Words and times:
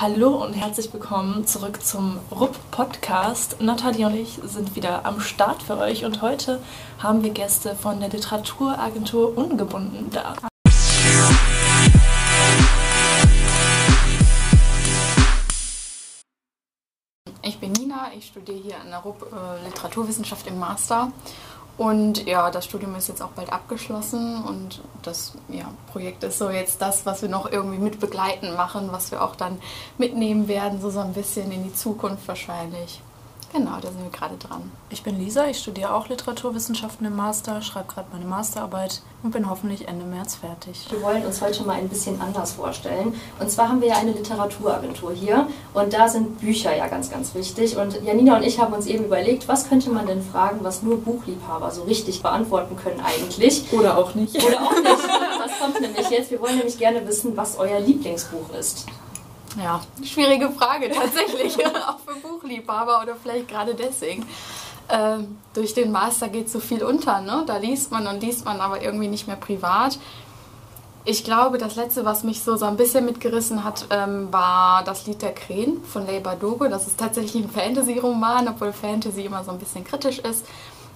Hallo 0.00 0.42
und 0.42 0.54
herzlich 0.54 0.90
willkommen 0.94 1.46
zurück 1.46 1.84
zum 1.84 2.20
RUP 2.30 2.56
Podcast. 2.70 3.60
Nathalie 3.60 4.06
und 4.06 4.14
ich 4.14 4.40
sind 4.44 4.74
wieder 4.74 5.04
am 5.04 5.20
Start 5.20 5.62
für 5.62 5.76
euch 5.76 6.06
und 6.06 6.22
heute 6.22 6.62
haben 6.98 7.22
wir 7.22 7.28
Gäste 7.28 7.74
von 7.74 8.00
der 8.00 8.08
Literaturagentur 8.08 9.36
Ungebunden 9.36 10.08
da. 10.10 10.36
Ich 17.42 17.60
bin 17.60 17.72
Nina, 17.72 18.10
ich 18.16 18.28
studiere 18.28 18.58
hier 18.58 18.80
an 18.80 18.88
der 18.88 19.00
RUP 19.00 19.30
äh, 19.30 19.66
Literaturwissenschaft 19.66 20.46
im 20.46 20.58
Master 20.58 21.12
und 21.80 22.26
ja, 22.26 22.50
das 22.50 22.66
Studium 22.66 22.94
ist 22.96 23.08
jetzt 23.08 23.22
auch 23.22 23.30
bald 23.30 23.50
abgeschlossen 23.50 24.44
und 24.44 24.82
das 25.00 25.32
ja, 25.48 25.64
Projekt 25.90 26.22
ist 26.24 26.36
so 26.36 26.50
jetzt 26.50 26.82
das, 26.82 27.06
was 27.06 27.22
wir 27.22 27.30
noch 27.30 27.50
irgendwie 27.50 27.78
mit 27.78 27.98
begleiten 28.00 28.54
machen, 28.54 28.90
was 28.92 29.10
wir 29.10 29.22
auch 29.24 29.34
dann 29.34 29.58
mitnehmen 29.96 30.46
werden, 30.46 30.78
so, 30.78 30.90
so 30.90 31.00
ein 31.00 31.14
bisschen 31.14 31.50
in 31.50 31.64
die 31.64 31.72
Zukunft 31.72 32.28
wahrscheinlich. 32.28 33.00
Genau, 33.52 33.80
da 33.80 33.88
sind 33.90 34.04
wir 34.04 34.10
gerade 34.10 34.36
dran. 34.36 34.70
Ich 34.90 35.02
bin 35.02 35.18
Lisa, 35.18 35.48
ich 35.48 35.58
studiere 35.58 35.92
auch 35.94 36.08
Literaturwissenschaften 36.08 37.04
im 37.04 37.16
Master, 37.16 37.62
schreibe 37.62 37.92
gerade 37.92 38.06
meine 38.12 38.24
Masterarbeit 38.24 39.02
und 39.24 39.32
bin 39.32 39.50
hoffentlich 39.50 39.88
Ende 39.88 40.04
März 40.04 40.36
fertig. 40.36 40.86
Wir 40.88 41.02
wollen 41.02 41.26
uns 41.26 41.42
heute 41.42 41.64
mal 41.64 41.72
ein 41.72 41.88
bisschen 41.88 42.20
anders 42.20 42.52
vorstellen. 42.52 43.12
Und 43.40 43.50
zwar 43.50 43.68
haben 43.68 43.80
wir 43.80 43.88
ja 43.88 43.96
eine 43.96 44.12
Literaturagentur 44.12 45.12
hier 45.12 45.48
und 45.74 45.92
da 45.92 46.08
sind 46.08 46.38
Bücher 46.38 46.76
ja 46.76 46.86
ganz, 46.86 47.10
ganz 47.10 47.34
wichtig. 47.34 47.76
Und 47.76 48.00
Janina 48.04 48.36
und 48.36 48.44
ich 48.44 48.60
haben 48.60 48.72
uns 48.72 48.86
eben 48.86 49.06
überlegt, 49.06 49.48
was 49.48 49.68
könnte 49.68 49.90
man 49.90 50.06
denn 50.06 50.22
fragen, 50.22 50.60
was 50.62 50.84
nur 50.84 51.00
Buchliebhaber 51.00 51.72
so 51.72 51.82
richtig 51.82 52.22
beantworten 52.22 52.76
können 52.76 53.00
eigentlich. 53.00 53.64
Oder 53.72 53.98
auch 53.98 54.14
nicht. 54.14 54.36
Oder 54.36 54.60
auch 54.62 54.76
nicht. 54.76 55.08
Das 55.40 55.58
kommt 55.58 55.80
nämlich 55.80 56.08
jetzt. 56.08 56.30
Wir 56.30 56.40
wollen 56.40 56.56
nämlich 56.56 56.78
gerne 56.78 57.04
wissen, 57.04 57.36
was 57.36 57.58
euer 57.58 57.80
Lieblingsbuch 57.80 58.54
ist. 58.56 58.86
Ja, 59.58 59.80
schwierige 60.04 60.50
Frage 60.50 60.90
tatsächlich, 60.90 61.56
auch 61.88 61.98
für 62.06 62.14
Buchliebhaber 62.20 63.00
oder 63.02 63.16
vielleicht 63.16 63.48
gerade 63.48 63.74
deswegen. 63.74 64.26
Ähm, 64.88 65.38
durch 65.54 65.74
den 65.74 65.92
Master 65.92 66.28
geht 66.28 66.50
so 66.50 66.60
viel 66.60 66.82
unter, 66.82 67.20
ne? 67.20 67.44
Da 67.46 67.58
liest 67.58 67.92
man 67.92 68.06
und 68.06 68.22
liest 68.22 68.44
man 68.44 68.60
aber 68.60 68.82
irgendwie 68.82 69.08
nicht 69.08 69.26
mehr 69.26 69.36
privat. 69.36 69.98
Ich 71.04 71.24
glaube, 71.24 71.58
das 71.58 71.76
letzte, 71.76 72.04
was 72.04 72.24
mich 72.24 72.42
so, 72.42 72.56
so 72.56 72.66
ein 72.66 72.76
bisschen 72.76 73.04
mitgerissen 73.06 73.64
hat, 73.64 73.86
ähm, 73.90 74.32
war 74.32 74.84
das 74.84 75.06
Lied 75.06 75.22
der 75.22 75.32
Krähen 75.32 75.82
von 75.84 76.06
Leigh 76.06 76.22
Bardugo. 76.22 76.68
Das 76.68 76.86
ist 76.86 76.98
tatsächlich 76.98 77.42
ein 77.42 77.50
Fantasy-Roman, 77.50 78.48
obwohl 78.48 78.72
Fantasy 78.72 79.22
immer 79.22 79.42
so 79.42 79.50
ein 79.50 79.58
bisschen 79.58 79.84
kritisch 79.84 80.18
ist. 80.18 80.44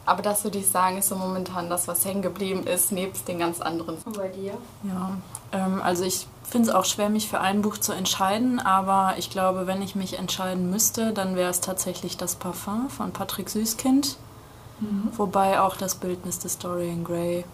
Aber 0.06 0.20
das 0.20 0.44
würde 0.44 0.58
ich 0.58 0.68
sagen, 0.68 0.98
ist 0.98 1.08
so 1.08 1.16
momentan 1.16 1.70
das, 1.70 1.88
was 1.88 2.04
hängen 2.04 2.20
geblieben 2.20 2.66
ist, 2.66 2.92
nebst 2.92 3.26
den 3.26 3.38
ganz 3.38 3.60
anderen. 3.60 3.96
Und 4.04 4.16
bei 4.18 4.28
dir? 4.28 4.52
Ja, 4.82 5.12
ähm, 5.52 5.80
also 5.82 6.04
ich 6.04 6.26
finde 6.54 6.68
es 6.68 6.74
auch 6.76 6.84
schwer, 6.84 7.08
mich 7.08 7.28
für 7.28 7.40
ein 7.40 7.62
Buch 7.62 7.78
zu 7.78 7.92
entscheiden, 7.92 8.60
aber 8.60 9.14
ich 9.18 9.28
glaube, 9.28 9.66
wenn 9.66 9.82
ich 9.82 9.96
mich 9.96 10.20
entscheiden 10.20 10.70
müsste, 10.70 11.12
dann 11.12 11.34
wäre 11.34 11.50
es 11.50 11.60
tatsächlich 11.60 12.16
das 12.16 12.36
Parfum 12.36 12.88
von 12.90 13.10
Patrick 13.10 13.50
Süßkind. 13.50 14.16
Mhm. 14.78 15.08
Wobei 15.16 15.60
auch 15.60 15.76
das 15.76 15.96
Bildnis 15.96 16.38
des 16.38 16.58
Dorian 16.58 17.02
Gray 17.02 17.44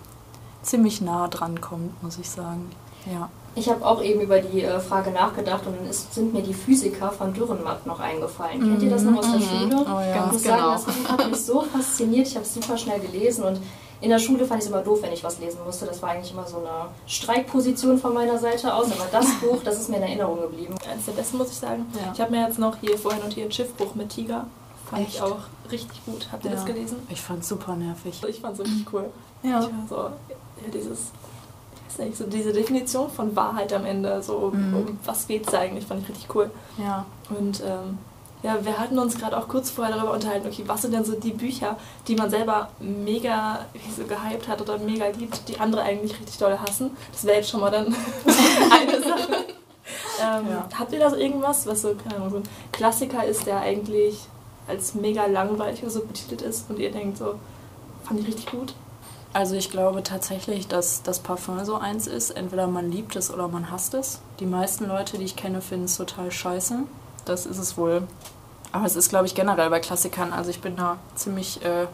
ziemlich 0.63 1.01
nah 1.01 1.29
dran 1.29 1.63
kommt, 1.63 2.03
muss 2.03 2.19
ich 2.19 2.29
sagen. 2.29 2.71
Ja. 3.11 3.31
Ich 3.55 3.71
habe 3.71 3.87
auch 3.87 4.03
eben 4.03 4.21
über 4.21 4.39
die 4.41 4.65
äh, 4.65 4.79
Frage 4.81 5.13
nachgedacht 5.13 5.67
und 5.67 5.79
dann 5.79 5.89
ist, 5.89 6.13
sind 6.13 6.35
mir 6.35 6.43
die 6.43 6.53
Physiker 6.53 7.11
von 7.11 7.33
Dürrenmatt 7.33 7.87
noch 7.87 8.01
eingefallen. 8.01 8.61
Mhm. 8.61 8.69
Kennt 8.73 8.83
ihr 8.83 8.91
das 8.91 9.03
noch 9.03 9.17
aus 9.17 9.31
der 9.33 9.41
mhm. 9.41 9.45
Schule? 9.45 9.77
Oh, 9.87 10.01
ja. 10.01 10.15
Ganz 10.15 10.27
ich 10.27 10.33
muss 10.33 10.43
genau. 10.43 10.57
sagen, 10.57 10.83
das 10.85 10.95
Buch 10.95 11.09
hat 11.09 11.31
mich 11.31 11.41
so 11.41 11.61
fasziniert. 11.63 12.29
Ich 12.29 12.35
habe 12.35 12.45
es 12.45 12.53
super 12.53 12.77
schnell 12.77 13.01
gelesen 13.01 13.45
und 13.45 13.63
in 14.01 14.11
der 14.11 14.19
Schule 14.19 14.47
fand 14.47 14.61
ich 14.61 14.67
es 14.67 14.73
immer 14.73 14.83
doof, 14.83 15.01
wenn 15.03 15.13
ich 15.13 15.23
was 15.23 15.39
lesen 15.39 15.61
musste. 15.65 15.87
Das 15.87 16.01
war 16.03 16.11
eigentlich 16.11 16.33
immer 16.33 16.47
so 16.47 16.59
eine 16.59 16.89
Streikposition 17.07 17.99
von 17.99 18.15
meiner 18.15 18.39
Seite 18.39 18.73
aus. 18.73 18.91
Aber 18.91 19.07
das 19.13 19.27
Buch, 19.41 19.63
das 19.63 19.79
ist 19.79 19.89
mir 19.89 19.97
in 19.97 20.03
Erinnerung 20.03 20.41
geblieben. 20.41 20.75
Eines 20.91 21.05
der 21.05 21.13
besten, 21.13 21.39
muss 21.39 21.51
ich 21.51 21.57
sagen. 21.57 21.87
Ja. 21.95 22.13
Ich 22.13 22.21
habe 22.21 22.31
mir 22.31 22.47
jetzt 22.47 22.59
noch 22.59 22.77
hier 22.81 22.97
vorhin 22.97 23.23
und 23.23 23.33
hier 23.33 23.45
ein 23.45 23.53
Schiffbuch 23.53 23.95
mit 23.95 24.09
Tiger. 24.11 24.47
Fand 24.89 25.03
Echt? 25.03 25.17
ich 25.17 25.23
auch 25.23 25.39
richtig 25.71 26.05
gut. 26.07 26.29
Habt 26.33 26.45
ihr 26.45 26.51
ja. 26.51 26.57
das 26.57 26.65
gelesen? 26.65 26.97
Ich 27.09 27.21
fand 27.21 27.43
es 27.43 27.49
super 27.49 27.77
nervig. 27.77 28.23
Ich 28.27 28.41
fand 28.41 28.55
es 28.55 28.65
richtig 28.65 28.93
cool. 28.93 29.11
Ja. 29.43 29.69
So, 29.89 29.97
ja, 29.97 30.71
dieses 30.73 31.13
nicht, 32.01 32.17
so 32.17 32.25
diese 32.25 32.53
Definition 32.53 33.11
von 33.11 33.35
Wahrheit 33.37 33.73
am 33.73 33.85
Ende, 33.85 34.23
so 34.23 34.51
mhm. 34.53 34.75
um 34.75 34.99
was 35.05 35.27
geht 35.27 35.47
es 35.47 35.55
eigentlich, 35.55 35.87
fand 35.87 36.03
ich 36.03 36.09
richtig 36.09 36.35
cool. 36.35 36.51
Ja. 36.79 37.05
Und 37.29 37.61
ähm, 37.61 37.99
ja, 38.43 38.65
wir 38.65 38.79
hatten 38.79 38.99
uns 38.99 39.19
gerade 39.19 39.37
auch 39.37 39.49
kurz 39.49 39.71
vorher 39.71 39.95
darüber 39.95 40.13
unterhalten, 40.13 40.47
okay, 40.47 40.65
was 40.67 40.83
sind 40.83 40.93
denn 40.93 41.05
so 41.05 41.15
die 41.15 41.33
Bücher, 41.33 41.77
die 42.09 42.15
man 42.15 42.31
selber 42.31 42.71
mega 42.81 43.67
so 43.97 44.05
gehypt 44.05 44.49
hat 44.49 44.61
oder 44.61 44.79
mega 44.79 45.07
liebt, 45.09 45.49
die 45.49 45.61
andere 45.61 45.83
eigentlich 45.83 46.19
richtig 46.19 46.39
doll 46.39 46.59
hassen. 46.59 46.91
Das 47.13 47.25
wäre 47.25 47.37
jetzt 47.37 47.51
schon 47.51 47.61
mal 47.61 47.71
dann 47.71 47.87
eine 48.71 49.03
Sache. 49.03 49.45
Ähm, 50.21 50.51
ja. 50.51 50.69
Habt 50.79 50.93
ihr 50.93 51.01
da 51.01 51.11
so 51.11 51.17
irgendwas, 51.17 51.67
was 51.67 51.83
so, 51.83 51.95
keine 51.95 52.17
Ahnung, 52.17 52.31
so 52.31 52.37
ein 52.37 52.43
Klassiker 52.73 53.25
ist, 53.25 53.47
der 53.47 53.61
eigentlich 53.61 54.21
als 54.69 54.95
mega 54.95 55.27
langweilig 55.27 55.83
oder 55.83 55.91
so 55.91 56.01
betitelt 56.01 56.43
ist 56.43 56.71
und 56.71 56.79
ihr 56.79 56.93
denkt 56.93 57.19
so, 57.19 57.35
fand 58.05 58.21
ich 58.21 58.27
richtig 58.27 58.47
gut? 58.47 58.75
Also 59.33 59.55
ich 59.55 59.71
glaube 59.71 60.03
tatsächlich, 60.03 60.67
dass 60.67 61.03
das 61.03 61.21
Parfum 61.21 61.65
so 61.65 61.77
eins 61.77 62.07
ist. 62.07 62.31
Entweder 62.31 62.67
man 62.67 62.91
liebt 62.91 63.15
es 63.15 63.33
oder 63.33 63.47
man 63.47 63.71
hasst 63.71 63.95
es. 63.95 64.21
Die 64.41 64.47
meisten 64.47 64.87
Leute, 64.87 65.19
die 65.19 65.25
ich 65.25 65.37
kenne, 65.37 65.61
finden 65.61 65.85
es 65.85 65.97
total 65.97 66.33
scheiße. 66.33 66.81
Das 67.31 67.47
ist 67.47 67.59
es 67.59 67.77
wohl. 67.77 68.03
Aber 68.73 68.87
es 68.87 68.97
ist, 68.97 69.09
glaube 69.09 69.27
ich, 69.27 69.35
generell 69.35 69.71
bei 69.71 69.81
Klassikern. 69.81 70.33
Also 70.33 70.51
ich 70.51 70.61
bin 70.61 70.77
da 70.77 70.99
ziemlich 71.15 71.65
äh, 71.65 71.87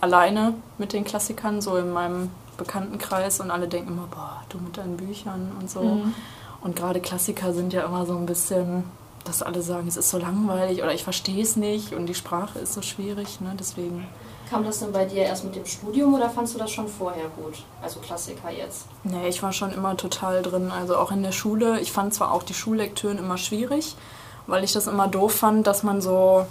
alleine 0.00 0.54
mit 0.78 0.92
den 0.92 1.04
Klassikern, 1.04 1.60
so 1.60 1.76
in 1.76 1.92
meinem 1.92 2.30
Bekanntenkreis. 2.56 3.40
Und 3.40 3.50
alle 3.50 3.68
denken 3.68 3.92
immer, 3.92 4.08
boah, 4.10 4.42
du 4.48 4.58
mit 4.58 4.76
deinen 4.76 4.96
Büchern 4.96 5.52
und 5.60 5.70
so. 5.70 5.82
Mhm. 5.82 6.14
Und 6.60 6.76
gerade 6.76 7.00
Klassiker 7.00 7.52
sind 7.52 7.72
ja 7.72 7.84
immer 7.84 8.04
so 8.04 8.16
ein 8.16 8.26
bisschen, 8.26 8.84
dass 9.24 9.42
alle 9.42 9.62
sagen, 9.62 9.88
es 9.88 9.96
ist 9.96 10.10
so 10.10 10.18
langweilig 10.18 10.82
oder 10.82 10.92
ich 10.92 11.04
verstehe 11.04 11.42
es 11.42 11.56
nicht 11.56 11.94
und 11.94 12.06
die 12.06 12.14
Sprache 12.14 12.58
ist 12.58 12.74
so 12.74 12.82
schwierig. 12.82 13.40
Ne? 13.40 13.54
Deswegen 13.58 14.06
Kam 14.50 14.64
das 14.64 14.80
denn 14.80 14.90
bei 14.90 15.04
dir 15.04 15.22
erst 15.22 15.44
mit 15.44 15.54
dem 15.54 15.64
Studium 15.64 16.12
oder 16.12 16.28
fandst 16.28 16.54
du 16.54 16.58
das 16.58 16.72
schon 16.72 16.88
vorher 16.88 17.28
gut? 17.36 17.62
Also 17.80 18.00
Klassiker 18.00 18.50
jetzt? 18.50 18.86
Nee, 19.04 19.28
ich 19.28 19.40
war 19.44 19.52
schon 19.52 19.72
immer 19.72 19.96
total 19.96 20.42
drin. 20.42 20.72
Also 20.72 20.96
auch 20.96 21.12
in 21.12 21.22
der 21.22 21.30
Schule. 21.30 21.78
Ich 21.78 21.92
fand 21.92 22.12
zwar 22.12 22.32
auch 22.32 22.42
die 22.42 22.54
Schullektüren 22.54 23.18
immer 23.18 23.38
schwierig, 23.38 23.94
weil 24.50 24.64
ich 24.64 24.72
das 24.72 24.86
immer 24.86 25.08
doof 25.08 25.32
fand, 25.32 25.66
dass 25.66 25.82
man 25.82 26.00
so 26.00 26.46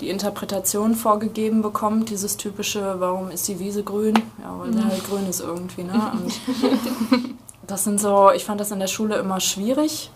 die 0.00 0.10
Interpretation 0.10 0.94
vorgegeben 0.94 1.60
bekommt, 1.60 2.10
dieses 2.10 2.36
typische, 2.36 3.00
warum 3.00 3.30
ist 3.30 3.48
die 3.48 3.58
Wiese 3.58 3.82
grün? 3.82 4.14
Ja, 4.40 4.58
weil 4.58 4.72
sie 4.72 4.84
halt 4.84 5.04
grün 5.08 5.28
ist 5.28 5.40
irgendwie, 5.40 5.82
ne? 5.82 6.12
Und 6.12 7.36
das 7.66 7.84
sind 7.84 8.00
so, 8.00 8.30
ich 8.30 8.44
fand 8.44 8.60
das 8.60 8.70
in 8.70 8.78
der 8.78 8.86
Schule 8.86 9.16
immer 9.16 9.40
schwierig, 9.40 10.10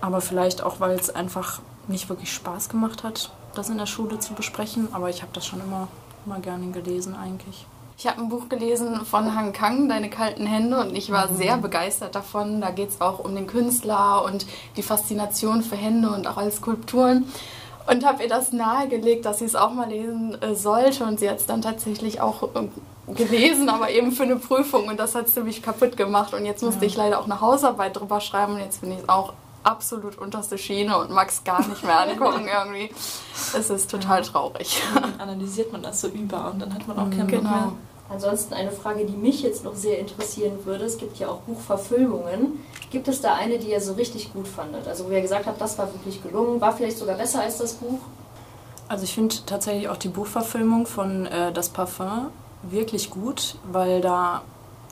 aber 0.00 0.20
vielleicht 0.20 0.62
auch, 0.62 0.80
weil 0.80 0.98
es 0.98 1.14
einfach 1.14 1.60
nicht 1.86 2.08
wirklich 2.08 2.32
Spaß 2.32 2.68
gemacht 2.68 3.04
hat 3.04 3.30
das 3.54 3.68
in 3.68 3.78
der 3.78 3.86
Schule 3.86 4.18
zu 4.18 4.34
besprechen, 4.34 4.88
aber 4.92 5.10
ich 5.10 5.22
habe 5.22 5.32
das 5.32 5.46
schon 5.46 5.60
immer, 5.60 5.88
immer 6.26 6.40
gerne 6.40 6.70
gelesen 6.70 7.14
eigentlich. 7.14 7.66
Ich 8.02 8.08
habe 8.08 8.20
ein 8.20 8.28
Buch 8.28 8.48
gelesen 8.48 9.04
von 9.04 9.36
Han 9.36 9.52
Kang, 9.52 9.88
Deine 9.88 10.10
kalten 10.10 10.44
Hände, 10.44 10.80
und 10.80 10.96
ich 10.96 11.12
war 11.12 11.30
mhm. 11.30 11.36
sehr 11.36 11.56
begeistert 11.56 12.16
davon. 12.16 12.60
Da 12.60 12.72
geht 12.72 12.88
es 12.88 13.00
auch 13.00 13.20
um 13.20 13.32
den 13.32 13.46
Künstler 13.46 14.24
und 14.24 14.44
die 14.76 14.82
Faszination 14.82 15.62
für 15.62 15.76
Hände 15.76 16.10
und 16.10 16.26
auch 16.26 16.36
als 16.36 16.56
Skulpturen. 16.56 17.28
Und 17.86 18.04
habe 18.04 18.24
ihr 18.24 18.28
das 18.28 18.52
nahegelegt, 18.52 19.24
dass 19.24 19.38
sie 19.38 19.44
es 19.44 19.54
auch 19.54 19.72
mal 19.72 19.88
lesen 19.88 20.36
äh, 20.42 20.56
sollte. 20.56 21.04
Und 21.04 21.20
sie 21.20 21.30
hat 21.30 21.36
es 21.36 21.46
dann 21.46 21.62
tatsächlich 21.62 22.20
auch 22.20 22.42
äh, 22.56 23.14
gelesen, 23.14 23.68
aber 23.68 23.88
eben 23.90 24.10
für 24.10 24.24
eine 24.24 24.34
Prüfung. 24.34 24.88
Und 24.88 24.98
das 24.98 25.14
hat 25.14 25.28
es 25.28 25.34
ziemlich 25.34 25.62
kaputt 25.62 25.96
gemacht. 25.96 26.34
Und 26.34 26.44
jetzt 26.44 26.64
musste 26.64 26.80
ja. 26.80 26.88
ich 26.88 26.96
leider 26.96 27.20
auch 27.20 27.26
eine 27.26 27.40
Hausarbeit 27.40 28.00
drüber 28.00 28.20
schreiben. 28.20 28.54
Und 28.54 28.62
jetzt 28.62 28.80
finde 28.80 28.96
ich 28.96 29.02
es 29.02 29.08
auch 29.08 29.32
absolut 29.62 30.18
unterste 30.18 30.58
Schiene 30.58 30.98
und 30.98 31.12
mag 31.12 31.28
es 31.28 31.44
gar 31.44 31.64
nicht 31.68 31.84
mehr 31.84 32.00
angucken 32.00 32.48
irgendwie. 32.64 32.92
Es 33.56 33.70
ist 33.70 33.88
total 33.88 34.22
traurig. 34.22 34.82
dann 34.92 35.20
analysiert 35.20 35.70
man 35.70 35.84
das 35.84 36.00
so 36.00 36.08
über 36.08 36.50
und 36.50 36.58
dann 36.58 36.74
hat 36.74 36.88
man 36.88 36.98
auch 36.98 37.08
keinen 37.08 37.28
genau. 37.28 37.42
Bock 37.42 37.60
mehr. 37.60 37.72
Ansonsten 38.08 38.54
eine 38.54 38.72
Frage, 38.72 39.06
die 39.06 39.16
mich 39.16 39.42
jetzt 39.42 39.64
noch 39.64 39.74
sehr 39.74 39.98
interessieren 39.98 40.64
würde. 40.64 40.84
Es 40.84 40.98
gibt 40.98 41.18
ja 41.18 41.28
auch 41.28 41.38
Buchverfilmungen. 41.40 42.60
Gibt 42.90 43.08
es 43.08 43.22
da 43.22 43.34
eine, 43.34 43.58
die 43.58 43.70
ihr 43.70 43.80
so 43.80 43.94
richtig 43.94 44.32
gut 44.32 44.46
fandet? 44.46 44.86
Also 44.86 45.06
wo 45.06 45.10
ihr 45.10 45.22
gesagt 45.22 45.46
habt, 45.46 45.60
das 45.60 45.78
war 45.78 45.92
wirklich 45.92 46.22
gelungen, 46.22 46.60
war 46.60 46.76
vielleicht 46.76 46.98
sogar 46.98 47.16
besser 47.16 47.40
als 47.40 47.58
das 47.58 47.74
Buch? 47.74 48.00
Also 48.88 49.04
ich 49.04 49.14
finde 49.14 49.34
tatsächlich 49.46 49.88
auch 49.88 49.96
die 49.96 50.08
Buchverfilmung 50.08 50.86
von 50.86 51.26
äh, 51.26 51.52
Das 51.52 51.70
Parfum 51.70 52.28
wirklich 52.62 53.10
gut, 53.10 53.56
weil 53.70 54.00
da 54.00 54.42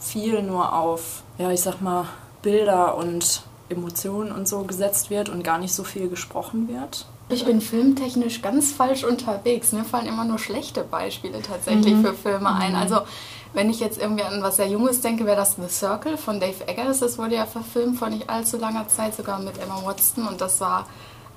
viel 0.00 0.42
nur 0.42 0.74
auf, 0.74 1.22
ja 1.36 1.50
ich 1.50 1.60
sag 1.60 1.80
mal, 1.80 2.06
Bilder 2.42 2.96
und 2.96 3.42
Emotionen 3.68 4.32
und 4.32 4.48
so 4.48 4.62
gesetzt 4.62 5.10
wird 5.10 5.28
und 5.28 5.44
gar 5.44 5.58
nicht 5.58 5.74
so 5.74 5.84
viel 5.84 6.08
gesprochen 6.08 6.68
wird. 6.68 7.06
Ich 7.30 7.44
bin 7.44 7.60
filmtechnisch 7.60 8.42
ganz 8.42 8.72
falsch 8.72 9.04
unterwegs. 9.04 9.72
Mir 9.72 9.84
fallen 9.84 10.06
immer 10.06 10.24
nur 10.24 10.38
schlechte 10.38 10.82
Beispiele 10.82 11.40
tatsächlich 11.40 11.94
mhm. 11.94 12.04
für 12.04 12.14
Filme 12.14 12.52
ein. 12.52 12.72
Mhm. 12.72 12.78
Also 12.78 13.00
wenn 13.52 13.70
ich 13.70 13.80
jetzt 13.80 14.00
irgendwie 14.00 14.24
an 14.24 14.42
was 14.42 14.56
sehr 14.56 14.68
Junges 14.68 15.00
denke, 15.00 15.26
wäre 15.26 15.36
das 15.36 15.56
The 15.56 15.68
Circle 15.68 16.16
von 16.16 16.40
Dave 16.40 16.66
Eggers. 16.66 17.00
Das 17.00 17.18
wurde 17.18 17.36
ja 17.36 17.46
verfilmt 17.46 17.98
vor 17.98 18.08
nicht 18.08 18.28
allzu 18.28 18.56
langer 18.56 18.88
Zeit, 18.88 19.14
sogar 19.14 19.38
mit 19.38 19.58
Emma 19.58 19.80
Watson. 19.84 20.26
Und 20.26 20.40
das 20.40 20.60
war, 20.60 20.86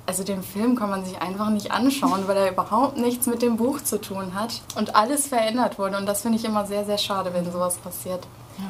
also 0.05 0.23
den 0.23 0.41
Film 0.41 0.75
kann 0.75 0.89
man 0.89 1.05
sich 1.05 1.21
einfach 1.21 1.49
nicht 1.49 1.71
anschauen, 1.71 2.27
weil 2.27 2.37
er 2.37 2.51
überhaupt 2.51 2.97
nichts 2.97 3.27
mit 3.27 3.41
dem 3.41 3.57
Buch 3.57 3.81
zu 3.81 4.01
tun 4.01 4.33
hat. 4.33 4.61
Und 4.75 4.95
alles 4.95 5.27
verändert 5.27 5.77
wurde. 5.77 5.97
Und 5.97 6.07
das 6.07 6.21
finde 6.21 6.39
ich 6.39 6.45
immer 6.45 6.65
sehr, 6.65 6.85
sehr 6.85 6.97
schade, 6.97 7.33
wenn 7.33 7.51
sowas 7.51 7.77
passiert. 7.77 8.25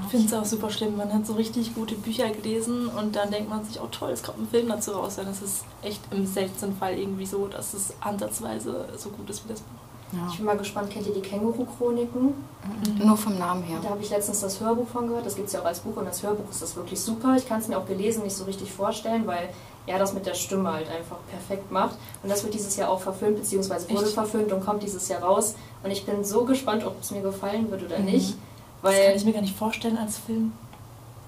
Ich 0.05 0.11
finde 0.11 0.27
es 0.27 0.33
auch 0.33 0.45
super 0.45 0.69
schlimm. 0.69 0.95
Man 0.95 1.13
hat 1.13 1.25
so 1.25 1.33
richtig 1.33 1.75
gute 1.75 1.95
Bücher 1.95 2.29
gelesen 2.29 2.87
und 2.87 3.15
dann 3.15 3.31
denkt 3.31 3.49
man 3.49 3.65
sich, 3.65 3.81
oh 3.81 3.87
toll, 3.91 4.11
es 4.11 4.23
kommt 4.23 4.39
ein 4.39 4.47
Film 4.47 4.69
dazu 4.69 4.91
raus. 4.91 5.15
Dann 5.17 5.27
ist 5.27 5.41
es 5.41 5.63
echt 5.81 6.01
im 6.11 6.25
seltensten 6.25 6.75
Fall 6.77 6.97
irgendwie 6.97 7.25
so, 7.25 7.47
dass 7.47 7.73
es 7.73 7.93
ansatzweise 7.99 8.87
so 8.97 9.09
gut 9.09 9.29
ist 9.29 9.43
wie 9.43 9.49
das 9.49 9.59
Buch. 9.61 9.83
Ja. 10.13 10.27
Ich 10.29 10.37
bin 10.37 10.45
mal 10.45 10.57
gespannt, 10.57 10.91
kennt 10.91 11.07
ihr 11.07 11.13
die 11.13 11.21
Känguru-Chroniken? 11.21 12.25
Mhm. 12.25 13.05
Nur 13.05 13.17
vom 13.17 13.37
Namen 13.37 13.63
her. 13.63 13.79
Da 13.81 13.89
habe 13.89 14.01
ich 14.01 14.09
letztens 14.11 14.41
das 14.41 14.61
Hörbuch 14.61 14.87
von 14.87 15.07
gehört. 15.07 15.25
Das 15.25 15.35
gibt 15.35 15.47
es 15.47 15.53
ja 15.53 15.61
auch 15.61 15.65
als 15.65 15.79
Buch 15.79 15.97
und 15.97 16.05
das 16.05 16.21
Hörbuch 16.21 16.49
ist 16.49 16.61
das 16.61 16.75
wirklich 16.75 17.01
super. 17.01 17.35
Ich 17.35 17.47
kann 17.47 17.59
es 17.59 17.67
mir 17.67 17.77
auch 17.77 17.87
gelesen 17.87 18.23
nicht 18.23 18.35
so 18.35 18.43
richtig 18.43 18.71
vorstellen, 18.71 19.25
weil 19.25 19.49
er 19.87 19.99
das 19.99 20.13
mit 20.13 20.25
der 20.25 20.35
Stimme 20.35 20.71
halt 20.71 20.87
einfach 20.87 21.17
perfekt 21.29 21.71
macht. 21.71 21.97
Und 22.21 22.29
das 22.29 22.43
wird 22.43 22.53
dieses 22.53 22.75
Jahr 22.75 22.89
auch 22.89 23.01
verfilmt, 23.01 23.37
beziehungsweise 23.37 23.89
wurde 23.89 24.05
Echt? 24.05 24.13
verfilmt 24.13 24.53
und 24.53 24.63
kommt 24.63 24.83
dieses 24.83 25.07
Jahr 25.09 25.23
raus. 25.23 25.55
Und 25.83 25.91
ich 25.91 26.05
bin 26.05 26.23
so 26.23 26.45
gespannt, 26.45 26.85
ob 26.85 27.01
es 27.01 27.11
mir 27.11 27.21
gefallen 27.21 27.69
wird 27.71 27.83
oder 27.83 27.99
mhm. 27.99 28.05
nicht. 28.05 28.35
Weil 28.83 28.97
das 28.97 29.05
kann 29.05 29.15
ich 29.15 29.25
mir 29.25 29.33
gar 29.33 29.41
nicht 29.41 29.57
vorstellen 29.57 29.97
als 29.97 30.19
Film. 30.19 30.51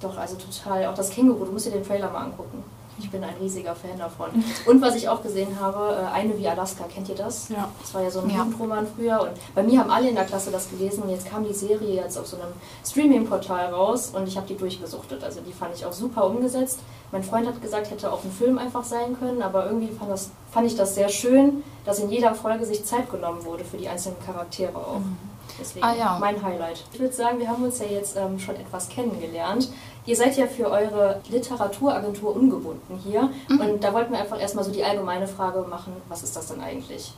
Doch, 0.01 0.17
also 0.17 0.35
total. 0.35 0.85
Auch 0.85 0.93
das 0.93 1.09
Känguru, 1.09 1.45
du 1.45 1.51
musst 1.51 1.65
dir 1.65 1.71
den 1.71 1.83
Trailer 1.83 2.11
mal 2.11 2.25
angucken. 2.25 2.63
Ich 2.97 3.09
bin 3.09 3.23
ein 3.23 3.33
riesiger 3.41 3.75
Fan 3.75 3.97
davon. 3.97 4.29
Und 4.65 4.81
was 4.81 4.95
ich 4.95 5.09
auch 5.09 5.21
gesehen 5.21 5.59
habe, 5.59 5.95
äh, 5.95 6.13
eine 6.13 6.37
wie 6.37 6.47
Alaska, 6.47 6.85
kennt 6.85 7.09
ihr 7.09 7.15
das? 7.15 7.49
Ja. 7.49 7.69
Das 7.81 7.93
war 7.93 8.01
ja 8.01 8.11
so 8.11 8.21
ein 8.21 8.29
ja. 8.29 8.37
Jugendroman 8.37 8.87
früher. 8.87 9.21
Und 9.21 9.31
bei 9.53 9.63
mir 9.63 9.79
haben 9.79 9.89
alle 9.89 10.09
in 10.09 10.15
der 10.15 10.23
Klasse 10.25 10.51
das 10.51 10.69
gelesen 10.69 11.03
und 11.03 11.09
jetzt 11.09 11.29
kam 11.29 11.45
die 11.45 11.53
Serie 11.53 11.95
jetzt 11.95 12.17
auf 12.17 12.27
so 12.27 12.37
einem 12.37 12.53
Streaming-Portal 12.85 13.73
raus 13.73 14.11
und 14.13 14.27
ich 14.27 14.37
habe 14.37 14.47
die 14.47 14.55
durchgesuchtet. 14.55 15.23
Also 15.23 15.41
die 15.41 15.51
fand 15.51 15.75
ich 15.75 15.85
auch 15.85 15.91
super 15.91 16.25
umgesetzt. 16.25 16.79
Mein 17.11 17.23
Freund 17.23 17.47
hat 17.47 17.61
gesagt, 17.61 17.91
hätte 17.91 18.11
auch 18.11 18.23
ein 18.23 18.31
Film 18.31 18.57
einfach 18.57 18.83
sein 18.83 19.17
können, 19.19 19.41
aber 19.41 19.65
irgendwie 19.65 19.93
fand, 19.93 20.11
das, 20.11 20.29
fand 20.51 20.67
ich 20.67 20.75
das 20.75 20.95
sehr 20.95 21.09
schön, 21.09 21.63
dass 21.85 21.99
in 21.99 22.09
jeder 22.09 22.33
Folge 22.33 22.65
sich 22.65 22.85
Zeit 22.85 23.09
genommen 23.11 23.43
wurde 23.43 23.65
für 23.65 23.77
die 23.77 23.89
einzelnen 23.89 24.17
Charaktere 24.25 24.77
auch. 24.77 24.99
Mhm. 24.99 25.34
Deswegen 25.59 25.85
ah, 25.85 25.95
ja. 25.95 26.17
mein 26.19 26.41
Highlight. 26.41 26.83
Ich 26.93 26.99
würde 26.99 27.13
sagen, 27.13 27.39
wir 27.39 27.47
haben 27.47 27.63
uns 27.63 27.79
ja 27.79 27.85
jetzt 27.85 28.17
ähm, 28.17 28.39
schon 28.39 28.55
etwas 28.55 28.89
kennengelernt. 28.89 29.69
Ihr 30.05 30.15
seid 30.15 30.37
ja 30.37 30.47
für 30.47 30.69
eure 30.69 31.21
Literaturagentur 31.29 32.35
ungebunden 32.35 32.99
hier. 33.03 33.29
Mhm. 33.47 33.59
Und 33.59 33.83
da 33.83 33.93
wollten 33.93 34.11
wir 34.11 34.19
einfach 34.19 34.39
erstmal 34.39 34.63
so 34.63 34.71
die 34.71 34.83
allgemeine 34.83 35.27
Frage 35.27 35.59
machen, 35.61 35.93
was 36.09 36.23
ist 36.23 36.35
das 36.35 36.47
denn 36.47 36.61
eigentlich? 36.61 37.13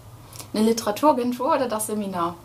Eine 0.54 0.64
Literaturagentur 0.64 1.56
oder 1.56 1.68
das 1.68 1.88
Seminar? 1.88 2.36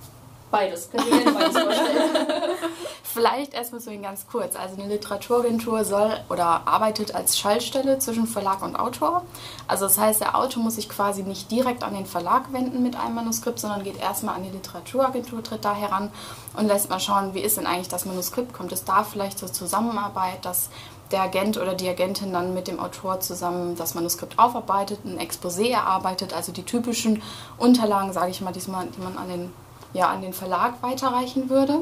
Beides. 0.50 0.90
Könnt 0.90 1.06
ihr 1.06 1.22
gerne 1.22 1.32
beides 1.32 1.58
vorstellen? 1.58 2.10
Vielleicht 3.12 3.52
erstmal 3.52 3.82
so 3.82 3.90
in 3.90 4.00
ganz 4.00 4.26
kurz. 4.26 4.56
Also 4.56 4.80
eine 4.80 4.90
Literaturagentur 4.90 5.84
soll 5.84 6.18
oder 6.30 6.66
arbeitet 6.66 7.14
als 7.14 7.38
Schaltstelle 7.38 7.98
zwischen 7.98 8.26
Verlag 8.26 8.62
und 8.62 8.74
Autor. 8.74 9.26
Also 9.68 9.84
das 9.84 9.98
heißt, 9.98 10.22
der 10.22 10.34
Autor 10.34 10.62
muss 10.62 10.76
sich 10.76 10.88
quasi 10.88 11.22
nicht 11.22 11.50
direkt 11.50 11.84
an 11.84 11.92
den 11.92 12.06
Verlag 12.06 12.54
wenden 12.54 12.82
mit 12.82 12.96
einem 12.96 13.14
Manuskript, 13.14 13.58
sondern 13.58 13.84
geht 13.84 14.00
erstmal 14.00 14.36
an 14.36 14.44
die 14.44 14.50
Literaturagentur, 14.50 15.42
tritt 15.42 15.62
da 15.62 15.74
heran 15.74 16.10
und 16.56 16.68
lässt 16.68 16.88
mal 16.88 17.00
schauen, 17.00 17.34
wie 17.34 17.40
ist 17.40 17.58
denn 17.58 17.66
eigentlich 17.66 17.88
das 17.88 18.06
Manuskript? 18.06 18.54
Kommt 18.54 18.72
es 18.72 18.84
da 18.84 19.04
vielleicht 19.04 19.38
zur 19.38 19.52
Zusammenarbeit, 19.52 20.42
dass 20.46 20.70
der 21.10 21.20
Agent 21.20 21.58
oder 21.58 21.74
die 21.74 21.90
Agentin 21.90 22.32
dann 22.32 22.54
mit 22.54 22.66
dem 22.66 22.80
Autor 22.80 23.20
zusammen 23.20 23.76
das 23.76 23.94
Manuskript 23.94 24.38
aufarbeitet, 24.38 25.04
ein 25.04 25.20
Exposé 25.20 25.70
erarbeitet, 25.70 26.32
also 26.32 26.50
die 26.50 26.62
typischen 26.62 27.20
Unterlagen, 27.58 28.14
sage 28.14 28.30
ich 28.30 28.40
mal, 28.40 28.54
die 28.54 28.70
man 28.70 29.18
an 29.18 29.28
den, 29.28 29.52
ja, 29.92 30.08
an 30.08 30.22
den 30.22 30.32
Verlag 30.32 30.82
weiterreichen 30.82 31.50
würde. 31.50 31.80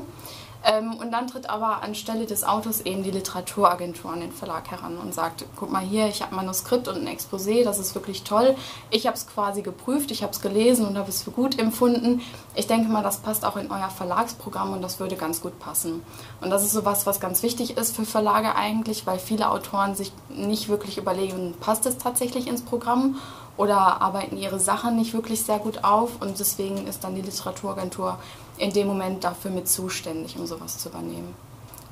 Ähm, 0.62 0.94
und 0.94 1.10
dann 1.10 1.26
tritt 1.26 1.48
aber 1.48 1.82
anstelle 1.82 2.26
des 2.26 2.44
Autos 2.44 2.82
eben 2.82 3.02
die 3.02 3.10
Literaturagentur 3.10 4.12
an 4.12 4.20
den 4.20 4.32
Verlag 4.32 4.70
heran 4.70 4.98
und 4.98 5.14
sagt, 5.14 5.46
guck 5.56 5.70
mal 5.70 5.82
hier, 5.82 6.06
ich 6.06 6.20
habe 6.20 6.32
ein 6.32 6.36
Manuskript 6.36 6.86
und 6.86 6.96
ein 6.96 7.08
Exposé, 7.08 7.64
das 7.64 7.78
ist 7.78 7.94
wirklich 7.94 8.24
toll. 8.24 8.54
Ich 8.90 9.06
habe 9.06 9.16
es 9.16 9.26
quasi 9.26 9.62
geprüft, 9.62 10.10
ich 10.10 10.22
habe 10.22 10.32
es 10.32 10.42
gelesen 10.42 10.86
und 10.86 10.98
habe 10.98 11.08
es 11.08 11.22
für 11.22 11.30
gut 11.30 11.58
empfunden. 11.58 12.20
Ich 12.54 12.66
denke 12.66 12.90
mal, 12.90 13.02
das 13.02 13.18
passt 13.18 13.44
auch 13.46 13.56
in 13.56 13.70
euer 13.70 13.88
Verlagsprogramm 13.88 14.72
und 14.72 14.82
das 14.82 15.00
würde 15.00 15.16
ganz 15.16 15.40
gut 15.40 15.58
passen. 15.58 16.02
Und 16.42 16.50
das 16.50 16.62
ist 16.62 16.72
sowas, 16.72 17.06
was 17.06 17.20
ganz 17.20 17.42
wichtig 17.42 17.78
ist 17.78 17.96
für 17.96 18.04
Verlage 18.04 18.54
eigentlich, 18.54 19.06
weil 19.06 19.18
viele 19.18 19.50
Autoren 19.50 19.94
sich 19.94 20.12
nicht 20.28 20.68
wirklich 20.68 20.98
überlegen, 20.98 21.54
passt 21.58 21.86
es 21.86 21.96
tatsächlich 21.96 22.46
ins 22.46 22.62
Programm 22.62 23.16
oder 23.56 24.00
arbeiten 24.00 24.36
ihre 24.36 24.58
Sachen 24.58 24.96
nicht 24.96 25.12
wirklich 25.12 25.42
sehr 25.42 25.58
gut 25.58 25.84
auf 25.84 26.20
und 26.20 26.38
deswegen 26.38 26.86
ist 26.86 27.04
dann 27.04 27.14
die 27.14 27.20
Literaturagentur 27.20 28.18
in 28.60 28.72
dem 28.72 28.86
Moment 28.86 29.24
dafür 29.24 29.50
mit 29.50 29.68
zuständig, 29.68 30.36
um 30.38 30.46
sowas 30.46 30.78
zu 30.78 30.90
übernehmen. 30.90 31.34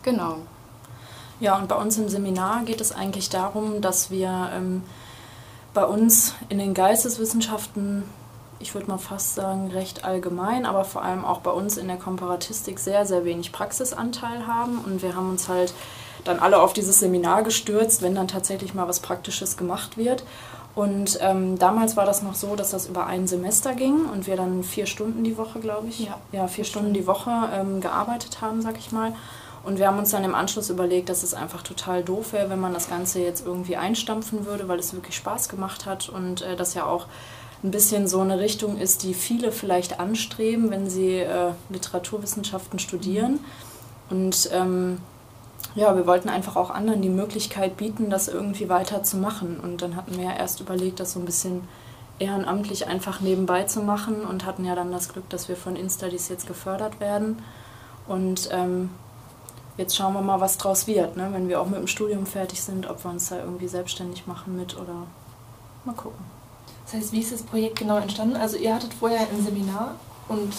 Genau. 0.03 0.37
Ja, 1.41 1.57
und 1.57 1.69
bei 1.69 1.77
uns 1.77 1.97
im 1.99 2.09
Seminar 2.09 2.65
geht 2.65 2.81
es 2.81 2.93
eigentlich 2.93 3.31
darum, 3.31 3.81
dass 3.81 4.11
wir 4.11 4.51
ähm, 4.55 4.83
bei 5.73 5.85
uns 5.85 6.35
in 6.49 6.59
den 6.59 6.75
Geisteswissenschaften, 6.75 8.03
ich 8.59 8.75
würde 8.75 8.89
mal 8.89 8.99
fast 8.99 9.35
sagen, 9.35 9.71
recht 9.71 10.05
allgemein, 10.05 10.67
aber 10.67 10.85
vor 10.85 11.03
allem 11.03 11.25
auch 11.25 11.41
bei 11.41 11.51
uns 11.51 11.77
in 11.77 11.89
der 11.89 11.97
Komparatistik 11.97 12.79
sehr, 12.79 13.07
sehr 13.07 13.25
wenig 13.25 13.53
Praxisanteil 13.53 14.47
haben. 14.47 14.79
Und 14.79 15.03
wir 15.03 15.15
haben 15.15 15.31
uns 15.31 15.49
halt 15.49 15.73
dann 16.25 16.41
alle 16.41 16.61
auf 16.61 16.73
dieses 16.73 16.99
Seminar 16.99 17.45
gestürzt, 17.45 18.03
wenn 18.03 18.15
dann 18.15 18.29
tatsächlich 18.29 18.75
mal 18.75 18.89
was 18.89 19.01
Praktisches 19.01 19.57
gemacht 19.57 19.97
wird. 19.97 20.25
Und 20.79 21.19
ähm, 21.21 21.59
damals 21.59 21.97
war 21.97 22.07
das 22.07 22.23
noch 22.23 22.37
so, 22.37 22.55
dass 22.55 22.71
das 22.71 22.87
über 22.87 23.09
ein 23.09 23.27
Semester 23.27 23.75
ging 23.75 24.05
und 24.05 24.29
wir 24.29 24.37
dann 24.37 24.63
vier 24.63 24.87
Stunden 24.87 25.25
die 25.25 25.37
Woche, 25.37 25.59
glaube 25.59 25.89
ich, 25.89 25.99
ja, 26.07 26.17
ja 26.31 26.47
vier 26.47 26.63
Stunden 26.63 26.95
die 26.95 27.09
Woche 27.09 27.33
ähm, 27.53 27.81
gearbeitet 27.81 28.41
haben, 28.43 28.63
sag 28.63 28.79
ich 28.79 28.93
mal. 28.93 29.13
Und 29.65 29.81
wir 29.81 29.89
haben 29.89 29.99
uns 29.99 30.11
dann 30.11 30.23
im 30.23 30.37
Anschluss 30.37 30.71
überlegt, 30.71 31.09
dass 31.09 31.25
es 31.25 31.35
einfach 31.35 31.63
total 31.63 32.05
doof 32.05 32.33
wäre, 32.33 32.49
wenn 32.49 32.61
man 32.61 32.75
das 32.75 32.89
Ganze 32.89 33.19
jetzt 33.19 33.45
irgendwie 33.45 33.75
einstampfen 33.75 34.47
würde, 34.47 34.69
weil 34.69 34.79
es 34.79 34.93
wirklich 34.95 35.17
Spaß 35.17 35.49
gemacht 35.49 35.85
hat 35.85 36.09
und 36.09 36.43
äh, 36.43 36.55
das 36.55 36.75
ja 36.75 36.87
auch 36.87 37.07
ein 37.65 37.73
bisschen 37.73 38.07
so 38.07 38.21
eine 38.21 38.39
Richtung 38.39 38.79
ist, 38.79 39.03
die 39.03 39.15
viele 39.15 39.51
vielleicht 39.51 39.99
anstreben, 39.99 40.71
wenn 40.71 40.89
sie 40.89 41.15
äh, 41.15 41.55
Literaturwissenschaften 41.71 42.79
studieren. 42.79 43.41
Und 44.11 44.49
ähm, 44.53 44.99
ja, 45.75 45.95
wir 45.97 46.07
wollten 46.07 46.29
einfach 46.29 46.57
auch 46.57 46.71
anderen 46.71 47.03
die 47.03 47.09
Möglichkeit 47.09 47.77
bieten, 47.77 48.11
das 48.11 48.29
irgendwie 48.29 48.69
weiterzumachen. 48.69 49.61
Und 49.61 49.83
dann 49.83 49.97
hatten 49.97 50.17
wir 50.17 50.25
ja 50.25 50.33
erst 50.33 50.61
überlegt, 50.61 51.01
das 51.01 51.13
so 51.13 51.21
ein 51.21 51.27
bisschen 51.27 51.69
ehrenamtlich 52.19 52.89
einfach 52.89 53.21
nebenbei 53.21 53.65
zu 53.65 53.81
machen 53.81 54.23
und 54.23 54.45
hatten 54.45 54.65
ja 54.65 54.75
dann 54.75 54.91
das 54.91 55.09
Glück, 55.09 55.29
dass 55.31 55.49
wir 55.49 55.57
von 55.57 55.77
Instadis 55.77 56.29
jetzt 56.29 56.47
gefördert 56.47 57.01
werden. 57.01 57.43
Und 58.09 58.49
ähm, 58.51 58.91
jetzt 59.77 59.97
schauen 59.97 60.15
wir 60.15 60.23
mal, 60.23 60.41
was 60.41 60.59
draus 60.59 60.87
wird, 60.87 61.17
ne? 61.17 61.29
wenn 61.33 61.49
wir 61.49 61.61
auch 61.61 61.67
mit 61.67 61.79
dem 61.79 61.87
Studium 61.87 62.27
fertig 62.27 62.63
sind, 62.63 62.89
ob 62.89 63.05
wir 63.05 63.11
uns 63.11 63.29
da 63.29 63.39
irgendwie 63.39 63.69
selbstständig 63.69 64.27
machen 64.27 64.57
mit 64.57 64.77
oder 64.77 65.07
mal 65.85 65.95
gucken. 65.95 66.25
Das 66.85 66.95
heißt, 66.95 67.13
wie 67.13 67.21
ist 67.21 67.33
das 67.33 67.43
Projekt 67.43 67.79
genau 67.79 67.99
entstanden? 67.99 68.37
Also 68.37 68.57
ihr 68.57 68.75
hattet 68.75 68.95
vorher 68.95 69.21
ein 69.21 69.45
Seminar 69.45 69.95
und 70.29 70.53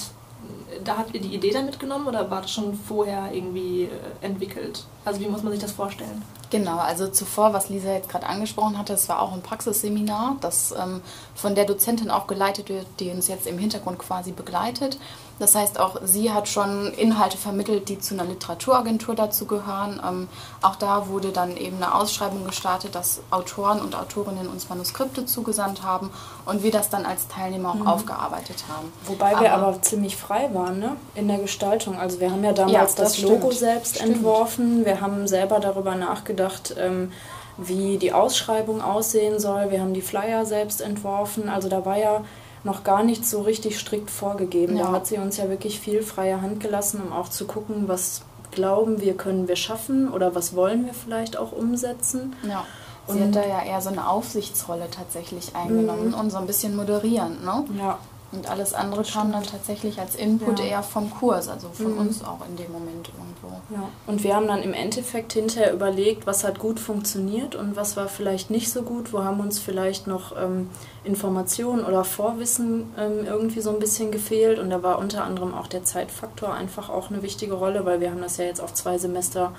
da 0.84 0.98
habt 0.98 1.14
ihr 1.14 1.22
die 1.22 1.34
Idee 1.36 1.52
damit 1.52 1.80
genommen 1.80 2.08
oder 2.08 2.30
war 2.30 2.42
das 2.42 2.52
schon 2.52 2.74
vorher 2.74 3.34
irgendwie 3.34 3.84
äh, 3.84 3.90
entwickelt? 4.26 4.86
Also 5.10 5.22
wie 5.22 5.28
muss 5.28 5.42
man 5.42 5.52
sich 5.52 5.62
das 5.62 5.72
vorstellen? 5.72 6.22
Genau, 6.52 6.78
also 6.78 7.08
zuvor, 7.08 7.52
was 7.52 7.70
Lisa 7.70 7.92
jetzt 7.92 8.10
gerade 8.10 8.28
angesprochen 8.28 8.78
hatte, 8.78 8.94
es 8.94 9.10
war 9.10 9.22
auch 9.22 9.34
ein 9.34 9.42
Praxisseminar, 9.42 10.36
das 10.40 10.72
ähm, 10.72 11.02
von 11.34 11.56
der 11.56 11.66
Dozentin 11.66 12.12
auch 12.12 12.28
geleitet 12.28 12.70
wird, 12.70 12.86
die 13.00 13.10
uns 13.10 13.28
jetzt 13.28 13.48
im 13.48 13.58
Hintergrund 13.58 13.98
quasi 13.98 14.32
begleitet. 14.32 15.00
Das 15.40 15.56
heißt, 15.56 15.80
auch 15.80 16.02
sie 16.04 16.32
hat 16.32 16.50
schon 16.50 16.92
Inhalte 16.94 17.38
vermittelt, 17.38 17.88
die 17.88 17.98
zu 17.98 18.14
einer 18.14 18.26
Literaturagentur 18.26 19.16
dazu 19.16 19.46
gehören. 19.46 20.02
Ähm, 20.06 20.28
auch 20.62 20.76
da 20.76 21.08
wurde 21.08 21.30
dann 21.30 21.56
eben 21.56 21.78
eine 21.78 21.96
Ausschreibung 21.96 22.44
gestartet, 22.46 22.94
dass 22.94 23.22
Autoren 23.32 23.80
und 23.80 23.96
Autorinnen 23.96 24.50
uns 24.50 24.68
Manuskripte 24.68 25.26
zugesandt 25.26 25.82
haben 25.82 26.12
und 26.46 26.62
wir 26.62 26.72
das 26.72 26.90
dann 26.90 27.06
als 27.06 27.30
Teilnehmer 27.30 27.70
auch 27.70 27.76
mhm. 27.76 27.88
aufgearbeitet 27.88 28.66
haben. 28.68 28.92
Wobei 29.06 29.32
aber, 29.32 29.42
wir 29.42 29.54
aber 29.54 29.82
ziemlich 29.82 30.18
frei 30.18 30.50
waren 30.54 30.80
ne? 30.80 30.98
in 31.16 31.30
der 31.30 31.38
Gestaltung. 31.38 31.98
Also 31.98 32.20
wir 32.20 32.32
haben 32.32 32.44
ja 32.44 32.52
damals 32.52 32.74
ja, 32.74 32.82
das, 32.82 32.96
das 32.96 33.22
Logo 33.22 33.52
selbst 33.52 33.96
stimmt. 33.96 34.16
entworfen, 34.16 34.84
wir 34.86 34.99
haben 35.02 35.28
selber 35.28 35.60
darüber 35.60 35.96
nachgedacht, 35.96 36.76
ähm, 36.78 37.12
wie 37.58 37.98
die 37.98 38.14
Ausschreibung 38.14 38.82
aussehen 38.82 39.40
soll. 39.40 39.72
Wir 39.72 39.82
haben 39.82 39.94
die 39.94 40.02
Flyer 40.02 40.46
selbst 40.46 40.82
entworfen. 40.82 41.50
Also 41.50 41.70
da 41.70 41.86
war 41.86 41.98
ja 41.98 42.24
noch 42.64 42.84
gar 42.84 43.04
nicht 43.04 43.26
so 43.26 43.42
richtig 43.42 43.80
strikt 43.80 44.10
vorgegeben. 44.10 44.78
Ja. 44.78 44.86
Da 44.86 44.92
hat 44.92 45.08
sie 45.08 45.18
uns 45.18 45.38
ja 45.38 45.50
wirklich 45.50 45.80
viel 45.80 46.04
freie 46.04 46.42
Hand 46.42 46.60
gelassen, 46.60 47.02
um 47.02 47.14
auch 47.14 47.30
zu 47.30 47.46
gucken, 47.46 47.88
was 47.88 48.22
glauben 48.52 49.02
wir, 49.02 49.16
können 49.16 49.48
wir 49.48 49.56
schaffen 49.56 50.12
oder 50.12 50.36
was 50.36 50.56
wollen 50.56 50.86
wir 50.86 50.94
vielleicht 50.94 51.38
auch 51.38 51.52
umsetzen. 51.52 52.36
Ja. 52.44 52.66
Sie 53.08 53.24
hat 53.24 53.36
da 53.36 53.46
ja 53.46 53.64
eher 53.64 53.82
so 53.82 53.90
eine 53.90 54.08
Aufsichtsrolle 54.08 54.88
tatsächlich 54.92 55.56
eingenommen 55.56 56.10
mhm. 56.10 56.14
und 56.14 56.30
so 56.30 56.38
ein 56.38 56.46
bisschen 56.46 56.76
moderierend, 56.76 57.44
ne? 57.44 57.66
Ja. 57.78 57.98
Und 58.32 58.48
alles 58.50 58.76
andere 58.76 59.04
kam 59.04 59.32
dann 59.32 59.44
tatsächlich 59.44 60.00
als 60.00 60.16
Input 60.16 60.60
ja. 60.60 60.66
eher 60.66 60.84
vom 60.84 61.10
Kurs, 61.10 61.50
also 61.50 61.70
von 61.70 61.94
mhm. 61.94 62.00
uns 62.00 62.24
auch 62.24 62.46
in 62.48 62.58
dem 62.58 62.72
Moment 62.72 63.10
irgendwo. 63.10 63.60
Ja. 63.74 63.90
Und 64.06 64.24
wir 64.24 64.36
haben 64.36 64.48
dann 64.48 64.62
im 64.62 64.74
Endeffekt 64.74 65.34
hinterher 65.34 65.74
überlegt, 65.74 66.28
was 66.28 66.44
hat 66.44 66.60
gut 66.60 66.80
funktioniert 66.80 67.56
und 67.56 67.76
was 67.76 67.98
war 67.98 68.08
vielleicht 68.08 68.52
nicht 68.52 68.72
so 68.72 68.84
gut, 68.84 69.14
wo 69.14 69.24
haben 69.24 69.40
uns 69.40 69.58
vielleicht 69.58 70.06
noch 70.06 70.38
ähm, 70.38 70.70
Informationen 71.04 71.84
oder 71.84 72.04
Vorwissen 72.04 72.94
ähm, 73.00 73.26
irgendwie 73.26 73.62
so 73.62 73.72
ein 73.72 73.80
bisschen 73.80 74.12
gefehlt. 74.12 74.60
Und 74.60 74.70
da 74.70 74.84
war 74.84 75.00
unter 75.00 75.24
anderem 75.24 75.56
auch 75.56 75.68
der 75.68 75.84
Zeitfaktor 75.84 76.54
einfach 76.54 76.90
auch 76.90 77.10
eine 77.10 77.24
wichtige 77.24 77.54
Rolle, 77.54 77.84
weil 77.86 78.00
wir 78.00 78.12
haben 78.12 78.22
das 78.22 78.38
ja 78.38 78.46
jetzt 78.46 78.62
auf 78.62 78.76
zwei 78.76 79.00
Semester 79.00 79.54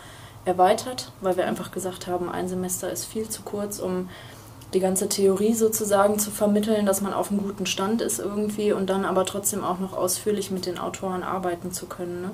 erweitert, 0.44 1.12
weil 1.20 1.36
wir 1.36 1.46
einfach 1.46 1.70
gesagt 1.70 2.06
haben, 2.06 2.30
ein 2.30 2.48
Semester 2.48 2.90
ist 2.90 3.04
viel 3.04 3.28
zu 3.28 3.42
kurz, 3.42 3.78
um 3.78 4.08
die 4.74 4.80
ganze 4.80 5.08
Theorie 5.08 5.54
sozusagen 5.54 6.18
zu 6.18 6.30
vermitteln, 6.30 6.86
dass 6.86 7.00
man 7.00 7.12
auf 7.12 7.30
einem 7.30 7.42
guten 7.42 7.66
Stand 7.66 8.00
ist 8.02 8.18
irgendwie 8.20 8.72
und 8.72 8.88
dann 8.88 9.04
aber 9.04 9.24
trotzdem 9.26 9.64
auch 9.64 9.78
noch 9.78 9.92
ausführlich 9.96 10.50
mit 10.50 10.66
den 10.66 10.78
Autoren 10.78 11.22
arbeiten 11.22 11.72
zu 11.72 11.86
können. 11.86 12.22
Ne? 12.22 12.30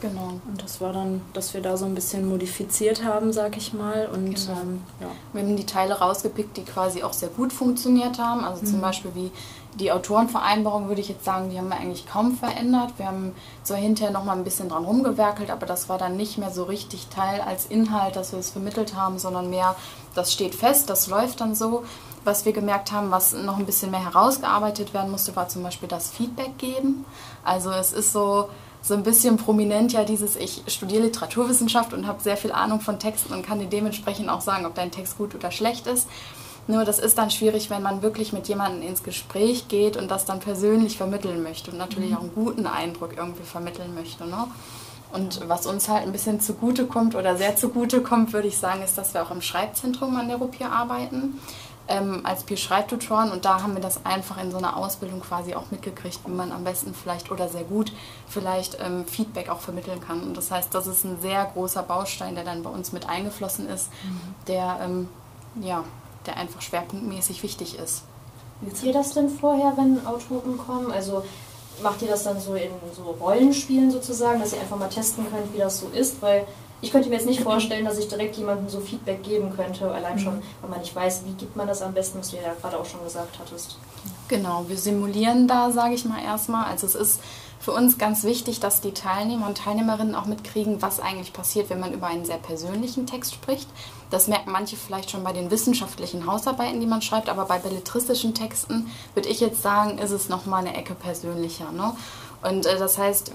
Genau. 0.00 0.40
Und 0.48 0.60
das 0.62 0.80
war 0.80 0.92
dann, 0.92 1.22
dass 1.32 1.54
wir 1.54 1.60
da 1.60 1.76
so 1.76 1.84
ein 1.84 1.94
bisschen 1.94 2.28
modifiziert 2.28 3.04
haben, 3.04 3.32
sag 3.32 3.56
ich 3.56 3.72
mal. 3.72 4.08
Und 4.12 4.34
Genau. 4.34 4.60
ähm, 4.60 4.80
ja. 5.00 5.06
Wir 5.32 5.42
haben 5.42 5.56
die 5.56 5.66
Teile 5.66 5.94
rausgepickt, 5.94 6.56
die 6.56 6.64
quasi 6.64 7.02
auch 7.04 7.12
sehr 7.12 7.28
gut 7.28 7.52
funktioniert 7.52 8.18
haben. 8.18 8.44
Also 8.44 8.64
zum 8.64 8.78
Mhm. 8.78 8.82
Beispiel 8.82 9.10
wie 9.14 9.30
die 9.78 9.90
Autorenvereinbarung 9.90 10.88
würde 10.88 11.00
ich 11.00 11.08
jetzt 11.08 11.24
sagen, 11.24 11.48
die 11.50 11.56
haben 11.56 11.68
wir 11.68 11.76
eigentlich 11.78 12.06
kaum 12.06 12.34
verändert. 12.36 12.90
Wir 12.98 13.06
haben 13.06 13.32
so 13.62 13.74
hinterher 13.74 14.12
nochmal 14.12 14.36
ein 14.36 14.44
bisschen 14.44 14.68
dran 14.68 14.84
rumgewerkelt, 14.84 15.50
aber 15.50 15.66
das 15.66 15.88
war 15.88 15.96
dann 15.98 16.16
nicht 16.16 16.36
mehr 16.36 16.50
so 16.50 16.64
richtig 16.64 17.06
Teil 17.08 17.40
als 17.40 17.66
Inhalt, 17.66 18.16
dass 18.16 18.32
wir 18.32 18.38
es 18.38 18.50
vermittelt 18.50 18.94
haben, 18.96 19.18
sondern 19.18 19.48
mehr, 19.50 19.74
das 20.14 20.32
steht 20.32 20.54
fest, 20.54 20.90
das 20.90 21.06
läuft 21.06 21.40
dann 21.40 21.54
so. 21.54 21.84
Was 22.24 22.44
wir 22.44 22.52
gemerkt 22.52 22.92
haben, 22.92 23.10
was 23.10 23.32
noch 23.32 23.58
ein 23.58 23.66
bisschen 23.66 23.90
mehr 23.90 24.04
herausgearbeitet 24.04 24.94
werden 24.94 25.10
musste, 25.10 25.34
war 25.34 25.48
zum 25.48 25.64
Beispiel 25.64 25.88
das 25.88 26.10
Feedback 26.10 26.56
geben. 26.56 27.04
Also 27.42 27.70
es 27.72 27.92
ist 27.92 28.12
so, 28.12 28.48
so 28.80 28.94
ein 28.94 29.02
bisschen 29.02 29.36
prominent 29.36 29.92
ja 29.92 30.04
dieses, 30.04 30.36
ich 30.36 30.62
studiere 30.68 31.02
Literaturwissenschaft 31.04 31.92
und 31.92 32.06
habe 32.06 32.22
sehr 32.22 32.36
viel 32.36 32.52
Ahnung 32.52 32.80
von 32.80 33.00
Texten 33.00 33.32
und 33.32 33.44
kann 33.44 33.58
dir 33.58 33.66
dementsprechend 33.66 34.28
auch 34.28 34.40
sagen, 34.40 34.66
ob 34.66 34.74
dein 34.76 34.92
Text 34.92 35.18
gut 35.18 35.34
oder 35.34 35.50
schlecht 35.50 35.88
ist. 35.88 36.06
Nur 36.68 36.84
das 36.84 37.00
ist 37.00 37.18
dann 37.18 37.30
schwierig, 37.30 37.70
wenn 37.70 37.82
man 37.82 38.02
wirklich 38.02 38.32
mit 38.32 38.46
jemandem 38.46 38.88
ins 38.88 39.02
Gespräch 39.02 39.66
geht 39.66 39.96
und 39.96 40.10
das 40.10 40.24
dann 40.26 40.38
persönlich 40.38 40.96
vermitteln 40.96 41.42
möchte 41.42 41.72
und 41.72 41.78
natürlich 41.78 42.14
auch 42.14 42.20
einen 42.20 42.34
guten 42.34 42.66
Eindruck 42.66 43.16
irgendwie 43.16 43.42
vermitteln 43.42 43.94
möchte. 43.94 44.26
Ne? 44.26 44.46
Und 45.12 45.48
was 45.48 45.66
uns 45.66 45.88
halt 45.88 46.04
ein 46.04 46.12
bisschen 46.12 46.40
zugute 46.40 46.86
kommt 46.86 47.14
oder 47.14 47.36
sehr 47.36 47.54
zugute 47.56 48.02
kommt, 48.02 48.32
würde 48.32 48.48
ich 48.48 48.56
sagen, 48.56 48.82
ist, 48.82 48.96
dass 48.96 49.12
wir 49.12 49.22
auch 49.22 49.30
im 49.30 49.42
Schreibzentrum 49.42 50.16
an 50.16 50.28
der 50.28 50.38
Rupier 50.38 50.72
arbeiten 50.72 51.38
ähm, 51.88 52.20
als 52.24 52.44
Peer-Schreibtutoren 52.44 53.30
und 53.32 53.44
da 53.44 53.62
haben 53.62 53.74
wir 53.74 53.80
das 53.80 54.04
einfach 54.06 54.42
in 54.42 54.50
so 54.50 54.56
einer 54.56 54.76
Ausbildung 54.76 55.20
quasi 55.20 55.54
auch 55.54 55.70
mitgekriegt, 55.70 56.20
wie 56.26 56.30
man 56.30 56.52
am 56.52 56.64
besten 56.64 56.94
vielleicht 56.94 57.30
oder 57.30 57.48
sehr 57.48 57.64
gut 57.64 57.92
vielleicht 58.28 58.78
ähm, 58.80 59.04
Feedback 59.06 59.48
auch 59.48 59.60
vermitteln 59.60 60.00
kann. 60.00 60.22
Und 60.22 60.36
das 60.36 60.50
heißt, 60.50 60.74
das 60.74 60.86
ist 60.86 61.04
ein 61.04 61.20
sehr 61.20 61.44
großer 61.44 61.82
Baustein, 61.82 62.34
der 62.34 62.44
dann 62.44 62.62
bei 62.62 62.70
uns 62.70 62.92
mit 62.92 63.08
eingeflossen 63.08 63.68
ist, 63.68 63.90
der, 64.46 64.78
ähm, 64.82 65.08
ja, 65.60 65.84
der 66.26 66.36
einfach 66.36 66.62
schwerpunktmäßig 66.62 67.42
wichtig 67.42 67.78
ist. 67.78 68.04
Übt 68.62 68.86
ihr 68.86 68.92
das 68.92 69.12
denn 69.12 69.28
vorher, 69.28 69.72
wenn 69.76 70.06
Autoren 70.06 70.56
kommen? 70.56 70.92
Also 70.92 71.24
macht 71.82 72.02
ihr 72.02 72.08
das 72.08 72.24
dann 72.24 72.40
so 72.40 72.54
in 72.54 72.70
so 72.94 73.14
Rollenspielen 73.20 73.90
sozusagen, 73.90 74.40
dass 74.40 74.52
ihr 74.52 74.60
einfach 74.60 74.78
mal 74.78 74.88
testen 74.88 75.26
könnt, 75.30 75.52
wie 75.52 75.58
das 75.58 75.78
so 75.78 75.88
ist? 75.88 76.22
Weil 76.22 76.46
ich 76.80 76.90
könnte 76.90 77.08
mir 77.08 77.14
jetzt 77.14 77.26
nicht 77.26 77.40
vorstellen, 77.40 77.84
dass 77.84 77.98
ich 77.98 78.08
direkt 78.08 78.36
jemandem 78.36 78.68
so 78.68 78.80
Feedback 78.80 79.22
geben 79.22 79.54
könnte, 79.54 79.90
allein 79.90 80.18
schon, 80.18 80.42
weil 80.60 80.70
man 80.70 80.80
nicht 80.80 80.94
weiß, 80.94 81.22
wie 81.24 81.32
gibt 81.32 81.54
man 81.56 81.68
das 81.68 81.80
am 81.80 81.94
besten, 81.94 82.18
was 82.18 82.30
du 82.30 82.36
ja 82.36 82.54
gerade 82.60 82.78
auch 82.78 82.84
schon 82.84 83.04
gesagt 83.04 83.38
hattest. 83.38 83.78
Genau, 84.26 84.64
wir 84.66 84.76
simulieren 84.76 85.46
da, 85.46 85.70
sage 85.70 85.94
ich 85.94 86.04
mal 86.04 86.22
erstmal. 86.22 86.64
Also 86.66 86.86
es 86.86 86.94
ist 86.94 87.20
für 87.62 87.70
uns 87.70 87.96
ganz 87.96 88.24
wichtig, 88.24 88.58
dass 88.58 88.80
die 88.80 88.90
Teilnehmer 88.90 89.46
und 89.46 89.56
Teilnehmerinnen 89.56 90.16
auch 90.16 90.26
mitkriegen, 90.26 90.82
was 90.82 90.98
eigentlich 90.98 91.32
passiert, 91.32 91.70
wenn 91.70 91.78
man 91.78 91.92
über 91.92 92.08
einen 92.08 92.24
sehr 92.24 92.38
persönlichen 92.38 93.06
Text 93.06 93.34
spricht. 93.34 93.68
Das 94.10 94.26
merken 94.26 94.50
manche 94.50 94.76
vielleicht 94.76 95.12
schon 95.12 95.22
bei 95.22 95.32
den 95.32 95.52
wissenschaftlichen 95.52 96.26
Hausarbeiten, 96.26 96.80
die 96.80 96.88
man 96.88 97.02
schreibt, 97.02 97.28
aber 97.28 97.44
bei 97.44 97.58
belletristischen 97.58 98.34
Texten 98.34 98.90
würde 99.14 99.28
ich 99.28 99.38
jetzt 99.38 99.62
sagen, 99.62 99.98
ist 99.98 100.10
es 100.10 100.28
nochmal 100.28 100.66
eine 100.66 100.76
Ecke 100.76 100.94
persönlicher. 100.94 101.70
Ne? 101.70 101.94
Und 102.42 102.66
äh, 102.66 102.78
das 102.78 102.98
heißt, 102.98 103.30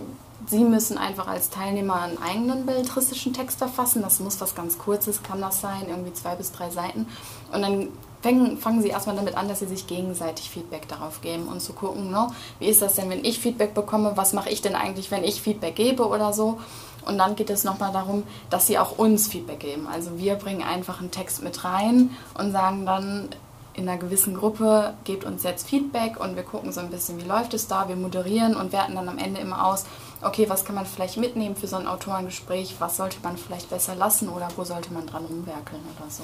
Sie 0.46 0.64
müssen 0.64 0.98
einfach 0.98 1.28
als 1.28 1.50
Teilnehmer 1.50 2.02
einen 2.02 2.22
eigenen 2.22 2.66
belletristischen 2.66 3.34
Text 3.34 3.58
verfassen. 3.58 4.04
Das 4.04 4.20
muss 4.20 4.40
was 4.40 4.54
ganz 4.54 4.78
Kurzes, 4.78 5.24
kann 5.24 5.42
das 5.42 5.62
sein, 5.62 5.88
irgendwie 5.88 6.14
zwei 6.14 6.36
bis 6.36 6.52
drei 6.52 6.70
Seiten. 6.70 7.08
Und 7.52 7.62
dann 7.64 7.88
fangen, 8.22 8.58
fangen 8.58 8.82
Sie 8.82 8.90
erstmal 8.90 9.16
damit 9.16 9.36
an, 9.36 9.48
dass 9.48 9.60
Sie 9.60 9.68
sich 9.68 9.88
gegenseitig 9.88 10.50
Feedback 10.50 10.88
darauf 10.88 11.22
geben 11.22 11.48
und 11.48 11.62
zu 11.62 11.74
gucken, 11.74 12.12
ne, 12.12 12.28
wie 12.60 12.68
ist 12.68 12.82
das 12.82 12.96
denn, 12.96 13.10
wenn 13.10 13.24
ich 13.24 13.40
Feedback 13.40 13.74
bekomme, 13.74 14.14
was 14.16 14.34
mache 14.34 14.50
ich 14.50 14.62
denn 14.62 14.76
eigentlich, 14.76 15.12
wenn 15.12 15.24
ich 15.24 15.42
Feedback 15.42 15.76
gebe 15.76 16.08
oder 16.08 16.34
so. 16.34 16.60
Und 17.06 17.18
dann 17.18 17.36
geht 17.36 17.50
es 17.50 17.64
nochmal 17.64 17.94
darum, 17.94 18.24
dass 18.50 18.68
Sie 18.68 18.78
auch 18.78 18.98
uns 18.98 19.28
Feedback 19.28 19.62
geben. 19.62 19.88
Also 19.88 20.18
wir 20.18 20.36
bringen 20.36 20.64
einfach 20.64 21.00
einen 21.00 21.12
Text 21.12 21.42
mit 21.42 21.64
rein 21.64 22.12
und 22.38 22.52
sagen 22.52 22.86
dann, 22.86 23.30
in 23.78 23.88
einer 23.88 24.00
gewissen 24.00 24.36
Gruppe, 24.36 24.96
gebt 25.04 25.24
uns 25.24 25.44
jetzt 25.44 25.70
Feedback 25.70 26.20
und 26.20 26.36
wir 26.36 26.42
gucken 26.42 26.72
so 26.72 26.82
ein 26.82 26.90
bisschen, 26.90 27.22
wie 27.22 27.28
läuft 27.28 27.54
es 27.54 27.68
da, 27.68 27.88
wir 27.88 27.96
moderieren 27.96 28.56
und 28.56 28.72
werten 28.72 28.96
dann 28.96 29.08
am 29.08 29.20
Ende 29.20 29.40
immer 29.40 29.68
aus, 29.68 29.86
okay, 30.24 30.50
was 30.50 30.66
kann 30.66 30.74
man 30.74 30.88
vielleicht 30.88 31.18
mitnehmen 31.18 31.56
für 31.56 31.68
so 31.68 31.76
ein 31.76 31.88
Autorengespräch, 31.88 32.76
was 32.80 32.98
sollte 32.98 33.18
man 33.22 33.38
vielleicht 33.38 33.70
besser 33.70 33.94
lassen 33.94 34.30
oder 34.30 34.48
wo 34.56 34.64
sollte 34.64 34.92
man 34.92 35.06
dran 35.06 35.26
rumwerkeln 35.26 35.82
oder 35.96 36.10
so. 36.10 36.24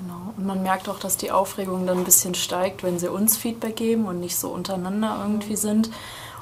Genau. 0.00 0.34
Und 0.36 0.46
man 0.46 0.62
merkt 0.62 0.88
auch, 0.88 0.98
dass 0.98 1.16
die 1.16 1.30
Aufregung 1.30 1.86
dann 1.86 1.98
ein 1.98 2.04
bisschen 2.04 2.34
steigt, 2.34 2.82
wenn 2.82 2.98
sie 2.98 3.10
uns 3.10 3.36
Feedback 3.36 3.76
geben 3.76 4.06
und 4.06 4.20
nicht 4.20 4.36
so 4.36 4.48
untereinander 4.48 5.18
irgendwie 5.22 5.56
sind. 5.56 5.90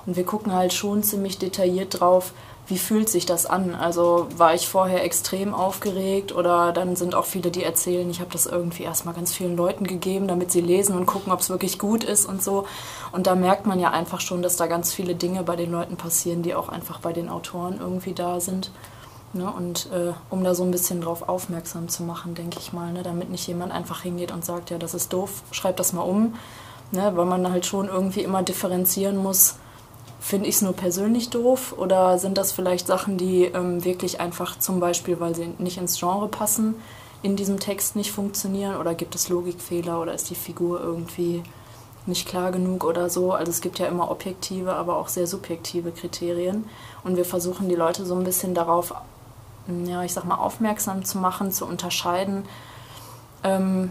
Und 0.07 0.17
wir 0.17 0.25
gucken 0.25 0.53
halt 0.53 0.73
schon 0.73 1.03
ziemlich 1.03 1.39
detailliert 1.39 2.01
drauf, 2.01 2.33
wie 2.69 2.79
fühlt 2.79 3.09
sich 3.09 3.27
das 3.27 3.45
an? 3.45 3.75
Also 3.75 4.29
war 4.37 4.55
ich 4.55 4.69
vorher 4.69 5.05
extrem 5.05 5.53
aufgeregt 5.53 6.33
oder 6.33 6.73
dann 6.73 6.95
sind 6.95 7.15
auch 7.15 7.25
viele, 7.25 7.51
die 7.51 7.65
erzählen, 7.65 8.09
ich 8.09 8.21
habe 8.21 8.31
das 8.31 8.47
irgendwie 8.47 8.85
erstmal 8.85 9.15
ganz 9.15 9.35
vielen 9.35 9.57
Leuten 9.57 9.85
gegeben, 9.85 10.29
damit 10.29 10.53
sie 10.53 10.61
lesen 10.61 10.97
und 10.97 11.07
gucken, 11.07 11.33
ob 11.33 11.41
es 11.41 11.51
wirklich 11.51 11.79
gut 11.79 12.05
ist 12.05 12.25
und 12.25 12.43
so. 12.43 12.67
Und 13.11 13.27
da 13.27 13.35
merkt 13.35 13.67
man 13.67 13.81
ja 13.81 13.91
einfach 13.91 14.21
schon, 14.21 14.43
dass 14.43 14.57
da 14.57 14.69
ganz 14.69 14.93
viele 14.95 15.15
Dinge 15.15 15.43
bei 15.43 15.57
den 15.57 15.73
Leuten 15.73 15.97
passieren, 15.97 16.43
die 16.43 16.55
auch 16.55 16.69
einfach 16.69 17.01
bei 17.01 17.13
den 17.13 17.29
Autoren 17.29 17.79
irgendwie 17.81 18.15
da 18.15 18.41
sind. 18.41 18.71
Ne, 19.35 19.51
und 19.51 19.91
äh, 19.93 20.13
um 20.29 20.45
da 20.45 20.55
so 20.55 20.63
ein 20.63 20.71
bisschen 20.71 21.01
drauf 21.01 21.27
aufmerksam 21.27 21.89
zu 21.89 22.03
machen, 22.03 22.35
denke 22.35 22.59
ich 22.59 22.75
mal, 22.75 22.93
ne, 22.93 23.03
damit 23.03 23.31
nicht 23.31 23.47
jemand 23.47 23.73
einfach 23.73 24.03
hingeht 24.03 24.31
und 24.31 24.45
sagt, 24.45 24.69
ja, 24.69 24.77
das 24.77 24.93
ist 24.93 25.11
doof, 25.11 25.43
schreib 25.53 25.79
das 25.79 25.95
mal 25.95 26.03
um, 26.03 26.35
ne, 26.91 27.13
weil 27.17 27.25
man 27.25 27.51
halt 27.51 27.65
schon 27.65 27.89
irgendwie 27.89 28.21
immer 28.21 28.43
differenzieren 28.43 29.17
muss, 29.17 29.57
finde 30.21 30.49
ich 30.49 30.57
es 30.57 30.63
nur 30.63 30.75
persönlich 30.75 31.31
doof 31.31 31.75
oder 31.79 32.19
sind 32.19 32.37
das 32.37 32.53
vielleicht 32.53 32.87
Sachen, 32.87 33.17
die 33.17 33.45
ähm, 33.45 33.83
wirklich 33.85 34.21
einfach 34.21 34.59
zum 34.59 34.81
Beispiel, 34.81 35.19
weil 35.19 35.35
sie 35.35 35.55
nicht 35.59 35.79
ins 35.79 35.99
Genre 35.99 36.29
passen, 36.29 36.75
in 37.23 37.35
diesem 37.35 37.59
Text 37.59 37.97
nicht 37.97 38.13
funktionieren 38.13 38.77
oder 38.77 38.95
gibt 38.95 39.15
es 39.15 39.31
Logikfehler 39.31 40.01
oder 40.01 40.13
ist 40.13 40.29
die 40.29 40.35
Figur 40.35 40.81
irgendwie 40.81 41.43
nicht 42.07 42.29
klar 42.29 42.53
genug 42.53 42.85
oder 42.85 43.09
so. 43.09 43.33
Also 43.33 43.51
es 43.51 43.61
gibt 43.61 43.79
ja 43.79 43.87
immer 43.87 44.11
objektive, 44.11 44.75
aber 44.75 44.97
auch 44.97 45.09
sehr 45.09 45.27
subjektive 45.27 45.93
Kriterien. 45.93 46.65
Und 47.05 47.17
wir 47.17 47.25
versuchen 47.25 47.69
die 47.69 47.77
Leute 47.77 48.05
so 48.05 48.15
ein 48.15 48.25
bisschen 48.25 48.55
darauf 48.55 48.95
ja, 49.67 50.03
ich 50.03 50.13
sag 50.13 50.25
mal, 50.25 50.37
aufmerksam 50.37 51.05
zu 51.05 51.19
machen, 51.19 51.53
zu 51.53 51.67
unterscheiden. 51.67 52.45
Ähm, 53.45 53.91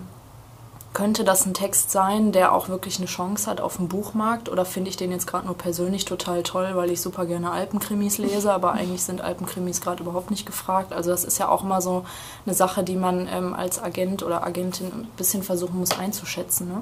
könnte 0.93 1.23
das 1.23 1.45
ein 1.45 1.53
Text 1.53 1.91
sein, 1.91 2.33
der 2.33 2.51
auch 2.51 2.67
wirklich 2.67 2.97
eine 2.97 3.05
Chance 3.05 3.49
hat 3.49 3.61
auf 3.61 3.77
dem 3.77 3.87
Buchmarkt? 3.87 4.49
Oder 4.49 4.65
finde 4.65 4.89
ich 4.89 4.97
den 4.97 5.11
jetzt 5.11 5.25
gerade 5.25 5.45
nur 5.45 5.57
persönlich 5.57 6.03
total 6.03 6.43
toll, 6.43 6.71
weil 6.73 6.91
ich 6.91 6.99
super 6.99 7.25
gerne 7.25 7.51
Alpenkrimis 7.51 8.17
lese, 8.17 8.51
aber 8.51 8.73
eigentlich 8.73 9.03
sind 9.03 9.21
Alpenkrimis 9.21 9.79
gerade 9.79 10.03
überhaupt 10.03 10.31
nicht 10.31 10.45
gefragt. 10.45 10.91
Also 10.91 11.09
das 11.09 11.23
ist 11.23 11.37
ja 11.37 11.47
auch 11.47 11.63
immer 11.63 11.81
so 11.81 12.05
eine 12.45 12.53
Sache, 12.53 12.83
die 12.83 12.97
man 12.97 13.27
ähm, 13.27 13.53
als 13.53 13.81
Agent 13.81 14.21
oder 14.21 14.43
Agentin 14.45 14.87
ein 14.87 15.07
bisschen 15.15 15.43
versuchen 15.43 15.79
muss 15.79 15.97
einzuschätzen. 15.97 16.67
Ne? 16.67 16.81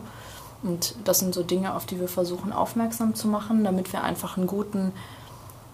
Und 0.63 0.95
das 1.03 1.19
sind 1.19 1.35
so 1.35 1.43
Dinge, 1.43 1.75
auf 1.75 1.85
die 1.85 1.99
wir 1.99 2.07
versuchen 2.07 2.51
aufmerksam 2.51 3.13
zu 3.13 3.27
machen, 3.27 3.63
damit 3.63 3.93
wir 3.93 4.03
einfach 4.03 4.37
einen 4.37 4.47
guten 4.47 4.91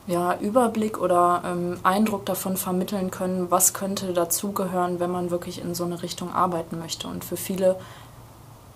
ja, 0.07 0.37
Überblick 0.39 0.99
oder 0.99 1.41
ähm, 1.45 1.77
Eindruck 1.83 2.25
davon 2.25 2.57
vermitteln 2.57 3.09
können, 3.09 3.49
was 3.49 3.73
könnte 3.73 4.13
dazugehören, 4.13 4.99
wenn 4.99 5.11
man 5.11 5.31
wirklich 5.31 5.61
in 5.61 5.73
so 5.73 5.83
eine 5.83 6.01
Richtung 6.03 6.33
arbeiten 6.33 6.77
möchte. 6.77 7.07
Und 7.07 7.25
für 7.25 7.37
viele 7.37 7.75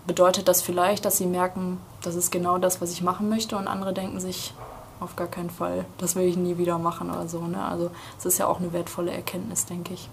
bedeutet 0.08 0.48
das 0.48 0.62
vielleicht, 0.62 1.06
dass 1.06 1.18
sie 1.18 1.28
merken, 1.28 1.80
das 2.02 2.16
ist 2.16 2.32
genau 2.32 2.58
das, 2.58 2.82
was 2.82 2.92
ich 2.92 3.04
machen 3.04 3.30
möchte, 3.30 3.58
und 3.58 3.68
andere 3.68 3.94
denken 3.94 4.20
sich, 4.20 4.54
auf 5.00 5.16
gar 5.16 5.28
keinen 5.28 5.50
Fall, 5.50 5.86
das 5.98 6.16
will 6.16 6.26
ich 6.26 6.36
nie 6.36 6.58
wieder 6.58 6.78
machen 6.78 7.10
oder 7.10 7.28
so. 7.28 7.42
Ne? 7.42 7.64
Also 7.64 7.92
es 8.18 8.26
ist 8.26 8.38
ja 8.38 8.48
auch 8.48 8.60
eine 8.60 8.74
wertvolle 8.74 9.12
Erkenntnis, 9.12 9.66
denke 9.66 9.94
ich. 9.94 10.10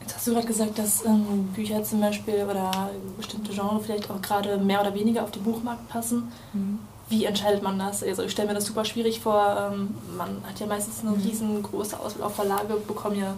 Jetzt 0.00 0.14
hast 0.14 0.26
du 0.28 0.32
gerade 0.32 0.46
gesagt, 0.46 0.78
dass 0.78 1.04
ähm, 1.04 1.48
Bücher 1.54 1.82
zum 1.82 2.00
Beispiel 2.00 2.46
oder 2.48 2.90
bestimmte 3.16 3.52
Genres 3.52 3.84
vielleicht 3.84 4.08
auch 4.10 4.22
gerade 4.22 4.56
mehr 4.56 4.80
oder 4.80 4.94
weniger 4.94 5.24
auf 5.24 5.32
den 5.32 5.42
Buchmarkt 5.42 5.88
passen. 5.88 6.30
Wie 7.08 7.24
entscheidet 7.24 7.62
man 7.62 7.78
das? 7.78 8.02
Also 8.02 8.22
ich 8.22 8.32
stelle 8.32 8.48
mir 8.48 8.54
das 8.54 8.66
super 8.66 8.84
schwierig 8.84 9.20
vor. 9.20 9.70
Ähm, 9.72 9.94
man 10.16 10.42
hat 10.46 10.58
ja 10.58 10.66
meistens 10.66 11.00
eine 11.06 11.16
riesengroße 11.16 11.98
Auswahl 12.00 12.26
auf 12.26 12.34
Verlage, 12.34 12.74
bekommt 12.86 13.16
ja 13.16 13.34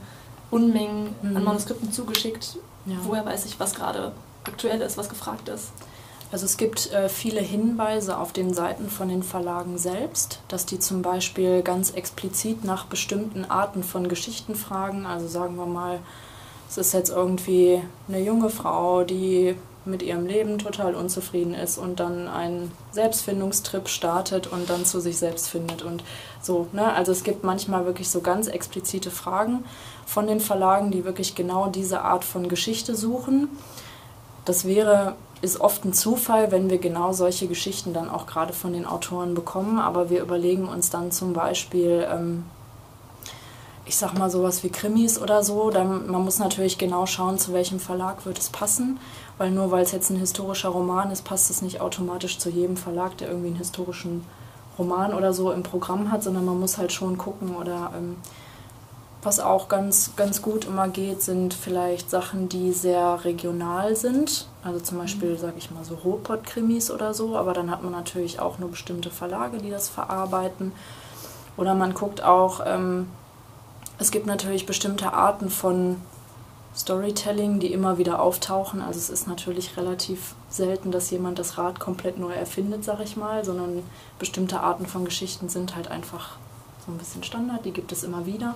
Unmengen 0.51 1.15
an 1.23 1.35
Mhm. 1.35 1.45
Manuskripten 1.45 1.93
zugeschickt. 1.93 2.57
Ja. 2.87 2.97
Woher 3.03 3.27
weiß 3.27 3.45
ich, 3.45 3.61
was 3.61 3.75
gerade 3.75 4.13
aktuell 4.45 4.81
ist, 4.81 4.97
was 4.97 5.11
gefragt 5.11 5.49
ist? 5.49 5.69
Also 6.31 6.45
es 6.45 6.57
gibt 6.59 6.93
äh, 6.93 7.09
viele 7.09 7.41
Hinweise 7.41 8.19
auf 8.19 8.33
den 8.33 8.53
Seiten 8.53 8.89
von 8.91 9.09
den 9.09 9.23
Verlagen 9.23 9.79
selbst, 9.79 10.41
dass 10.49 10.67
die 10.67 10.79
zum 10.79 11.01
Beispiel 11.03 11.63
ganz 11.63 11.91
explizit 11.91 12.65
nach 12.65 12.85
bestimmten 12.87 13.47
Arten 13.47 13.83
von 13.83 14.09
Geschichten 14.09 14.55
fragen. 14.55 15.07
Also 15.07 15.27
sagen 15.27 15.57
wir 15.57 15.65
mal, 15.67 16.01
es 16.69 16.77
ist 16.77 16.93
jetzt 16.93 17.09
irgendwie 17.11 17.83
eine 18.09 18.21
junge 18.21 18.51
Frau, 18.51 19.05
die 19.05 19.55
mit 19.88 20.02
ihrem 20.02 20.26
Leben 20.26 20.59
total 20.59 20.95
unzufrieden 20.95 21.54
ist 21.54 21.78
und 21.78 22.00
dann 22.00 22.28
einen 22.28 22.71
Selbstfindungstrip 22.92 23.88
startet 23.88 24.47
und 24.47 24.68
dann 24.71 24.85
zu 24.85 25.00
sich 25.00 25.18
selbst 25.18 25.49
findet 25.49 25.83
und 25.83 26.04
so. 26.42 26.68
Ne? 26.73 26.92
Also 26.92 27.12
es 27.12 27.25
gibt 27.25 27.45
manchmal 27.45 27.87
wirklich 27.87 28.11
so 28.11 28.21
ganz 28.21 28.47
explizite 28.47 29.11
Fragen 29.11 29.64
von 30.07 30.26
den 30.26 30.40
Verlagen, 30.40 30.90
die 30.90 31.04
wirklich 31.04 31.35
genau 31.35 31.68
diese 31.68 32.02
Art 32.02 32.25
von 32.25 32.49
Geschichte 32.49 32.95
suchen. 32.95 33.49
Das 34.45 34.64
wäre, 34.64 35.14
ist 35.42 35.61
oft 35.61 35.85
ein 35.85 35.92
Zufall, 35.92 36.50
wenn 36.52 36.71
wir 36.71 36.78
genau 36.78 37.12
solche 37.12 37.49
Geschichten 37.49 37.92
dann 37.92 38.09
auch 38.09 38.26
gerade 38.26 38.52
von 38.52 38.73
den 38.73 38.87
Autoren 38.87 39.35
bekommen, 39.35 39.78
aber 39.78 40.11
wir 40.11 40.23
überlegen 40.23 40.68
uns 40.68 40.90
dann 40.90 41.11
zum 41.11 41.33
Beispiel, 41.33 42.07
ähm, 42.11 42.45
ich 43.88 43.97
sag 43.97 44.16
mal 44.16 44.30
sowas 44.30 44.62
wie 44.62 44.68
Krimis 44.68 45.18
oder 45.18 45.42
so, 45.42 45.71
dann, 45.71 46.11
man 46.11 46.23
muss 46.23 46.38
natürlich 46.38 46.78
genau 46.78 47.07
schauen, 47.07 47.38
zu 47.38 47.52
welchem 47.52 47.80
Verlag 47.80 48.26
wird 48.26 48.38
es 48.38 48.50
passen, 48.50 49.00
weil 49.38 49.50
nur 49.50 49.71
weil 49.71 49.83
es 49.83 49.92
jetzt 49.92 50.11
ein 50.11 50.16
historischer 50.16 50.68
Roman 50.68 51.11
ist, 51.11 51.25
passt 51.25 51.50
es 51.50 51.62
nicht 51.62 51.80
automatisch 51.80 52.38
zu 52.38 52.50
jedem 52.50 52.76
Verlag, 52.76 53.16
der 53.16 53.28
irgendwie 53.28 53.49
einen 53.49 53.57
historischen 53.57 54.25
Roman 54.78 55.14
oder 55.14 55.33
so 55.33 55.50
im 55.50 55.62
Programm 55.62 56.12
hat, 56.12 56.23
sondern 56.23 56.45
man 56.45 56.61
muss 56.61 56.78
halt 56.78 56.92
schon 56.92 57.18
gucken 57.18 57.57
oder 57.57 57.92
ähm, 57.97 58.16
was 59.23 59.40
auch 59.40 59.68
ganz, 59.68 60.12
ganz 60.16 60.42
gut 60.42 60.66
immer 60.66 60.88
geht, 60.88 61.23
sind 61.23 61.52
vielleicht 61.52 62.09
Sachen, 62.09 62.49
die 62.49 62.73
sehr 62.73 63.25
regional 63.25 63.97
sind. 63.97 64.47
Also 64.62 64.78
zum 64.78 64.99
Beispiel, 64.99 65.37
sage 65.37 65.54
ich 65.59 65.73
mal, 65.73 65.85
so 65.85 65.97
Ruhrpott-Krimis 65.97 66.90
oder 66.92 67.14
so. 67.14 67.37
Aber 67.37 67.52
dann 67.52 67.68
hat 67.71 67.83
man 67.83 67.92
natürlich 67.92 68.38
auch 68.38 68.61
nur 68.61 68.71
bestimmte 68.71 69.11
Verlage, 69.11 69.59
die 69.59 69.71
das 69.71 69.88
verarbeiten. 69.88 70.71
Oder 71.57 71.75
man 71.75 71.95
guckt 71.95 72.23
auch, 72.23 72.61
ähm, 72.64 73.09
es 73.99 74.11
gibt 74.11 74.26
natürlich 74.26 74.67
bestimmte 74.67 75.12
Arten 75.12 75.50
von 75.50 75.97
Storytelling, 76.76 77.59
die 77.59 77.73
immer 77.73 77.99
wieder 77.99 78.23
auftauchen. 78.23 78.81
Also 78.81 78.99
es 78.99 79.11
ist 79.11 79.26
natürlich 79.26 79.76
relativ 79.76 80.35
selten, 80.49 80.93
dass 80.93 81.11
jemand 81.11 81.38
das 81.38 81.59
Rad 81.59 81.81
komplett 81.81 82.19
neu 82.19 82.33
erfindet, 82.33 82.85
sag 82.85 83.00
ich 83.00 83.17
mal, 83.17 83.45
sondern 83.45 83.83
bestimmte 84.19 84.61
Arten 84.61 84.87
von 84.87 85.05
Geschichten 85.05 85.49
sind 85.49 85.75
halt 85.75 85.90
einfach 85.90 86.37
so 86.87 86.93
ein 86.93 86.99
bisschen 86.99 87.25
Standard, 87.25 87.64
die 87.64 87.73
gibt 87.73 87.90
es 87.90 88.05
immer 88.05 88.26
wieder. 88.26 88.55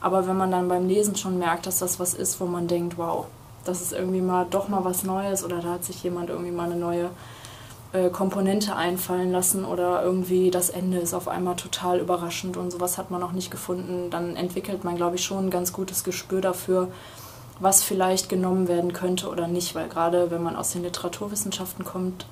Aber 0.00 0.28
wenn 0.28 0.36
man 0.36 0.52
dann 0.52 0.68
beim 0.68 0.86
Lesen 0.86 1.16
schon 1.16 1.38
merkt, 1.38 1.66
dass 1.66 1.80
das 1.80 1.98
was 1.98 2.14
ist, 2.14 2.40
wo 2.40 2.44
man 2.44 2.68
denkt, 2.68 2.96
wow, 2.96 3.26
das 3.64 3.80
ist 3.80 3.92
irgendwie 3.92 4.20
mal 4.20 4.46
doch 4.48 4.68
mal 4.68 4.84
was 4.84 5.02
Neues 5.02 5.42
oder 5.42 5.60
da 5.60 5.72
hat 5.72 5.84
sich 5.84 6.02
jemand 6.04 6.28
irgendwie 6.30 6.52
mal 6.52 6.70
eine 6.70 6.76
neue 6.76 7.10
äh, 7.94 8.10
Komponente 8.10 8.74
einfallen 8.74 9.30
lassen 9.30 9.64
oder 9.64 10.02
irgendwie 10.02 10.50
das 10.50 10.68
Ende 10.68 10.98
ist 10.98 11.14
auf 11.14 11.28
einmal 11.28 11.54
total 11.54 12.00
überraschend 12.00 12.56
und 12.56 12.72
sowas 12.72 12.98
hat 12.98 13.12
man 13.12 13.20
noch 13.20 13.30
nicht 13.30 13.52
gefunden, 13.52 14.10
dann 14.10 14.34
entwickelt 14.34 14.82
man, 14.82 14.96
glaube 14.96 15.14
ich, 15.14 15.24
schon 15.24 15.46
ein 15.46 15.50
ganz 15.50 15.72
gutes 15.72 16.02
Gespür 16.02 16.40
dafür, 16.40 16.88
was 17.60 17.84
vielleicht 17.84 18.28
genommen 18.28 18.66
werden 18.66 18.92
könnte 18.92 19.28
oder 19.28 19.46
nicht, 19.46 19.76
weil 19.76 19.88
gerade 19.88 20.32
wenn 20.32 20.42
man 20.42 20.56
aus 20.56 20.72
den 20.72 20.82
Literaturwissenschaften 20.82 21.84
kommt, 21.84 22.26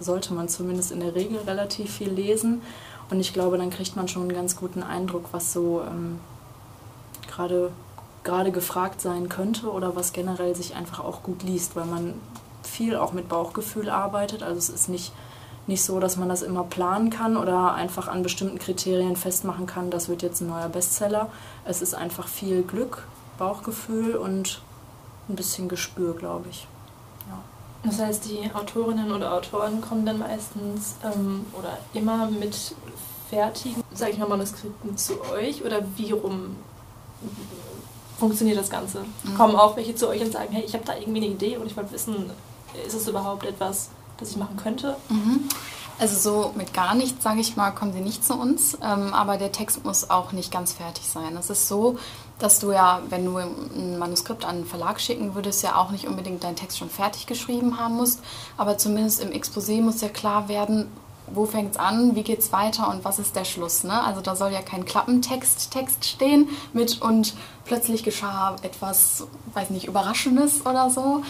sollte 0.00 0.34
man 0.34 0.48
zumindest 0.48 0.90
in 0.90 0.98
der 0.98 1.14
Regel 1.14 1.38
relativ 1.46 1.92
viel 1.92 2.10
lesen 2.10 2.60
und 3.08 3.20
ich 3.20 3.32
glaube, 3.32 3.56
dann 3.56 3.70
kriegt 3.70 3.94
man 3.94 4.08
schon 4.08 4.22
einen 4.22 4.34
ganz 4.34 4.56
guten 4.56 4.82
Eindruck, 4.82 5.26
was 5.30 5.52
so 5.52 5.82
ähm, 5.88 6.18
gerade 7.28 7.70
gerade 8.24 8.50
gefragt 8.50 9.00
sein 9.00 9.28
könnte 9.28 9.70
oder 9.70 9.94
was 9.94 10.12
generell 10.12 10.56
sich 10.56 10.74
einfach 10.74 11.04
auch 11.04 11.22
gut 11.22 11.44
liest, 11.44 11.76
weil 11.76 11.84
man 11.84 12.14
viel 12.66 12.96
auch 12.96 13.12
mit 13.12 13.28
Bauchgefühl 13.28 13.88
arbeitet. 13.88 14.42
Also 14.42 14.58
es 14.58 14.68
ist 14.68 14.88
nicht, 14.88 15.12
nicht 15.66 15.82
so, 15.82 16.00
dass 16.00 16.16
man 16.16 16.28
das 16.28 16.42
immer 16.42 16.64
planen 16.64 17.10
kann 17.10 17.36
oder 17.36 17.74
einfach 17.74 18.08
an 18.08 18.22
bestimmten 18.22 18.58
Kriterien 18.58 19.16
festmachen 19.16 19.66
kann, 19.66 19.90
das 19.90 20.08
wird 20.08 20.22
jetzt 20.22 20.40
ein 20.40 20.48
neuer 20.48 20.68
Bestseller. 20.68 21.30
Es 21.64 21.82
ist 21.82 21.94
einfach 21.94 22.28
viel 22.28 22.62
Glück, 22.62 23.06
Bauchgefühl 23.38 24.16
und 24.16 24.62
ein 25.28 25.36
bisschen 25.36 25.68
Gespür, 25.68 26.14
glaube 26.14 26.48
ich. 26.50 26.66
Ja. 27.28 27.38
Das 27.84 27.98
heißt, 27.98 28.24
die 28.26 28.50
Autorinnen 28.52 29.12
oder 29.12 29.32
Autoren 29.32 29.80
kommen 29.80 30.06
dann 30.06 30.18
meistens 30.18 30.96
ähm, 31.04 31.46
oder 31.52 31.78
immer 31.92 32.30
mit 32.30 32.74
fertigen, 33.30 33.82
sage 33.92 34.12
ich 34.12 34.18
mal, 34.18 34.28
Manuskripten 34.28 34.96
zu 34.96 35.20
euch 35.32 35.64
oder 35.64 35.80
wie 35.96 36.12
rum 36.12 36.56
funktioniert 38.18 38.58
das 38.58 38.70
Ganze? 38.70 39.00
Mhm. 39.24 39.34
Kommen 39.34 39.56
auch 39.56 39.76
welche 39.76 39.94
zu 39.94 40.08
euch 40.08 40.22
und 40.22 40.32
sagen, 40.32 40.52
hey, 40.52 40.64
ich 40.64 40.74
habe 40.74 40.84
da 40.84 40.96
irgendwie 40.96 41.24
eine 41.24 41.34
Idee 41.34 41.56
und 41.56 41.66
ich 41.66 41.76
wollte 41.76 41.92
wissen, 41.92 42.30
ist 42.86 42.94
es 42.94 43.08
überhaupt 43.08 43.44
etwas, 43.44 43.90
das 44.18 44.30
ich 44.30 44.36
machen 44.36 44.56
könnte? 44.56 44.96
Mhm. 45.08 45.48
Also 45.98 46.16
so 46.18 46.52
mit 46.56 46.74
gar 46.74 46.94
nichts, 46.94 47.22
sage 47.22 47.40
ich 47.40 47.56
mal, 47.56 47.70
kommen 47.70 47.92
sie 47.92 48.00
nicht 48.00 48.24
zu 48.24 48.34
uns, 48.34 48.76
ähm, 48.82 49.14
aber 49.14 49.36
der 49.36 49.52
Text 49.52 49.84
muss 49.84 50.10
auch 50.10 50.32
nicht 50.32 50.50
ganz 50.50 50.72
fertig 50.72 51.06
sein. 51.06 51.36
Es 51.36 51.50
ist 51.50 51.68
so, 51.68 51.98
dass 52.40 52.58
du 52.58 52.72
ja, 52.72 53.00
wenn 53.10 53.24
du 53.24 53.36
ein 53.36 53.98
Manuskript 53.98 54.44
an 54.44 54.56
einen 54.56 54.66
Verlag 54.66 55.00
schicken 55.00 55.36
würdest, 55.36 55.62
ja 55.62 55.76
auch 55.76 55.92
nicht 55.92 56.08
unbedingt 56.08 56.42
deinen 56.42 56.56
Text 56.56 56.78
schon 56.78 56.90
fertig 56.90 57.26
geschrieben 57.26 57.78
haben 57.78 57.94
musst, 57.94 58.20
aber 58.56 58.76
zumindest 58.76 59.22
im 59.22 59.30
Exposé 59.30 59.80
muss 59.80 60.00
ja 60.00 60.08
klar 60.08 60.48
werden, 60.48 60.90
wo 61.26 61.46
fängt 61.46 61.72
es 61.72 61.76
an, 61.78 62.14
wie 62.16 62.22
geht 62.22 62.40
es 62.40 62.52
weiter 62.52 62.90
und 62.90 63.04
was 63.04 63.18
ist 63.18 63.34
der 63.34 63.44
Schluss. 63.44 63.84
Ne? 63.84 64.02
Also 64.02 64.20
da 64.20 64.36
soll 64.36 64.52
ja 64.52 64.60
kein 64.60 64.84
Klappentext 64.84 65.70
Text 65.70 66.04
stehen 66.04 66.48
mit 66.72 67.00
und 67.00 67.34
plötzlich 67.64 68.02
geschah 68.02 68.56
etwas, 68.62 69.26
weiß 69.54 69.70
nicht, 69.70 69.86
Überraschendes 69.86 70.66
oder 70.66 70.90
so, 70.90 71.22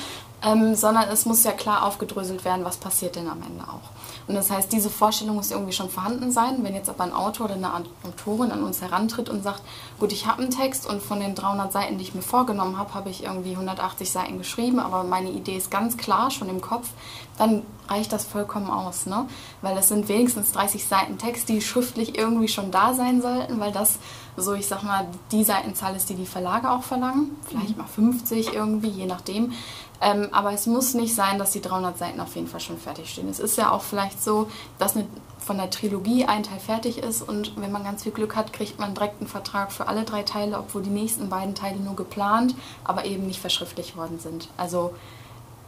ähm, 0.44 0.74
sondern 0.74 1.08
es 1.08 1.26
muss 1.26 1.44
ja 1.44 1.52
klar 1.52 1.84
aufgedröselt 1.84 2.44
werden, 2.44 2.64
was 2.64 2.76
passiert 2.76 3.16
denn 3.16 3.28
am 3.28 3.42
Ende 3.42 3.64
auch. 3.64 3.90
Und 4.26 4.34
das 4.34 4.50
heißt, 4.50 4.72
diese 4.72 4.90
Vorstellung 4.90 5.36
muss 5.36 5.50
irgendwie 5.50 5.72
schon 5.72 5.90
vorhanden 5.90 6.30
sein. 6.30 6.58
Wenn 6.62 6.74
jetzt 6.74 6.88
aber 6.88 7.04
ein 7.04 7.12
Autor 7.12 7.46
oder 7.46 7.54
eine 7.54 7.70
Autorin 8.06 8.52
an 8.52 8.62
uns 8.62 8.80
herantritt 8.80 9.28
und 9.28 9.42
sagt, 9.42 9.62
gut, 9.98 10.12
ich 10.12 10.26
habe 10.26 10.42
einen 10.42 10.50
Text 10.50 10.86
und 10.86 11.02
von 11.02 11.20
den 11.20 11.34
300 11.34 11.72
Seiten, 11.72 11.98
die 11.98 12.04
ich 12.04 12.14
mir 12.14 12.22
vorgenommen 12.22 12.78
habe, 12.78 12.94
habe 12.94 13.10
ich 13.10 13.24
irgendwie 13.24 13.52
180 13.52 14.10
Seiten 14.10 14.38
geschrieben, 14.38 14.80
aber 14.80 15.04
meine 15.04 15.30
Idee 15.30 15.56
ist 15.56 15.70
ganz 15.70 15.96
klar 15.96 16.30
schon 16.30 16.48
im 16.48 16.60
Kopf, 16.60 16.88
dann 17.38 17.62
reicht 17.88 18.12
das 18.12 18.24
vollkommen 18.24 18.70
aus, 18.70 19.06
ne? 19.06 19.26
Weil 19.62 19.74
das 19.74 19.88
sind 19.88 20.08
wenigstens 20.08 20.52
30 20.52 20.86
Seiten 20.86 21.18
Text, 21.18 21.48
die 21.48 21.60
schriftlich 21.60 22.18
irgendwie 22.18 22.48
schon 22.48 22.70
da 22.70 22.94
sein 22.94 23.20
sollten, 23.20 23.60
weil 23.60 23.72
das 23.72 23.98
so, 24.36 24.54
ich 24.54 24.66
sag 24.66 24.82
mal, 24.82 25.06
die 25.30 25.44
Seitenzahl 25.44 25.94
ist, 25.94 26.08
die 26.10 26.14
die 26.14 26.26
Verlage 26.26 26.70
auch 26.70 26.82
verlangen. 26.82 27.36
Vielleicht 27.48 27.76
mal 27.76 27.86
50 27.86 28.52
irgendwie, 28.52 28.88
je 28.88 29.06
nachdem. 29.06 29.52
Ähm, 30.00 30.28
aber 30.32 30.52
es 30.52 30.66
muss 30.66 30.94
nicht 30.94 31.14
sein, 31.14 31.38
dass 31.38 31.52
die 31.52 31.60
300 31.60 31.96
Seiten 31.96 32.20
auf 32.20 32.34
jeden 32.34 32.48
Fall 32.48 32.60
schon 32.60 32.78
fertig 32.78 33.10
stehen. 33.10 33.28
Es 33.28 33.38
ist 33.38 33.56
ja 33.56 33.70
auch 33.70 33.82
vielleicht 33.82 34.22
so, 34.22 34.50
dass 34.78 34.96
eine, 34.96 35.06
von 35.38 35.56
der 35.56 35.70
Trilogie 35.70 36.24
ein 36.24 36.42
Teil 36.42 36.58
fertig 36.58 36.98
ist 36.98 37.22
und 37.22 37.56
wenn 37.56 37.70
man 37.70 37.84
ganz 37.84 38.02
viel 38.02 38.12
Glück 38.12 38.34
hat, 38.34 38.52
kriegt 38.52 38.78
man 38.78 38.94
direkt 38.94 39.20
einen 39.20 39.28
Vertrag 39.28 39.72
für 39.72 39.86
alle 39.86 40.04
drei 40.04 40.22
Teile, 40.22 40.58
obwohl 40.58 40.82
die 40.82 40.90
nächsten 40.90 41.28
beiden 41.28 41.54
Teile 41.54 41.78
nur 41.78 41.96
geplant, 41.96 42.54
aber 42.82 43.04
eben 43.04 43.26
nicht 43.26 43.40
verschriftlicht 43.40 43.96
worden 43.96 44.18
sind. 44.18 44.48
Also 44.56 44.94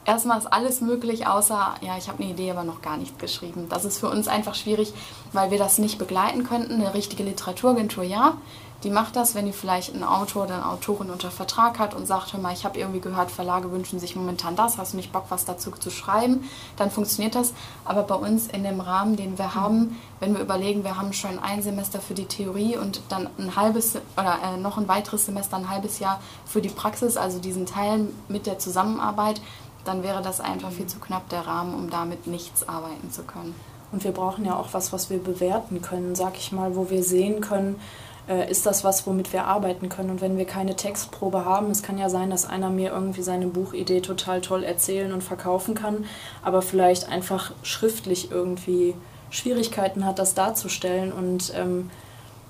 erstmal 0.07 0.39
ist 0.39 0.47
alles 0.47 0.81
möglich, 0.81 1.27
außer, 1.27 1.75
ja, 1.81 1.97
ich 1.99 2.09
habe 2.09 2.23
eine 2.23 2.33
Idee, 2.33 2.51
aber 2.51 2.65
noch 2.65 2.83
gar 2.83 2.97
nichts 2.97 3.19
geschrieben. 3.19 3.67
Das 3.69 3.85
ist 3.85 3.99
für 3.99 4.09
uns 4.09 4.29
einfach 4.29 4.55
schwierig, 4.55 4.93
weil 5.33 5.51
wir 5.51 5.59
das 5.59 5.79
nicht 5.79 5.99
begleiten 5.99 6.45
könnten. 6.45 6.75
Eine 6.75 6.95
richtige 6.95 7.25
Literaturagentur, 7.25 8.05
ja, 8.05 8.37
die 8.85 8.91
macht 8.91 9.17
das, 9.17 9.35
wenn 9.35 9.47
die 9.47 9.53
vielleicht 9.53 9.95
einen 9.95 10.05
Autor 10.05 10.45
oder 10.45 10.55
eine 10.55 10.69
Autorin 10.69 11.11
unter 11.11 11.31
Vertrag 11.31 11.79
hat 11.79 11.95
und 11.95 12.07
sagt, 12.07 12.33
hör 12.33 12.41
mal, 12.41 12.53
ich 12.53 12.65
habe 12.65 12.79
irgendwie 12.79 13.01
gehört, 13.01 13.31
Verlage 13.31 13.73
wünschen 13.73 13.99
sich 13.99 14.15
momentan 14.15 14.55
das, 14.55 14.77
hast 14.77 14.93
du 14.93 14.99
nicht 14.99 15.13
Bock, 15.13 15.25
was 15.31 15.45
dazu 15.45 15.71
zu 15.71 15.91
schreiben, 15.91 16.49
dann 16.77 16.91
funktioniert 16.91 17.35
das. 17.35 17.55
Aber 17.85 18.03
bei 18.03 18.15
uns 18.15 18.47
in 18.47 18.65
dem 18.65 18.81
Rahmen, 18.81 19.17
den 19.17 19.39
wir 19.39 19.55
haben, 19.55 19.99
wenn 20.21 20.35
wir 20.35 20.43
überlegen, 20.43 20.85
wir 20.85 20.99
haben 20.99 21.13
schon 21.13 21.39
ein 21.39 21.63
Semester 21.63 22.01
für 22.01 22.15
die 22.15 22.27
Theorie 22.27 22.77
und 22.77 23.01
dann 23.09 23.29
ein 23.39 23.57
halbes 23.57 23.97
oder 24.17 24.39
äh, 24.45 24.57
noch 24.59 24.77
ein 24.77 24.89
weiteres 24.89 25.27
Semester, 25.27 25.57
ein 25.57 25.71
halbes 25.71 25.99
Jahr 25.99 26.21
für 26.45 26.61
die 26.61 26.69
Praxis, 26.69 27.17
also 27.17 27.39
diesen 27.39 27.67
Teil 27.67 28.07
mit 28.29 28.47
der 28.47 28.59
Zusammenarbeit, 28.59 29.41
dann 29.87 30.03
wäre 30.03 30.23
das 30.23 30.41
einfach 30.41 30.71
viel 30.71 30.87
zu 30.87 30.99
knapp 30.99 31.29
der 31.29 31.47
Rahmen, 31.47 31.75
um 31.75 31.91
damit 31.91 32.27
nichts 32.27 32.69
arbeiten 32.69 33.11
zu 33.11 33.23
können. 33.23 33.55
Und 33.93 34.05
wir 34.05 34.13
brauchen 34.13 34.45
ja 34.45 34.57
auch 34.57 34.69
was, 34.73 34.93
was 34.93 35.11
wir 35.11 35.19
bewerten 35.19 35.81
können, 35.81 36.15
sag 36.15 36.37
ich 36.37 36.53
mal, 36.53 36.77
wo 36.77 36.91
wir 36.91 37.03
sehen 37.03 37.41
können, 37.41 37.81
äh, 38.29 38.51
ist 38.51 38.67
das 38.67 38.85
was, 38.85 39.07
womit 39.07 39.33
wir 39.33 39.45
arbeiten 39.45 39.89
können. 39.89 40.11
Und 40.11 40.21
wenn 40.21 40.37
wir 40.37 40.45
keine 40.45 40.75
Textprobe 40.75 41.45
haben, 41.45 41.71
es 41.71 41.83
kann 41.83 41.99
ja 41.99 42.09
sein, 42.09 42.31
dass 42.31 42.45
einer 42.45 42.71
mir 42.71 42.91
irgendwie 42.91 43.23
seine 43.23 43.47
Buchidee 43.47 44.01
total 44.01 44.41
toll 44.41 44.65
erzählen 44.65 45.13
und 45.13 45.23
verkaufen 45.23 45.75
kann, 45.75 46.05
aber 46.43 46.63
vielleicht 46.63 47.09
einfach 47.09 47.53
schriftlich 47.63 48.31
irgendwie 48.31 48.95
Schwierigkeiten 49.31 50.05
hat, 50.05 50.19
das 50.19 50.35
darzustellen 50.35 51.13
und 51.13 51.53
ähm, 51.55 51.91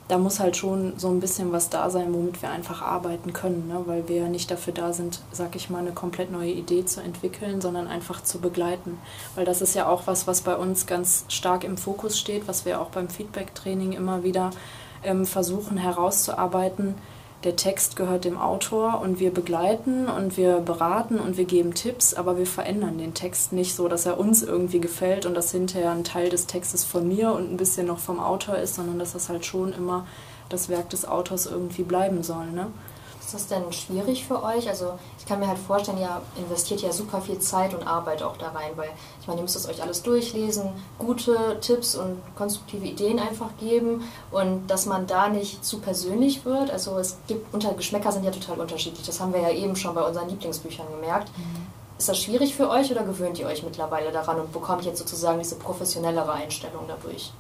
da 0.09 0.19
muss 0.19 0.39
halt 0.39 0.57
schon 0.57 0.95
so 0.99 1.09
ein 1.09 1.19
bisschen 1.19 1.51
was 1.51 1.69
da 1.69 1.91
sein, 1.91 2.15
womit 2.15 2.41
wir 2.41 2.51
einfach 2.51 2.81
arbeiten 2.81 3.33
können, 3.33 3.67
ne? 3.67 3.83
weil 3.87 4.09
wir 4.09 4.17
ja 4.17 4.29
nicht 4.29 4.51
dafür 4.51 4.73
da 4.73 4.93
sind, 4.93 5.21
sag 5.33 5.57
ich 5.57 5.69
mal, 5.69 5.81
eine 5.81 5.93
komplett 5.93 6.31
neue 6.31 6.53
Idee 6.53 6.85
zu 6.85 7.01
entwickeln, 7.01 7.61
sondern 7.61 7.89
einfach 7.89 8.23
zu 8.23 8.39
begleiten. 8.39 8.99
Weil 9.35 9.45
das 9.45 9.63
ist 9.63 9.75
ja 9.75 9.89
auch 9.89 10.07
was, 10.07 10.29
was 10.29 10.43
bei 10.43 10.55
uns 10.55 10.87
ganz 10.87 11.25
stark 11.29 11.65
im 11.65 11.77
Fokus 11.77 12.19
steht, 12.19 12.47
was 12.47 12.65
wir 12.65 12.81
auch 12.81 12.91
beim 12.91 13.09
Feedback-Training 13.09 13.93
immer 13.93 14.23
wieder 14.23 14.51
ähm, 15.03 15.27
versuchen 15.27 15.77
herauszuarbeiten, 15.77 16.95
der 17.45 17.57
Text 17.57 17.97
gehört 17.97 18.25
dem 18.25 18.39
Autor 18.39 19.01
und 19.01 19.21
wir 19.21 19.33
begleiten 19.33 20.09
und 20.09 20.37
wir 20.37 20.59
beraten 20.59 21.19
und 21.19 21.37
wir 21.37 21.45
geben 21.45 21.75
Tipps, 21.75 22.15
aber 22.15 22.39
wir 22.39 22.47
verändern 22.47 22.99
den 22.99 23.15
Text 23.15 23.53
nicht 23.53 23.75
so, 23.75 23.89
dass 23.89 24.07
er 24.07 24.19
uns 24.19 24.43
irgendwie 24.43 24.81
gefällt 24.81 25.27
und 25.27 25.35
dass 25.35 25.53
hinterher 25.53 25.91
ein 25.91 26.05
Teil 26.05 26.29
des 26.29 26.47
Textes 26.47 26.85
von 26.85 27.07
mir 27.07 27.33
und 27.33 27.53
ein 27.53 27.57
bisschen 27.57 27.87
noch 27.87 27.99
vom 27.99 28.19
Autor 28.19 28.57
ist, 28.57 28.75
sondern 28.75 28.99
dass 28.99 29.13
das 29.13 29.29
halt 29.29 29.45
schon 29.45 29.73
immer 29.73 30.07
das 30.49 30.69
Werk 30.69 30.91
des 30.91 31.07
Autors 31.07 31.47
irgendwie 31.47 31.83
bleiben 31.83 32.23
soll. 32.23 32.47
Ne? 32.47 32.69
Ist 33.27 33.35
das 33.35 33.49
denn 33.49 33.73
schwierig 33.73 34.25
für 34.25 34.41
euch? 34.41 34.69
Also 34.69 35.01
ich 35.19 35.27
kann 35.27 35.41
mir 35.41 35.49
halt 35.49 35.59
vorstellen, 35.59 35.99
ihr 35.99 36.23
investiert 36.37 36.83
ja 36.83 36.93
super 36.93 37.21
viel 37.21 37.41
Zeit 37.41 37.75
und 37.75 37.85
Arbeit 37.85 38.23
auch 38.23 38.37
da 38.37 38.51
rein, 38.51 38.71
weil 38.77 38.89
ich 39.21 39.27
meine, 39.27 39.41
ihr 39.41 39.43
müsst 39.43 39.57
es 39.57 39.69
euch 39.69 39.83
alles 39.83 40.05
durchlesen, 40.05 40.71
gute 40.97 41.59
Tipps 41.61 41.97
und 41.97 42.23
konstruktive 42.37 42.87
Ideen 42.87 43.19
einfach 43.19 43.49
geben 43.59 44.05
und 44.31 44.69
dass 44.69 44.87
man 44.87 45.09
da 45.09 45.29
nicht 45.29 45.65
zu 45.65 45.81
persönlich 45.81 46.45
wird. 46.45 46.71
Also 46.71 46.97
es 46.99 47.19
gibt, 47.27 47.53
unter 47.53 47.75
Geschmäcker 47.75 48.13
sind 48.13 48.23
ja 48.23 48.31
total 48.31 48.61
unterschiedlich. 48.61 49.05
Das 49.05 49.19
haben 49.19 49.33
wir 49.33 49.41
ja 49.41 49.51
eben 49.51 49.75
schon 49.75 49.93
bei 49.97 50.03
unseren 50.03 50.29
Lieblingsbüchern 50.29 50.87
gemerkt. 50.89 51.29
Mhm. 51.37 51.67
Ist 51.99 52.09
das 52.09 52.19
schwierig 52.19 52.55
für 52.55 52.71
euch 52.71 52.93
oder 52.93 53.03
gewöhnt 53.03 53.41
ihr 53.41 53.49
euch 53.49 53.65
mittlerweile 53.65 54.13
daran 54.13 54.39
und 54.39 54.53
bekommt 54.53 54.85
jetzt 54.85 55.01
sozusagen 55.01 55.41
diese 55.41 55.57
professionellere 55.57 56.31
Einstellung 56.31 56.85
dadurch? 56.87 57.33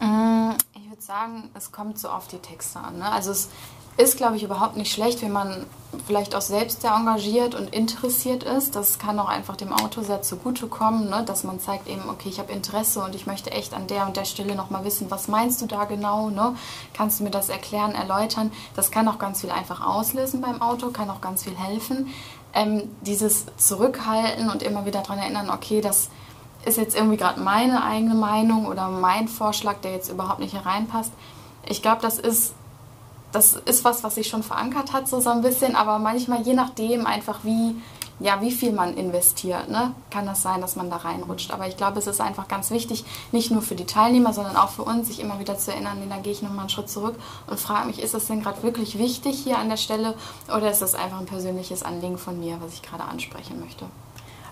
Mhm 0.00 0.26
würde 0.96 1.02
sagen, 1.02 1.50
es 1.54 1.72
kommt 1.72 1.98
so 1.98 2.08
auf 2.08 2.26
die 2.26 2.38
Texte 2.38 2.80
an. 2.80 2.98
Ne? 2.98 3.10
Also 3.10 3.30
es 3.30 3.48
ist, 3.96 4.16
glaube 4.16 4.36
ich, 4.36 4.42
überhaupt 4.42 4.76
nicht 4.76 4.92
schlecht, 4.92 5.22
wenn 5.22 5.32
man 5.32 5.64
vielleicht 6.06 6.34
auch 6.34 6.42
selbst 6.42 6.82
sehr 6.82 6.92
engagiert 6.92 7.54
und 7.54 7.74
interessiert 7.74 8.42
ist. 8.42 8.76
Das 8.76 8.98
kann 8.98 9.18
auch 9.18 9.28
einfach 9.28 9.56
dem 9.56 9.72
Autor 9.72 10.04
sehr 10.04 10.22
zugutekommen, 10.22 11.08
ne? 11.08 11.22
dass 11.24 11.44
man 11.44 11.60
zeigt 11.60 11.88
eben, 11.88 12.08
okay, 12.10 12.28
ich 12.28 12.38
habe 12.38 12.52
Interesse 12.52 13.02
und 13.02 13.14
ich 13.14 13.26
möchte 13.26 13.50
echt 13.50 13.72
an 13.72 13.86
der 13.86 14.06
und 14.06 14.16
der 14.16 14.26
Stelle 14.26 14.54
nochmal 14.54 14.84
wissen, 14.84 15.10
was 15.10 15.28
meinst 15.28 15.62
du 15.62 15.66
da 15.66 15.84
genau? 15.84 16.28
Ne? 16.28 16.54
Kannst 16.92 17.20
du 17.20 17.24
mir 17.24 17.30
das 17.30 17.48
erklären, 17.48 17.94
erläutern? 17.94 18.52
Das 18.74 18.90
kann 18.90 19.08
auch 19.08 19.18
ganz 19.18 19.40
viel 19.40 19.50
einfach 19.50 19.86
auslösen 19.86 20.40
beim 20.40 20.60
Auto, 20.60 20.90
kann 20.90 21.08
auch 21.08 21.20
ganz 21.20 21.44
viel 21.44 21.56
helfen. 21.56 22.08
Ähm, 22.52 22.90
dieses 23.00 23.46
Zurückhalten 23.56 24.50
und 24.50 24.62
immer 24.62 24.84
wieder 24.84 25.02
daran 25.02 25.18
erinnern, 25.18 25.50
okay, 25.50 25.80
das 25.80 26.10
ist 26.64 26.76
jetzt 26.76 26.96
irgendwie 26.96 27.16
gerade 27.16 27.40
meine 27.40 27.84
eigene 27.84 28.14
Meinung 28.14 28.66
oder 28.66 28.88
mein 28.88 29.28
Vorschlag, 29.28 29.76
der 29.82 29.92
jetzt 29.92 30.10
überhaupt 30.10 30.40
nicht 30.40 30.54
hereinpasst. 30.54 31.12
Ich 31.68 31.80
glaube, 31.80 32.02
das 32.02 32.18
ist 32.18 32.54
das 33.36 33.54
ist 33.66 33.84
was, 33.84 34.02
was 34.02 34.14
sich 34.14 34.28
schon 34.28 34.42
verankert 34.42 34.94
hat, 34.94 35.08
so, 35.08 35.20
so 35.20 35.28
ein 35.28 35.42
bisschen, 35.42 35.76
aber 35.76 35.98
manchmal 35.98 36.40
je 36.40 36.54
nachdem 36.54 37.06
einfach 37.06 37.40
wie, 37.42 37.76
ja, 38.18 38.40
wie 38.40 38.50
viel 38.50 38.72
man 38.72 38.96
investiert, 38.96 39.68
ne, 39.68 39.92
kann 40.08 40.24
das 40.24 40.40
sein, 40.40 40.62
dass 40.62 40.74
man 40.74 40.88
da 40.88 40.96
reinrutscht. 40.96 41.50
Aber 41.50 41.68
ich 41.68 41.76
glaube, 41.76 41.98
es 41.98 42.06
ist 42.06 42.22
einfach 42.22 42.48
ganz 42.48 42.70
wichtig, 42.70 43.04
nicht 43.32 43.50
nur 43.50 43.60
für 43.60 43.74
die 43.74 43.84
Teilnehmer, 43.84 44.32
sondern 44.32 44.56
auch 44.56 44.70
für 44.70 44.84
uns, 44.84 45.08
sich 45.08 45.20
immer 45.20 45.38
wieder 45.38 45.58
zu 45.58 45.70
erinnern, 45.70 45.98
da 46.08 46.16
gehe 46.16 46.32
ich 46.32 46.40
nochmal 46.40 46.60
einen 46.60 46.70
Schritt 46.70 46.88
zurück 46.88 47.16
und 47.46 47.60
frage 47.60 47.88
mich, 47.88 48.00
ist 48.00 48.14
das 48.14 48.26
denn 48.26 48.42
gerade 48.42 48.62
wirklich 48.62 48.98
wichtig 48.98 49.38
hier 49.38 49.58
an 49.58 49.68
der 49.68 49.76
Stelle 49.76 50.14
oder 50.48 50.70
ist 50.70 50.80
das 50.80 50.94
einfach 50.94 51.20
ein 51.20 51.26
persönliches 51.26 51.82
Anliegen 51.82 52.16
von 52.16 52.40
mir, 52.40 52.58
was 52.62 52.72
ich 52.72 52.82
gerade 52.82 53.04
ansprechen 53.04 53.60
möchte? 53.60 53.84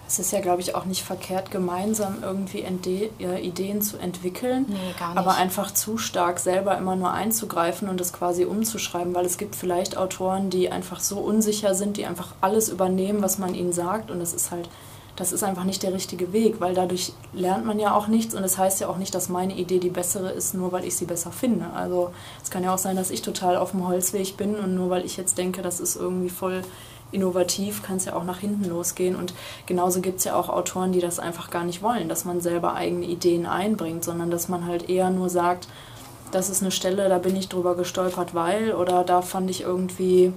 Es 0.07 0.19
ist 0.19 0.33
ja, 0.33 0.41
glaube 0.41 0.61
ich, 0.61 0.75
auch 0.75 0.85
nicht 0.85 1.03
verkehrt, 1.03 1.51
gemeinsam 1.51 2.19
irgendwie 2.23 2.61
Ide 2.61 3.11
Ideen 3.41 3.81
zu 3.81 3.97
entwickeln, 3.97 4.67
nee, 4.69 4.77
aber 5.15 5.37
einfach 5.37 5.73
zu 5.73 5.97
stark 5.97 6.39
selber 6.39 6.77
immer 6.77 6.95
nur 6.95 7.13
einzugreifen 7.13 7.89
und 7.89 7.99
das 8.01 8.13
quasi 8.13 8.45
umzuschreiben, 8.45 9.15
weil 9.15 9.25
es 9.25 9.39
gibt 9.39 9.57
vielleicht 9.57 9.97
Autoren, 9.97 10.51
die 10.51 10.71
einfach 10.71 11.01
so 11.01 11.19
unsicher 11.19 11.75
sind, 11.75 11.97
die 11.97 12.05
einfach 12.05 12.35
alles 12.41 12.69
übernehmen, 12.69 13.23
was 13.23 13.39
man 13.39 13.55
ihnen 13.55 13.73
sagt 13.73 14.11
und 14.11 14.21
das 14.21 14.35
ist 14.35 14.51
halt, 14.51 14.69
das 15.17 15.33
ist 15.33 15.43
einfach 15.43 15.65
nicht 15.65 15.83
der 15.83 15.95
richtige 15.95 16.33
Weg, 16.33 16.61
weil 16.61 16.75
dadurch 16.75 17.13
lernt 17.33 17.65
man 17.65 17.79
ja 17.79 17.95
auch 17.95 18.09
nichts 18.09 18.35
und 18.35 18.43
es 18.43 18.53
das 18.53 18.59
heißt 18.59 18.81
ja 18.81 18.89
auch 18.89 18.99
nicht, 18.99 19.15
dass 19.15 19.29
meine 19.29 19.55
Idee 19.55 19.79
die 19.79 19.91
bessere 19.91 20.31
ist, 20.31 20.55
nur 20.55 20.73
weil 20.73 20.85
ich 20.85 20.97
sie 20.97 21.07
besser 21.07 21.31
finde. 21.31 21.67
Also 21.75 22.11
es 22.43 22.51
kann 22.51 22.65
ja 22.65 22.75
auch 22.75 22.79
sein, 22.79 22.97
dass 22.97 23.11
ich 23.11 23.23
total 23.23 23.57
auf 23.57 23.71
dem 23.71 23.87
Holzweg 23.87 24.37
bin 24.37 24.57
und 24.57 24.75
nur 24.75 24.91
weil 24.91 25.05
ich 25.05 25.17
jetzt 25.17 25.39
denke, 25.39 25.63
das 25.63 25.81
ist 25.81 25.97
irgendwie 25.97 26.31
voll 26.31 26.63
innovativ 27.15 27.83
kann 27.83 27.97
es 27.97 28.05
ja 28.05 28.15
auch 28.15 28.25
nach 28.25 28.41
hinten 28.41 28.69
losgehen. 28.69 29.17
Und 29.17 29.35
genauso 29.67 30.01
gibt 30.01 30.19
es 30.19 30.25
ja 30.25 30.37
auch 30.37 30.49
Autoren, 30.49 30.93
die 30.93 31.01
das 31.01 31.19
einfach 31.19 31.51
gar 31.51 31.65
nicht 31.65 31.83
wollen, 31.83 32.09
dass 32.09 32.25
man 32.25 32.41
selber 32.41 32.75
eigene 32.75 33.07
Ideen 33.07 33.47
einbringt, 33.47 34.05
sondern 34.05 34.31
dass 34.31 34.49
man 34.49 34.67
halt 34.67 34.89
eher 34.89 35.11
nur 35.11 35.29
sagt, 35.29 35.69
das 36.33 36.51
ist 36.51 36.63
eine 36.63 36.73
Stelle, 36.73 37.09
da 37.09 37.19
bin 37.19 37.37
ich 37.37 37.49
drüber 37.49 37.77
gestolpert, 37.77 38.35
weil 38.35 38.73
oder 38.73 39.05
da 39.05 39.23
fand 39.23 39.51
ich 39.51 39.63
irgendwie, 39.63 40.33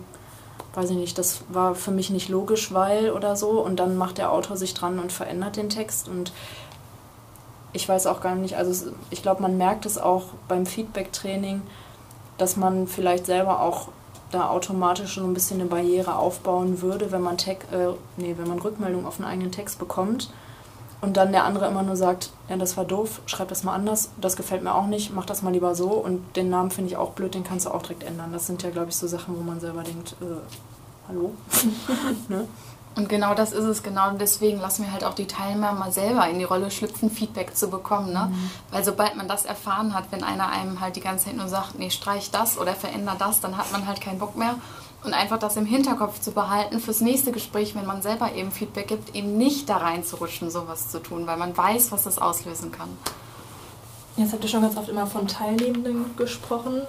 weiß 0.76 0.92
ich 0.92 0.98
nicht, 0.98 1.18
das 1.18 1.42
war 1.50 1.74
für 1.74 1.92
mich 1.92 2.12
nicht 2.12 2.30
logisch, 2.30 2.72
weil 2.74 3.10
oder 3.12 3.36
so. 3.36 3.50
Und 3.62 3.78
dann 3.78 3.98
macht 3.98 4.20
der 4.20 4.32
Autor 4.32 4.58
sich 4.58 4.74
dran 4.76 5.00
und 5.00 5.12
verändert 5.12 5.56
den 5.56 5.70
Text 5.70 6.08
und 6.08 6.32
ich 7.74 7.88
weiß 7.88 8.08
auch 8.08 8.22
gar 8.22 8.36
nicht, 8.36 8.56
also 8.56 8.92
ich 9.10 9.22
glaube, 9.22 9.42
man 9.42 9.58
merkt 9.58 9.86
es 9.86 9.98
auch 9.98 10.26
beim 10.48 10.66
Feedback-Training, 10.66 11.62
dass 12.38 12.56
man 12.58 12.88
vielleicht 12.88 13.26
selber 13.26 13.62
auch 13.62 13.90
da 14.32 14.50
automatisch 14.50 15.16
so 15.16 15.24
ein 15.24 15.34
bisschen 15.34 15.60
eine 15.60 15.70
Barriere 15.70 16.16
aufbauen 16.16 16.82
würde, 16.82 17.12
wenn 17.12 17.22
man, 17.22 17.38
Tech, 17.38 17.60
äh, 17.72 17.94
nee, 18.18 18.36
wenn 18.38 18.48
man 18.48 18.60
Rückmeldung 18.60 19.06
auf 19.06 19.20
einen 19.20 19.30
eigenen 19.30 19.52
Text 19.52 19.80
bekommt 19.80 20.30
und 21.00 21.18
dann 21.18 21.32
der 21.32 21.46
andere 21.46 21.68
immer 21.68 21.84
nur 21.84 21.96
sagt, 21.96 22.32
ja, 22.50 22.58
das 22.58 22.76
war 22.76 22.86
doof, 22.86 23.22
schreib 23.26 23.50
das 23.50 23.64
mal 23.64 23.74
anders, 23.74 24.10
das 24.20 24.36
gefällt 24.36 24.64
mir 24.64 24.76
auch 24.76 24.88
nicht, 24.88 25.14
mach 25.14 25.26
das 25.26 25.42
mal 25.42 25.54
lieber 25.54 25.76
so 25.76 25.92
und 25.92 26.36
den 26.36 26.50
Namen 26.50 26.72
finde 26.72 26.90
ich 26.90 26.98
auch 26.98 27.12
blöd, 27.12 27.36
den 27.36 27.44
kannst 27.44 27.66
du 27.66 27.72
auch 27.72 27.82
direkt 27.82 28.04
ändern. 28.04 28.34
Das 28.34 28.48
sind 28.48 28.64
ja, 28.64 28.70
glaube 28.70 28.90
ich, 28.90 28.96
so 28.96 29.08
Sachen, 29.08 29.38
wo 29.38 29.44
man 29.44 29.60
selber 29.60 29.84
denkt, 29.84 30.16
äh, 30.22 30.26
hallo? 31.08 31.34
ne? 32.30 32.48
Und 32.98 33.10
genau 33.10 33.36
das 33.36 33.54
ist 33.54 33.64
es, 33.64 33.84
genau. 33.84 34.10
Deswegen 34.20 34.60
lassen 34.60 34.84
wir 34.84 34.92
halt 34.92 35.04
auch 35.04 35.14
die 35.14 35.28
Teilnehmer 35.28 35.72
mal 35.72 35.92
selber 35.92 36.28
in 36.28 36.40
die 36.40 36.46
Rolle 36.46 36.72
schlüpfen, 36.72 37.12
Feedback 37.12 37.56
zu 37.56 37.70
bekommen. 37.70 38.12
Ne? 38.12 38.32
Mhm. 38.32 38.52
Weil 38.72 38.84
sobald 38.84 39.16
man 39.16 39.28
das 39.28 39.46
erfahren 39.46 39.94
hat, 39.94 40.06
wenn 40.10 40.24
einer 40.24 40.50
einem 40.50 40.82
halt 40.82 40.96
die 40.96 41.02
ganze 41.02 41.26
Zeit 41.26 41.38
nur 41.38 41.48
sagt, 41.48 41.78
nee, 41.78 41.92
streich 41.92 42.32
das 42.32 42.58
oder 42.58 42.74
veränder 42.74 43.16
das, 43.18 43.40
dann 43.40 43.56
hat 43.56 43.72
man 43.72 43.86
halt 43.86 44.02
keinen 44.02 44.18
Bock 44.18 44.36
mehr. 44.36 44.56
Und 45.04 45.14
einfach 45.14 45.38
das 45.38 45.58
im 45.58 45.66
Hinterkopf 45.68 46.20
zu 46.20 46.32
behalten 46.32 46.80
fürs 46.80 47.02
nächste 47.02 47.32
Gespräch, 47.32 47.76
wenn 47.76 47.86
man 47.86 48.02
selber 48.02 48.34
eben 48.34 48.52
Feedback 48.52 48.88
gibt, 48.88 49.16
eben 49.16 49.38
nicht 49.38 49.70
da 49.70 49.78
reinzurutschen, 49.78 50.50
sowas 50.50 50.90
zu 50.90 50.98
tun, 50.98 51.28
weil 51.28 51.38
man 51.38 51.56
weiß, 51.56 51.92
was 51.92 52.04
das 52.04 52.18
auslösen 52.18 52.72
kann. 52.72 52.90
Jetzt 54.16 54.34
habt 54.34 54.44
ihr 54.44 54.50
schon 54.50 54.64
ganz 54.64 54.76
oft 54.76 54.90
immer 54.90 55.06
von 55.06 55.28
Teilnehmenden 55.28 56.18
gesprochen. 56.18 56.82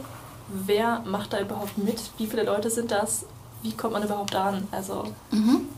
Wer 0.48 1.00
macht 1.00 1.34
da 1.34 1.40
überhaupt 1.40 1.76
mit? 1.76 2.00
Wie 2.16 2.26
viele 2.26 2.44
Leute 2.44 2.70
sind 2.70 2.90
das? 2.90 3.26
Wie 3.62 3.72
kommt 3.72 3.92
man 3.92 4.02
überhaupt 4.02 4.34
an? 4.34 4.66
Also 4.70 5.04
mhm. 5.30 5.68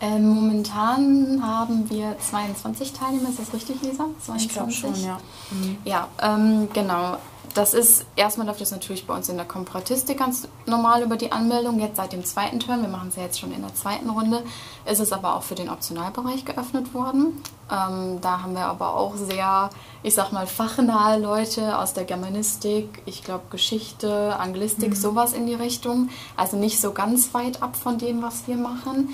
Ähm, 0.00 0.28
momentan 0.28 1.42
haben 1.42 1.88
wir 1.88 2.16
22 2.18 2.92
Teilnehmer, 2.92 3.28
ist 3.28 3.38
das 3.38 3.54
richtig, 3.54 3.80
Lisa? 3.82 4.06
22? 4.24 4.46
Ich 4.46 4.52
glaube 4.52 4.72
schon, 4.72 5.04
ja. 5.04 5.18
Mhm. 5.50 5.78
Ja, 5.84 6.08
ähm, 6.20 6.68
genau. 6.72 7.16
Das 7.54 7.72
ist, 7.72 8.04
erstmal 8.16 8.48
läuft 8.48 8.60
das 8.60 8.72
natürlich 8.72 9.06
bei 9.06 9.14
uns 9.14 9.28
in 9.28 9.36
der 9.36 9.46
Komparatistik 9.46 10.18
ganz 10.18 10.48
normal 10.66 11.04
über 11.04 11.16
die 11.16 11.30
Anmeldung. 11.30 11.78
Jetzt 11.78 11.96
seit 11.96 12.12
dem 12.12 12.24
zweiten 12.24 12.58
Turn, 12.58 12.82
wir 12.82 12.88
machen 12.88 13.10
es 13.10 13.16
ja 13.16 13.22
jetzt 13.22 13.38
schon 13.38 13.52
in 13.52 13.62
der 13.62 13.72
zweiten 13.74 14.10
Runde, 14.10 14.42
ist 14.90 14.98
es 14.98 15.12
aber 15.12 15.36
auch 15.36 15.44
für 15.44 15.54
den 15.54 15.68
Optionalbereich 15.68 16.44
geöffnet 16.44 16.92
worden. 16.94 17.40
Ähm, 17.70 18.20
da 18.20 18.42
haben 18.42 18.54
wir 18.54 18.66
aber 18.66 18.96
auch 18.96 19.14
sehr, 19.14 19.70
ich 20.02 20.14
sag 20.14 20.32
mal, 20.32 20.48
fachnahe 20.48 21.20
Leute 21.20 21.78
aus 21.78 21.94
der 21.94 22.02
Germanistik, 22.02 23.02
ich 23.06 23.22
glaube 23.22 23.44
Geschichte, 23.50 24.36
Anglistik, 24.36 24.90
mhm. 24.90 24.96
sowas 24.96 25.32
in 25.32 25.46
die 25.46 25.54
Richtung. 25.54 26.08
Also 26.36 26.56
nicht 26.56 26.80
so 26.80 26.92
ganz 26.92 27.34
weit 27.34 27.62
ab 27.62 27.76
von 27.76 27.98
dem, 27.98 28.20
was 28.20 28.48
wir 28.48 28.56
machen. 28.56 29.10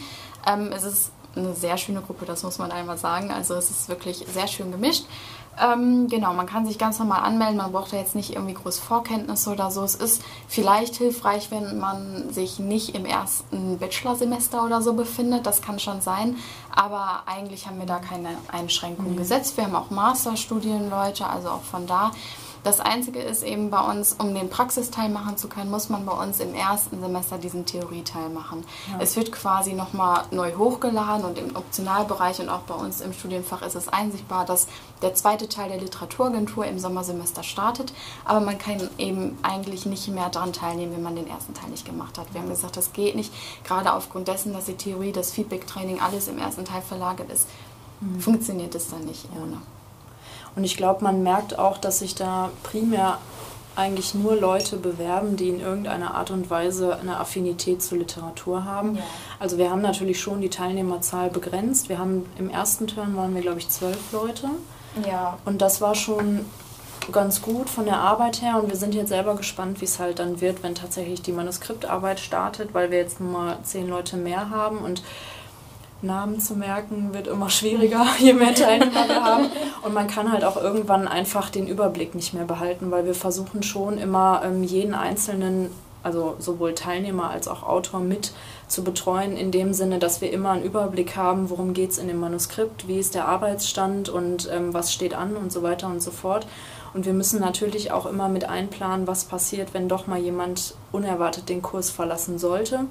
Ähm, 0.46 0.70
es 0.72 0.84
ist 0.84 1.12
eine 1.36 1.54
sehr 1.54 1.76
schöne 1.76 2.00
Gruppe, 2.00 2.24
das 2.26 2.42
muss 2.42 2.58
man 2.58 2.72
einmal 2.72 2.98
sagen. 2.98 3.30
Also 3.30 3.54
es 3.54 3.70
ist 3.70 3.88
wirklich 3.88 4.24
sehr 4.32 4.46
schön 4.46 4.70
gemischt. 4.72 5.04
Ähm, 5.62 6.08
genau, 6.08 6.32
man 6.32 6.46
kann 6.46 6.64
sich 6.66 6.78
ganz 6.78 6.98
normal 6.98 7.22
anmelden, 7.22 7.56
man 7.58 7.72
braucht 7.72 7.92
da 7.92 7.98
jetzt 7.98 8.14
nicht 8.14 8.34
irgendwie 8.34 8.54
groß 8.54 8.78
Vorkenntnisse 8.78 9.50
oder 9.50 9.70
so. 9.70 9.82
Es 9.82 9.94
ist 9.94 10.22
vielleicht 10.48 10.96
hilfreich, 10.96 11.50
wenn 11.50 11.78
man 11.78 12.32
sich 12.32 12.58
nicht 12.58 12.94
im 12.94 13.04
ersten 13.04 13.78
Bachelorsemester 13.78 14.64
oder 14.64 14.80
so 14.80 14.94
befindet, 14.94 15.46
das 15.46 15.60
kann 15.60 15.78
schon 15.78 16.00
sein, 16.00 16.36
aber 16.74 17.24
eigentlich 17.26 17.66
haben 17.66 17.78
wir 17.78 17.86
da 17.86 17.98
keine 17.98 18.30
Einschränkungen 18.50 19.12
mhm. 19.12 19.18
gesetzt. 19.18 19.56
Wir 19.56 19.64
haben 19.64 19.74
auch 19.74 19.90
Masterstudienleute, 19.90 21.26
also 21.26 21.50
auch 21.50 21.62
von 21.62 21.86
da 21.86 22.12
das 22.62 22.80
Einzige 22.80 23.20
ist 23.20 23.42
eben 23.42 23.70
bei 23.70 23.80
uns, 23.80 24.14
um 24.18 24.34
den 24.34 24.50
Praxisteil 24.50 25.08
machen 25.08 25.36
zu 25.36 25.48
können, 25.48 25.70
muss 25.70 25.88
man 25.88 26.04
bei 26.04 26.12
uns 26.12 26.40
im 26.40 26.54
ersten 26.54 27.00
Semester 27.00 27.38
diesen 27.38 27.64
Theorieteil 27.64 28.28
machen. 28.28 28.64
Ja. 28.90 28.98
Es 29.00 29.16
wird 29.16 29.32
quasi 29.32 29.72
nochmal 29.72 30.24
neu 30.30 30.52
hochgeladen 30.54 31.24
und 31.24 31.38
im 31.38 31.56
Optionalbereich 31.56 32.40
und 32.40 32.48
auch 32.48 32.60
bei 32.60 32.74
uns 32.74 33.00
im 33.00 33.12
Studienfach 33.12 33.62
ist 33.62 33.76
es 33.76 33.88
einsichtbar, 33.88 34.44
dass 34.44 34.66
der 35.00 35.14
zweite 35.14 35.48
Teil 35.48 35.70
der 35.70 35.80
Literaturagentur 35.80 36.66
im 36.66 36.78
Sommersemester 36.78 37.42
startet, 37.42 37.92
aber 38.24 38.40
man 38.40 38.58
kann 38.58 38.88
eben 38.98 39.38
eigentlich 39.42 39.86
nicht 39.86 40.08
mehr 40.08 40.28
daran 40.28 40.52
teilnehmen, 40.52 40.92
wenn 40.92 41.02
man 41.02 41.16
den 41.16 41.28
ersten 41.28 41.54
Teil 41.54 41.70
nicht 41.70 41.86
gemacht 41.86 42.18
hat. 42.18 42.32
Wir 42.34 42.42
haben 42.42 42.50
gesagt, 42.50 42.76
das 42.76 42.92
geht 42.92 43.16
nicht, 43.16 43.32
gerade 43.64 43.92
aufgrund 43.92 44.28
dessen, 44.28 44.52
dass 44.52 44.66
die 44.66 44.74
Theorie, 44.74 45.12
das 45.12 45.32
Feedback-Training 45.32 46.00
alles 46.00 46.28
im 46.28 46.38
ersten 46.38 46.64
Teil 46.64 46.82
verlagert 46.82 47.30
ist, 47.30 47.48
mhm. 48.00 48.20
funktioniert 48.20 48.74
es 48.74 48.90
dann 48.90 49.04
nicht 49.04 49.26
ohne. 49.34 49.62
Und 50.56 50.64
ich 50.64 50.76
glaube, 50.76 51.04
man 51.04 51.22
merkt 51.22 51.58
auch, 51.58 51.78
dass 51.78 52.00
sich 52.00 52.14
da 52.14 52.50
primär 52.62 53.18
eigentlich 53.76 54.14
nur 54.14 54.36
Leute 54.36 54.76
bewerben, 54.76 55.36
die 55.36 55.48
in 55.48 55.60
irgendeiner 55.60 56.14
Art 56.14 56.30
und 56.30 56.50
Weise 56.50 56.98
eine 56.98 57.18
Affinität 57.18 57.82
zur 57.82 57.98
Literatur 57.98 58.64
haben. 58.64 58.96
Ja. 58.96 59.02
Also 59.38 59.58
wir 59.58 59.70
haben 59.70 59.80
natürlich 59.80 60.20
schon 60.20 60.40
die 60.40 60.50
Teilnehmerzahl 60.50 61.30
begrenzt. 61.30 61.88
Wir 61.88 61.98
haben 61.98 62.26
im 62.38 62.50
ersten 62.50 62.86
Turn 62.86 63.16
waren 63.16 63.34
wir, 63.34 63.42
glaube 63.42 63.58
ich, 63.58 63.68
zwölf 63.68 64.12
Leute. 64.12 64.48
Ja. 65.08 65.38
Und 65.44 65.62
das 65.62 65.80
war 65.80 65.94
schon 65.94 66.44
ganz 67.12 67.42
gut 67.42 67.70
von 67.70 67.86
der 67.86 67.98
Arbeit 67.98 68.42
her 68.42 68.60
und 68.62 68.68
wir 68.68 68.76
sind 68.76 68.94
jetzt 68.94 69.08
selber 69.08 69.34
gespannt, 69.34 69.80
wie 69.80 69.86
es 69.86 69.98
halt 69.98 70.18
dann 70.18 70.40
wird, 70.40 70.62
wenn 70.62 70.74
tatsächlich 70.74 71.22
die 71.22 71.32
Manuskriptarbeit 71.32 72.20
startet, 72.20 72.74
weil 72.74 72.90
wir 72.90 72.98
jetzt 72.98 73.20
nur 73.20 73.32
mal 73.32 73.58
zehn 73.62 73.88
Leute 73.88 74.16
mehr 74.16 74.50
haben 74.50 74.78
und 74.78 75.02
Namen 76.02 76.40
zu 76.40 76.54
merken 76.54 77.12
wird 77.12 77.26
immer 77.26 77.50
schwieriger, 77.50 78.06
je 78.18 78.32
mehr 78.32 78.54
Teilnehmer 78.54 79.08
wir 79.08 79.22
haben. 79.22 79.46
Und 79.82 79.94
man 79.94 80.06
kann 80.06 80.32
halt 80.32 80.44
auch 80.44 80.56
irgendwann 80.56 81.08
einfach 81.08 81.50
den 81.50 81.66
Überblick 81.66 82.14
nicht 82.14 82.34
mehr 82.34 82.44
behalten, 82.44 82.90
weil 82.90 83.04
wir 83.04 83.14
versuchen 83.14 83.62
schon 83.62 83.98
immer 83.98 84.42
ähm, 84.44 84.62
jeden 84.62 84.94
einzelnen, 84.94 85.70
also 86.02 86.36
sowohl 86.38 86.74
Teilnehmer 86.74 87.30
als 87.30 87.48
auch 87.48 87.62
Autor 87.62 88.00
mit 88.00 88.32
zu 88.66 88.82
betreuen, 88.82 89.36
in 89.36 89.50
dem 89.50 89.74
Sinne, 89.74 89.98
dass 89.98 90.20
wir 90.20 90.32
immer 90.32 90.52
einen 90.52 90.64
Überblick 90.64 91.16
haben, 91.16 91.50
worum 91.50 91.74
geht 91.74 91.90
es 91.90 91.98
in 91.98 92.08
dem 92.08 92.20
Manuskript, 92.20 92.88
wie 92.88 92.98
ist 92.98 93.14
der 93.14 93.28
Arbeitsstand 93.28 94.08
und 94.08 94.48
ähm, 94.50 94.72
was 94.72 94.92
steht 94.92 95.14
an 95.14 95.36
und 95.36 95.52
so 95.52 95.62
weiter 95.62 95.88
und 95.88 96.02
so 96.02 96.10
fort. 96.10 96.46
Und 96.94 97.06
wir 97.06 97.12
müssen 97.12 97.40
natürlich 97.40 97.92
auch 97.92 98.06
immer 98.06 98.28
mit 98.28 98.48
einplanen, 98.48 99.06
was 99.06 99.24
passiert, 99.24 99.74
wenn 99.74 99.88
doch 99.88 100.06
mal 100.06 100.18
jemand 100.18 100.74
unerwartet 100.90 101.48
den 101.48 101.62
Kurs 101.62 101.90
verlassen 101.90 102.38
sollte 102.38 102.86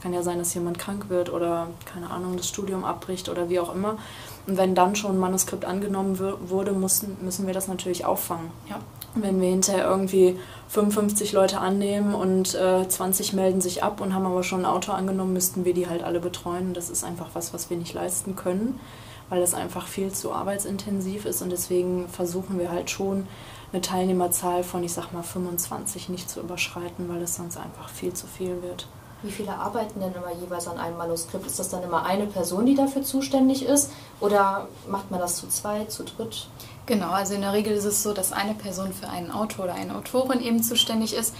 Es 0.00 0.02
kann 0.02 0.14
ja 0.14 0.22
sein, 0.22 0.38
dass 0.38 0.54
jemand 0.54 0.78
krank 0.78 1.10
wird 1.10 1.30
oder, 1.30 1.66
keine 1.84 2.08
Ahnung, 2.08 2.38
das 2.38 2.48
Studium 2.48 2.86
abbricht 2.86 3.28
oder 3.28 3.50
wie 3.50 3.60
auch 3.60 3.74
immer. 3.74 3.98
Und 4.46 4.56
wenn 4.56 4.74
dann 4.74 4.96
schon 4.96 5.10
ein 5.10 5.18
Manuskript 5.18 5.66
angenommen 5.66 6.18
wurde, 6.18 6.72
müssen, 6.72 7.18
müssen 7.20 7.46
wir 7.46 7.52
das 7.52 7.68
natürlich 7.68 8.06
auffangen. 8.06 8.50
Ja. 8.70 8.80
Wenn 9.14 9.42
wir 9.42 9.50
hinterher 9.50 9.84
irgendwie 9.84 10.38
55 10.68 11.32
Leute 11.32 11.58
annehmen 11.60 12.14
und 12.14 12.54
äh, 12.54 12.88
20 12.88 13.34
melden 13.34 13.60
sich 13.60 13.82
ab 13.84 14.00
und 14.00 14.14
haben 14.14 14.24
aber 14.24 14.42
schon 14.42 14.60
ein 14.60 14.64
Auto 14.72 14.92
angenommen, 14.92 15.34
müssten 15.34 15.66
wir 15.66 15.74
die 15.74 15.86
halt 15.86 16.02
alle 16.02 16.20
betreuen. 16.20 16.72
Das 16.72 16.88
ist 16.88 17.04
einfach 17.04 17.28
was, 17.34 17.52
was 17.52 17.68
wir 17.68 17.76
nicht 17.76 17.92
leisten 17.92 18.36
können, 18.36 18.80
weil 19.28 19.42
das 19.42 19.52
einfach 19.52 19.86
viel 19.86 20.10
zu 20.12 20.32
arbeitsintensiv 20.32 21.26
ist 21.26 21.42
und 21.42 21.50
deswegen 21.50 22.08
versuchen 22.08 22.58
wir 22.58 22.70
halt 22.70 22.88
schon 22.88 23.26
eine 23.70 23.82
Teilnehmerzahl 23.82 24.64
von, 24.64 24.82
ich 24.82 24.94
sag 24.94 25.12
mal, 25.12 25.22
25 25.22 26.08
nicht 26.08 26.30
zu 26.30 26.40
überschreiten, 26.40 27.06
weil 27.10 27.20
es 27.20 27.36
sonst 27.36 27.58
einfach 27.58 27.90
viel 27.90 28.14
zu 28.14 28.26
viel 28.26 28.62
wird. 28.62 28.86
Wie 29.22 29.30
viele 29.30 29.54
arbeiten 29.54 30.00
denn 30.00 30.14
immer 30.14 30.32
jeweils 30.40 30.66
an 30.66 30.78
einem 30.78 30.96
Manuskript? 30.96 31.46
Ist 31.46 31.58
das 31.58 31.68
dann 31.68 31.82
immer 31.82 32.04
eine 32.04 32.26
Person, 32.26 32.64
die 32.64 32.74
dafür 32.74 33.02
zuständig 33.02 33.64
ist? 33.64 33.90
Oder 34.20 34.68
macht 34.88 35.10
man 35.10 35.20
das 35.20 35.36
zu 35.36 35.48
zweit, 35.48 35.92
zu 35.92 36.04
dritt? 36.04 36.48
Genau, 36.86 37.10
also 37.10 37.34
in 37.34 37.42
der 37.42 37.52
Regel 37.52 37.74
ist 37.74 37.84
es 37.84 38.02
so, 38.02 38.12
dass 38.12 38.32
eine 38.32 38.54
Person 38.54 38.92
für 38.92 39.08
einen 39.08 39.30
Autor 39.30 39.66
oder 39.66 39.74
eine 39.74 39.94
Autorin 39.94 40.40
eben 40.40 40.62
zuständig 40.62 41.14
ist. 41.14 41.34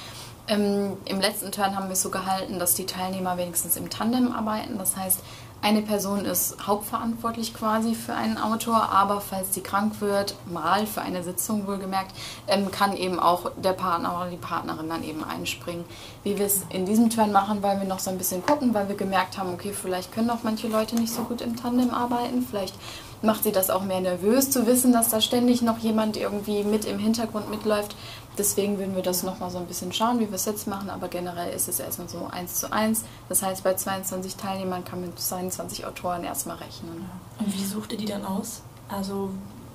Ähm, 0.46 0.96
Im 1.06 1.20
letzten 1.20 1.52
Turn 1.52 1.76
haben 1.76 1.86
wir 1.86 1.92
es 1.92 2.02
so 2.02 2.10
gehalten, 2.10 2.58
dass 2.58 2.74
die 2.74 2.86
Teilnehmer 2.86 3.36
wenigstens 3.36 3.76
im 3.76 3.88
Tandem 3.88 4.32
arbeiten. 4.32 4.78
Das 4.78 4.96
heißt, 4.96 5.20
eine 5.62 5.82
Person 5.82 6.24
ist 6.24 6.66
hauptverantwortlich 6.66 7.52
quasi 7.52 7.94
für 7.94 8.14
einen 8.14 8.38
Autor, 8.38 8.90
aber 8.90 9.20
falls 9.20 9.50
die 9.50 9.60
krank 9.60 10.00
wird, 10.00 10.34
mal 10.50 10.86
für 10.86 11.02
eine 11.02 11.22
Sitzung 11.22 11.66
wohlgemerkt, 11.66 12.12
ähm, 12.48 12.70
kann 12.70 12.96
eben 12.96 13.20
auch 13.20 13.52
der 13.56 13.72
Partner 13.72 14.16
oder 14.16 14.30
die 14.30 14.36
Partnerin 14.36 14.88
dann 14.88 15.04
eben 15.04 15.22
einspringen. 15.22 15.84
Wie 16.24 16.38
wir 16.38 16.46
es 16.46 16.62
in 16.70 16.86
diesem 16.86 17.10
Turn 17.10 17.30
machen, 17.30 17.62
weil 17.62 17.78
wir 17.78 17.86
noch 17.86 17.98
so 17.98 18.10
ein 18.10 18.18
bisschen 18.18 18.44
gucken, 18.44 18.72
weil 18.72 18.88
wir 18.88 18.96
gemerkt 18.96 19.36
haben, 19.36 19.52
okay, 19.52 19.72
vielleicht 19.72 20.12
können 20.12 20.30
auch 20.30 20.42
manche 20.42 20.68
Leute 20.68 20.96
nicht 20.96 21.12
so 21.12 21.22
gut 21.22 21.42
im 21.42 21.56
Tandem 21.56 21.90
arbeiten, 21.90 22.46
vielleicht 22.48 22.74
macht 23.22 23.44
sie 23.44 23.52
das 23.52 23.70
auch 23.70 23.82
mehr 23.82 24.00
nervös 24.00 24.50
zu 24.50 24.66
wissen, 24.66 24.92
dass 24.92 25.08
da 25.10 25.20
ständig 25.20 25.62
noch 25.62 25.78
jemand 25.78 26.16
irgendwie 26.16 26.64
mit 26.64 26.84
im 26.84 26.98
Hintergrund 26.98 27.50
mitläuft. 27.50 27.94
Deswegen 28.38 28.78
würden 28.78 28.94
wir 28.94 29.02
das 29.02 29.22
nochmal 29.22 29.50
so 29.50 29.58
ein 29.58 29.66
bisschen 29.66 29.92
schauen, 29.92 30.18
wie 30.20 30.28
wir 30.28 30.34
es 30.36 30.44
jetzt 30.46 30.66
machen, 30.66 30.88
aber 30.88 31.08
generell 31.08 31.52
ist 31.52 31.68
es 31.68 31.78
erstmal 31.80 32.08
so 32.08 32.26
1 32.30 32.54
zu 32.54 32.72
1. 32.72 33.02
Das 33.28 33.42
heißt, 33.42 33.62
bei 33.64 33.74
22 33.74 34.36
Teilnehmern 34.36 34.84
kann 34.84 35.00
man 35.00 35.10
mit 35.10 35.18
22 35.20 35.84
Autoren 35.86 36.24
erstmal 36.24 36.56
rechnen. 36.56 37.04
Und 37.38 37.52
wie 37.52 37.64
sucht 37.64 37.92
ihr 37.92 37.98
die 37.98 38.06
dann 38.06 38.24
aus? 38.24 38.62
Also 38.88 39.30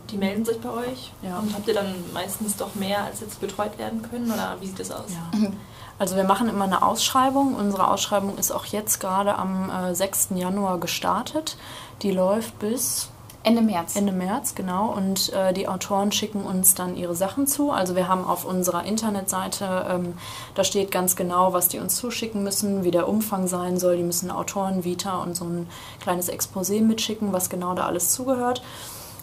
die 0.09 0.17
melden 0.17 0.45
sich 0.45 0.59
bei 0.61 0.69
euch 0.69 1.11
Ja. 1.21 1.39
und 1.39 1.53
habt 1.53 1.67
ihr 1.67 1.73
dann 1.73 1.93
meistens 2.13 2.55
doch 2.55 2.75
mehr 2.75 3.03
als 3.03 3.21
jetzt 3.21 3.39
betreut 3.41 3.77
werden 3.77 4.01
können 4.03 4.31
oder 4.31 4.55
wie 4.59 4.67
sieht 4.67 4.79
das 4.79 4.91
aus? 4.91 5.05
Ja. 5.09 5.49
Also 5.97 6.15
wir 6.15 6.25
machen 6.25 6.49
immer 6.49 6.65
eine 6.65 6.81
Ausschreibung. 6.83 7.55
Unsere 7.55 7.87
Ausschreibung 7.89 8.37
ist 8.37 8.51
auch 8.51 8.65
jetzt 8.65 8.99
gerade 8.99 9.35
am 9.37 9.69
äh, 9.69 9.95
6. 9.95 10.29
Januar 10.35 10.77
gestartet. 10.79 11.57
Die 12.01 12.11
läuft 12.11 12.59
bis 12.59 13.09
Ende 13.45 13.61
März. 13.61 13.95
Ende 13.95 14.11
März, 14.11 14.55
genau. 14.55 14.91
Und 14.91 15.31
äh, 15.31 15.53
die 15.53 15.67
Autoren 15.67 16.11
schicken 16.11 16.43
uns 16.43 16.73
dann 16.73 16.97
ihre 16.97 17.15
Sachen 17.15 17.45
zu. 17.45 17.69
Also 17.69 17.95
wir 17.95 18.07
haben 18.07 18.25
auf 18.25 18.43
unserer 18.43 18.85
Internetseite, 18.85 19.85
ähm, 19.87 20.13
da 20.55 20.63
steht 20.63 20.89
ganz 20.89 21.15
genau, 21.15 21.53
was 21.53 21.67
die 21.67 21.77
uns 21.77 21.95
zuschicken 21.95 22.43
müssen, 22.43 22.83
wie 22.83 22.89
der 22.89 23.07
Umfang 23.07 23.47
sein 23.47 23.77
soll. 23.77 23.97
Die 23.97 24.03
müssen 24.03 24.31
Autoren, 24.31 24.83
Vita 24.83 25.21
und 25.21 25.35
so 25.35 25.45
ein 25.45 25.67
kleines 26.01 26.31
Exposé 26.31 26.81
mitschicken, 26.81 27.33
was 27.33 27.51
genau 27.51 27.75
da 27.75 27.85
alles 27.85 28.11
zugehört. 28.13 28.63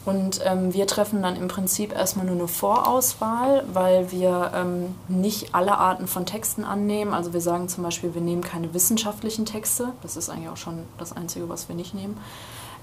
Und 0.05 0.41
ähm, 0.45 0.73
wir 0.73 0.87
treffen 0.87 1.23
dann 1.23 1.37
im 1.37 1.49
Prinzip 1.49 1.93
erstmal 1.93 2.27
nur 2.27 2.37
eine 2.37 2.49
Vorauswahl, 2.49 3.65
weil 3.73 4.13
wir 4.13 4.53
ähm, 4.55 4.95
nicht 5.09 5.53
alle 5.53 5.79
Arten 5.79 6.07
von 6.07 6.27
Texten 6.27 6.65
annehmen. 6.65 7.13
Also 7.13 7.33
wir 7.33 7.41
sagen 7.41 7.69
zum 7.69 7.83
Beispiel, 7.83 8.15
wir 8.15 8.23
nehmen 8.23 8.43
keine 8.43 8.73
wissenschaftlichen 8.73 9.47
Texte. 9.47 9.93
Das 10.03 10.17
ist 10.17 10.29
eigentlich 10.29 10.49
auch 10.49 10.57
schon 10.57 10.85
das 10.99 11.13
Einzige, 11.13 11.49
was 11.49 11.69
wir 11.69 11.77
nicht 11.77 11.95
nehmen, 11.95 12.17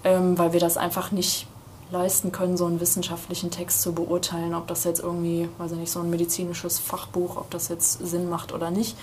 ähm, 0.03 0.37
weil 0.37 0.53
wir 0.53 0.59
das 0.59 0.77
einfach 0.77 1.11
nicht 1.11 1.47
leisten 1.91 2.31
können, 2.31 2.55
so 2.55 2.65
einen 2.65 2.79
wissenschaftlichen 2.79 3.49
Text 3.49 3.81
zu 3.81 3.93
beurteilen, 3.93 4.53
ob 4.53 4.67
das 4.67 4.83
jetzt 4.83 4.99
irgendwie, 4.99 5.49
weiß 5.57 5.71
ich 5.71 5.77
nicht, 5.77 5.91
so 5.91 5.99
ein 5.99 6.09
medizinisches 6.09 6.77
Fachbuch, 6.77 7.37
ob 7.37 7.49
das 7.49 7.67
jetzt 7.67 8.05
Sinn 8.05 8.29
macht 8.29 8.53
oder 8.53 8.69
nicht. 8.69 8.95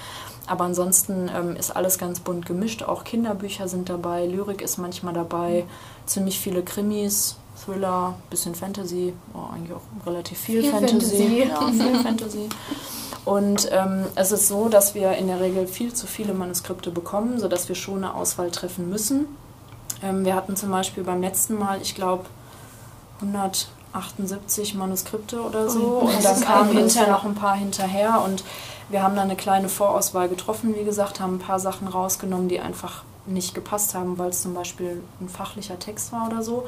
Aber 0.47 0.65
ansonsten 0.65 1.29
ähm, 1.35 1.57
ist 1.57 1.75
alles 1.75 1.99
ganz 1.99 2.21
bunt 2.21 2.47
gemischt. 2.47 2.85
Auch 2.85 3.03
Kinderbücher 3.03 3.67
sind 3.67 3.89
dabei, 3.89 4.27
Lyrik 4.27 4.63
ist 4.63 4.79
manchmal 4.79 5.15
dabei, 5.15 5.65
ziemlich 6.07 6.39
viele 6.39 6.63
Krimis, 6.63 7.37
Thriller, 7.65 8.15
bisschen 8.31 8.55
Fantasy, 8.55 9.15
oh, 9.35 9.53
eigentlich 9.53 9.73
auch 9.73 10.07
relativ 10.07 10.39
viel, 10.39 10.63
Viel 10.63 10.71
Fantasy. 10.71 11.17
Fantasy. 11.17 11.49
Ja, 11.49 11.73
viel 11.73 12.03
Fantasy. 12.03 12.49
Und 13.25 13.69
ähm, 13.73 14.05
es 14.15 14.31
ist 14.31 14.47
so, 14.47 14.69
dass 14.69 14.95
wir 14.95 15.13
in 15.15 15.27
der 15.27 15.41
Regel 15.41 15.67
viel 15.67 15.93
zu 15.93 16.07
viele 16.07 16.33
Manuskripte 16.33 16.93
bekommen, 16.93 17.41
sodass 17.41 17.69
wir 17.69 17.75
schon 17.75 18.05
eine 18.05 18.15
Auswahl 18.15 18.53
treffen 18.53 18.89
müssen. 18.89 19.27
Ähm, 20.03 20.25
wir 20.25 20.35
hatten 20.35 20.57
zum 20.57 20.71
Beispiel 20.71 21.05
beim 21.05 21.21
letzten 21.21 21.59
Mal, 21.59 21.81
ich 21.81 21.95
glaube, 21.95 22.25
178 23.21 24.75
Manuskripte 24.75 25.41
oder 25.41 25.69
so. 25.69 26.01
Und 26.01 26.25
dann 26.25 26.41
kamen 26.41 26.73
hinterher 26.73 27.11
noch 27.11 27.25
ein 27.25 27.35
paar 27.35 27.57
hinterher. 27.57 28.23
Und 28.25 28.45
wir 28.89 29.03
haben 29.03 29.17
dann 29.17 29.25
eine 29.25 29.37
kleine 29.37 29.69
Vorauswahl 29.69 30.29
getroffen, 30.29 30.75
wie 30.77 30.85
gesagt, 30.85 31.21
haben 31.21 31.37
ein 31.37 31.41
paar 31.41 31.61
Sachen 31.61 31.89
rausgenommen, 31.89 32.49
die 32.49 32.61
einfach 32.61 33.03
nicht 33.27 33.55
gepasst 33.55 33.95
haben, 33.95 34.19
weil 34.19 34.31
es 34.31 34.43
zum 34.43 34.55
Beispiel 34.55 35.03
ein 35.21 35.29
fachlicher 35.29 35.79
Text 35.79 36.13
war 36.13 36.29
oder 36.29 36.43
so. 36.43 36.67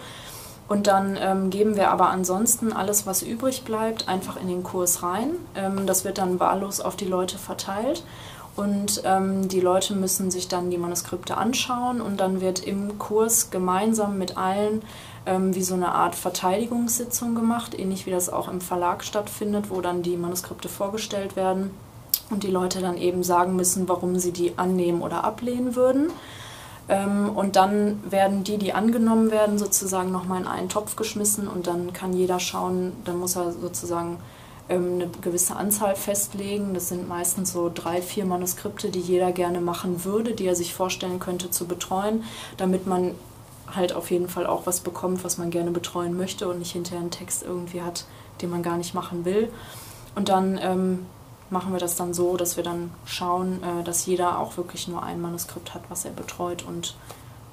Und 0.69 0.87
dann 0.87 1.17
ähm, 1.19 1.49
geben 1.49 1.77
wir 1.77 1.91
aber 1.91 2.11
ansonsten 2.11 2.73
alles, 2.75 3.07
was 3.07 3.23
übrig 3.23 3.65
bleibt, 3.65 4.07
einfach 4.07 4.39
in 4.39 4.49
den 4.49 4.63
Kurs 4.63 5.03
rein. 5.03 5.31
Ähm, 5.55 5.87
das 5.87 6.05
wird 6.05 6.19
dann 6.19 6.41
wahllos 6.41 6.81
auf 6.81 6.95
die 6.95 7.07
Leute 7.07 7.39
verteilt. 7.39 8.05
Und 8.59 9.03
ähm, 9.05 9.47
die 9.47 9.61
Leute 9.61 9.95
müssen 9.95 10.33
sich 10.33 10.49
dann 10.49 10.69
die 10.69 10.79
Manuskripte 10.79 11.37
anschauen 11.37 12.01
und 12.01 12.19
dann 12.19 12.41
wird 12.41 12.59
im 12.59 12.99
Kurs 12.99 13.51
gemeinsam 13.51 14.19
mit 14.19 14.37
allen 14.37 14.83
ähm, 15.27 15.55
wie 15.55 15.63
so 15.63 15.75
eine 15.75 15.93
Art 15.95 16.17
Verteidigungssitzung 16.17 17.37
gemacht, 17.37 17.79
ähnlich 17.79 18.05
wie 18.07 18.11
das 18.11 18.29
auch 18.29 18.49
im 18.49 18.61
Verlag 18.61 19.05
stattfindet, 19.05 19.71
wo 19.71 19.81
dann 19.81 20.03
die 20.03 20.17
Manuskripte 20.17 20.69
vorgestellt 20.69 21.37
werden 21.37 21.71
und 22.31 22.43
die 22.43 22.51
Leute 22.51 22.81
dann 22.81 22.97
eben 22.97 23.23
sagen 23.23 23.55
müssen, 23.55 23.89
warum 23.89 24.19
sie 24.19 24.33
die 24.33 24.59
annehmen 24.59 25.03
oder 25.03 25.23
ablehnen 25.23 25.77
würden. 25.77 26.11
Ähm, 26.89 27.31
und 27.37 27.55
dann 27.55 28.03
werden 28.11 28.43
die, 28.43 28.59
die 28.59 28.73
angenommen 28.73 29.31
werden, 29.31 29.57
sozusagen 29.59 30.11
nochmal 30.11 30.41
in 30.41 30.49
einen 30.49 30.69
Topf 30.69 30.97
geschmissen 30.97 31.47
und 31.47 31.69
dann 31.69 31.93
kann 31.93 32.13
jeder 32.13 32.41
schauen, 32.41 32.93
dann 33.05 33.21
muss 33.21 33.37
er 33.37 33.53
sozusagen 33.53 34.19
eine 34.77 35.09
gewisse 35.23 35.57
Anzahl 35.57 35.97
festlegen. 35.97 36.75
Das 36.75 36.89
sind 36.89 37.09
meistens 37.09 37.53
so 37.53 37.71
drei, 37.73 38.03
vier 38.03 38.25
Manuskripte, 38.25 38.91
die 38.91 39.01
jeder 39.01 39.33
gerne 39.33 39.61
machen 39.61 40.05
würde, 40.05 40.33
die 40.33 40.47
er 40.47 40.55
sich 40.55 40.75
vorstellen 40.75 41.19
könnte 41.21 41.51
zu 41.51 41.67
betreuen, 41.67 42.25
damit 42.57 42.87
man 42.87 43.15
halt 43.75 43.93
auf 43.93 44.11
jeden 44.11 44.29
Fall 44.29 44.47
auch 44.47 44.67
was 44.67 44.81
bekommt, 44.81 45.25
was 45.25 45.39
man 45.39 45.51
gerne 45.51 45.71
betreuen 45.71 46.17
möchte 46.17 46.49
und 46.49 46.59
nicht 46.59 46.73
hinterher 46.73 47.01
einen 47.01 47.11
Text 47.11 47.43
irgendwie 47.43 47.83
hat, 47.83 48.05
den 48.41 48.51
man 48.51 48.63
gar 48.63 48.77
nicht 48.77 48.95
machen 48.95 49.25
will. 49.25 49.51
Und 50.15 50.29
dann 50.29 50.59
ähm, 50.63 51.07
machen 51.51 51.73
wir 51.73 51.79
das 51.79 51.97
dann 51.97 52.15
so, 52.15 52.37
dass 52.37 52.57
wir 52.57 52.65
dann 52.65 52.91
schauen, 53.05 53.63
äh, 53.63 53.85
dass 53.85 54.07
jeder 54.07 54.39
auch 54.39 54.57
wirklich 54.57 54.89
nur 54.89 55.03
ein 55.03 55.21
Manuskript 55.21 55.75
hat, 55.75 55.83
was 55.89 56.05
er 56.05 56.13
betreut 56.13 56.65
und 56.67 56.95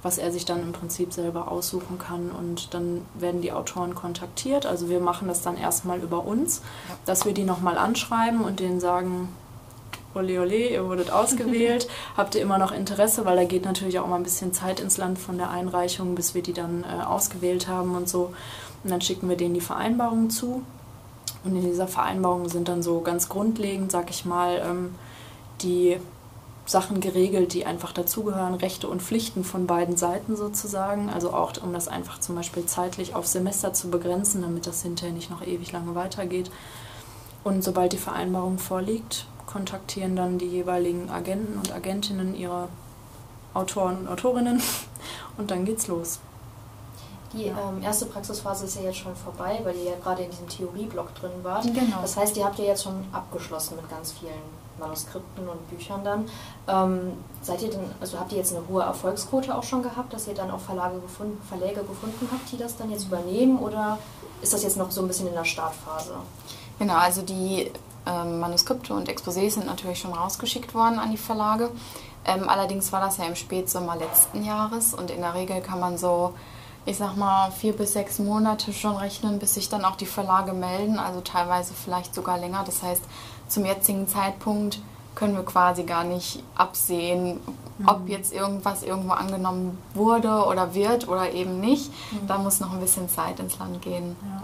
was 0.05 0.19
er 0.19 0.31
sich 0.31 0.45
dann 0.45 0.61
im 0.61 0.71
Prinzip 0.71 1.11
selber 1.11 1.51
aussuchen 1.51 1.97
kann. 1.97 2.29
Und 2.29 2.75
dann 2.75 3.01
werden 3.15 3.41
die 3.41 3.51
Autoren 3.51 3.95
kontaktiert. 3.95 4.67
Also 4.67 4.87
wir 4.87 4.99
machen 4.99 5.27
das 5.27 5.41
dann 5.41 5.57
erstmal 5.57 5.99
über 5.99 6.23
uns, 6.23 6.61
dass 7.05 7.25
wir 7.25 7.33
die 7.33 7.43
nochmal 7.43 7.75
anschreiben 7.75 8.41
und 8.41 8.59
denen 8.59 8.79
sagen, 8.79 9.29
ole 10.13 10.39
ole, 10.39 10.69
ihr 10.69 10.85
wurdet 10.85 11.09
ausgewählt, 11.09 11.87
habt 12.17 12.35
ihr 12.35 12.41
immer 12.43 12.59
noch 12.59 12.71
Interesse, 12.71 13.25
weil 13.25 13.35
da 13.35 13.45
geht 13.45 13.65
natürlich 13.65 13.97
auch 13.97 14.05
mal 14.05 14.17
ein 14.17 14.23
bisschen 14.23 14.53
Zeit 14.53 14.79
ins 14.79 14.97
Land 14.97 15.17
von 15.17 15.39
der 15.39 15.49
Einreichung, 15.49 16.13
bis 16.13 16.35
wir 16.35 16.43
die 16.43 16.53
dann 16.53 16.83
äh, 16.83 17.03
ausgewählt 17.03 17.67
haben 17.67 17.95
und 17.95 18.07
so. 18.07 18.31
Und 18.83 18.91
dann 18.91 19.01
schicken 19.01 19.27
wir 19.27 19.37
denen 19.37 19.55
die 19.55 19.59
Vereinbarung 19.59 20.29
zu. 20.29 20.61
Und 21.43 21.55
in 21.55 21.63
dieser 21.63 21.87
Vereinbarung 21.87 22.47
sind 22.47 22.67
dann 22.67 22.83
so 22.83 23.01
ganz 23.01 23.27
grundlegend, 23.27 23.91
sag 23.91 24.11
ich 24.11 24.23
mal, 24.23 24.61
ähm, 24.63 24.93
die 25.63 25.97
Sachen 26.65 26.99
geregelt, 26.99 27.53
die 27.53 27.65
einfach 27.65 27.91
dazugehören, 27.91 28.55
Rechte 28.55 28.87
und 28.87 29.01
Pflichten 29.01 29.43
von 29.43 29.67
beiden 29.67 29.97
Seiten 29.97 30.35
sozusagen. 30.35 31.09
Also 31.09 31.31
auch, 31.31 31.53
um 31.61 31.73
das 31.73 31.87
einfach 31.87 32.19
zum 32.19 32.35
Beispiel 32.35 32.65
zeitlich 32.65 33.13
auf 33.13 33.27
Semester 33.27 33.73
zu 33.73 33.89
begrenzen, 33.89 34.41
damit 34.41 34.65
das 34.65 34.81
hinterher 34.81 35.13
nicht 35.13 35.29
noch 35.29 35.45
ewig 35.45 35.71
lange 35.71 35.93
weitergeht. 35.93 36.49
Und 37.43 37.63
sobald 37.63 37.93
die 37.93 37.97
Vereinbarung 37.97 38.57
vorliegt, 38.57 39.27
kontaktieren 39.45 40.15
dann 40.15 40.39
die 40.39 40.47
jeweiligen 40.47 41.09
Agenten 41.11 41.59
und 41.59 41.71
Agentinnen 41.71 42.35
ihre 42.35 42.67
Autoren 43.53 43.99
und 43.99 44.07
Autorinnen 44.07 44.61
und 45.37 45.51
dann 45.51 45.65
geht's 45.65 45.87
los. 45.87 46.19
Die 47.33 47.45
ähm, 47.45 47.81
erste 47.81 48.05
Praxisphase 48.05 48.65
ist 48.65 48.75
ja 48.75 48.83
jetzt 48.83 48.97
schon 48.97 49.15
vorbei, 49.15 49.59
weil 49.63 49.75
ihr 49.75 49.91
ja 49.91 49.95
gerade 50.01 50.23
in 50.23 50.31
diesem 50.31 50.47
Theorieblock 50.47 51.13
drin 51.15 51.31
wart. 51.43 51.63
Genau. 51.63 52.01
Das 52.01 52.15
heißt, 52.15 52.37
ihr 52.37 52.45
habt 52.45 52.59
ja 52.59 52.65
jetzt 52.65 52.83
schon 52.83 53.05
abgeschlossen 53.11 53.75
mit 53.75 53.89
ganz 53.89 54.13
vielen 54.13 54.33
Manuskripten 54.79 55.47
und 55.47 55.69
Büchern 55.69 56.03
dann. 56.03 56.29
Ähm, 56.67 57.13
seid 57.41 57.61
ihr 57.61 57.71
denn, 57.71 57.81
also 57.99 58.19
habt 58.19 58.31
ihr 58.31 58.37
jetzt 58.37 58.55
eine 58.55 58.67
hohe 58.67 58.83
Erfolgsquote 58.83 59.55
auch 59.55 59.63
schon 59.63 59.83
gehabt, 59.83 60.13
dass 60.13 60.27
ihr 60.27 60.33
dann 60.33 60.51
auch 60.51 60.59
Verlage 60.59 60.99
gefunden, 60.99 61.41
Verläge 61.47 61.81
gefunden 61.81 62.29
habt, 62.31 62.51
die 62.51 62.57
das 62.57 62.77
dann 62.77 62.89
jetzt 62.91 63.05
übernehmen 63.05 63.59
oder 63.59 63.97
ist 64.41 64.53
das 64.53 64.63
jetzt 64.63 64.77
noch 64.77 64.91
so 64.91 65.01
ein 65.01 65.07
bisschen 65.07 65.27
in 65.27 65.33
der 65.33 65.45
Startphase? 65.45 66.15
Genau, 66.77 66.95
also 66.95 67.21
die 67.21 67.71
ähm, 68.05 68.39
Manuskripte 68.39 68.93
und 68.93 69.09
Exposés 69.09 69.51
sind 69.51 69.65
natürlich 69.65 69.99
schon 69.99 70.13
rausgeschickt 70.13 70.73
worden 70.73 70.99
an 70.99 71.11
die 71.11 71.17
Verlage. 71.17 71.71
Ähm, 72.25 72.49
allerdings 72.49 72.91
war 72.91 73.01
das 73.01 73.17
ja 73.17 73.25
im 73.25 73.35
Spätsommer 73.35 73.95
letzten 73.95 74.43
Jahres 74.43 74.93
und 74.93 75.11
in 75.11 75.21
der 75.21 75.35
Regel 75.35 75.61
kann 75.61 75.79
man 75.79 75.97
so, 75.97 76.33
ich 76.85 76.97
sag 76.97 77.15
mal, 77.15 77.51
vier 77.51 77.73
bis 77.73 77.93
sechs 77.93 78.19
Monate 78.19 78.71
schon 78.71 78.95
rechnen, 78.95 79.39
bis 79.39 79.55
sich 79.55 79.69
dann 79.69 79.85
auch 79.85 79.95
die 79.95 80.05
Verlage 80.05 80.53
melden, 80.53 80.99
also 80.99 81.21
teilweise 81.21 81.73
vielleicht 81.73 82.13
sogar 82.13 82.37
länger. 82.37 82.63
Das 82.65 82.83
heißt, 82.83 83.03
zum 83.47 83.65
jetzigen 83.65 84.07
Zeitpunkt 84.07 84.79
können 85.15 85.35
wir 85.35 85.43
quasi 85.43 85.83
gar 85.83 86.03
nicht 86.03 86.43
absehen, 86.55 87.39
mhm. 87.77 87.87
ob 87.87 88.07
jetzt 88.07 88.33
irgendwas 88.33 88.83
irgendwo 88.83 89.13
angenommen 89.13 89.77
wurde 89.93 90.45
oder 90.45 90.73
wird 90.75 91.07
oder 91.07 91.31
eben 91.31 91.59
nicht. 91.59 91.91
Mhm. 92.11 92.27
Da 92.27 92.37
muss 92.37 92.59
noch 92.59 92.73
ein 92.73 92.79
bisschen 92.79 93.09
Zeit 93.09 93.39
ins 93.39 93.57
Land 93.57 93.81
gehen. 93.81 94.15
Ja. 94.21 94.43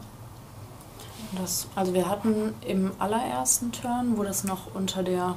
Das, 1.40 1.68
also 1.76 1.94
wir 1.94 2.10
hatten 2.10 2.56
im 2.62 2.92
allerersten 3.00 3.72
Turn, 3.72 4.18
wo 4.18 4.24
das 4.24 4.44
noch 4.44 4.74
unter 4.74 5.04
der 5.04 5.36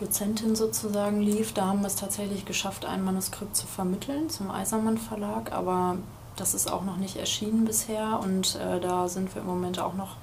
Dozentin 0.00 0.54
sozusagen 0.54 1.20
lief, 1.20 1.52
da 1.52 1.66
haben 1.66 1.80
wir 1.80 1.88
es 1.88 1.96
tatsächlich 1.96 2.44
geschafft, 2.44 2.84
ein 2.84 3.04
Manuskript 3.04 3.56
zu 3.56 3.66
vermitteln 3.66 4.30
zum 4.30 4.50
Eisermann 4.50 4.98
Verlag, 4.98 5.52
aber 5.52 5.96
das 6.36 6.54
ist 6.54 6.70
auch 6.70 6.84
noch 6.84 6.96
nicht 6.96 7.16
erschienen 7.16 7.64
bisher 7.64 8.20
und 8.22 8.56
äh, 8.56 8.80
da 8.80 9.08
sind 9.08 9.34
wir 9.34 9.42
im 9.42 9.48
Moment 9.48 9.80
auch 9.80 9.94
noch 9.94 10.16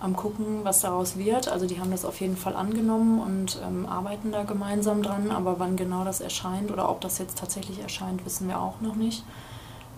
am 0.00 0.16
gucken, 0.16 0.60
was 0.64 0.80
daraus 0.80 1.16
wird. 1.16 1.48
Also 1.48 1.66
die 1.66 1.80
haben 1.80 1.90
das 1.90 2.04
auf 2.04 2.20
jeden 2.20 2.36
Fall 2.36 2.54
angenommen 2.56 3.20
und 3.20 3.58
ähm, 3.64 3.86
arbeiten 3.86 4.32
da 4.32 4.42
gemeinsam 4.42 5.02
dran, 5.02 5.30
aber 5.30 5.58
wann 5.58 5.76
genau 5.76 6.04
das 6.04 6.20
erscheint 6.20 6.70
oder 6.70 6.90
ob 6.90 7.00
das 7.00 7.18
jetzt 7.18 7.38
tatsächlich 7.38 7.80
erscheint, 7.80 8.24
wissen 8.26 8.48
wir 8.48 8.60
auch 8.60 8.80
noch 8.80 8.96
nicht. 8.96 9.24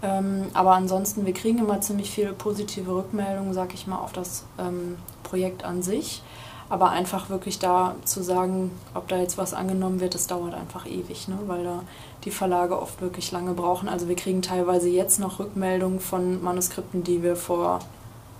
Ähm, 0.02 0.44
aber 0.52 0.72
ansonsten, 0.72 1.26
wir 1.26 1.32
kriegen 1.32 1.58
immer 1.58 1.80
ziemlich 1.80 2.10
viele 2.10 2.32
positive 2.34 2.94
Rückmeldungen, 2.94 3.54
sag 3.54 3.74
ich 3.74 3.86
mal, 3.86 3.98
auf 3.98 4.12
das 4.12 4.44
ähm, 4.58 4.96
Projekt 5.22 5.64
an 5.64 5.82
sich. 5.82 6.22
Aber 6.68 6.90
einfach 6.90 7.30
wirklich 7.30 7.58
da 7.58 7.94
zu 8.04 8.22
sagen, 8.22 8.72
ob 8.94 9.06
da 9.08 9.18
jetzt 9.18 9.38
was 9.38 9.54
angenommen 9.54 10.00
wird, 10.00 10.14
das 10.14 10.26
dauert 10.26 10.54
einfach 10.54 10.86
ewig, 10.86 11.28
ne? 11.28 11.38
weil 11.46 11.62
da 11.62 11.82
die 12.24 12.32
Verlage 12.32 12.80
oft 12.80 13.00
wirklich 13.00 13.30
lange 13.30 13.52
brauchen. 13.52 13.88
Also 13.88 14.08
wir 14.08 14.16
kriegen 14.16 14.42
teilweise 14.42 14.88
jetzt 14.88 15.20
noch 15.20 15.38
Rückmeldungen 15.38 16.00
von 16.00 16.42
Manuskripten, 16.42 17.04
die 17.04 17.22
wir 17.22 17.36
vor 17.36 17.80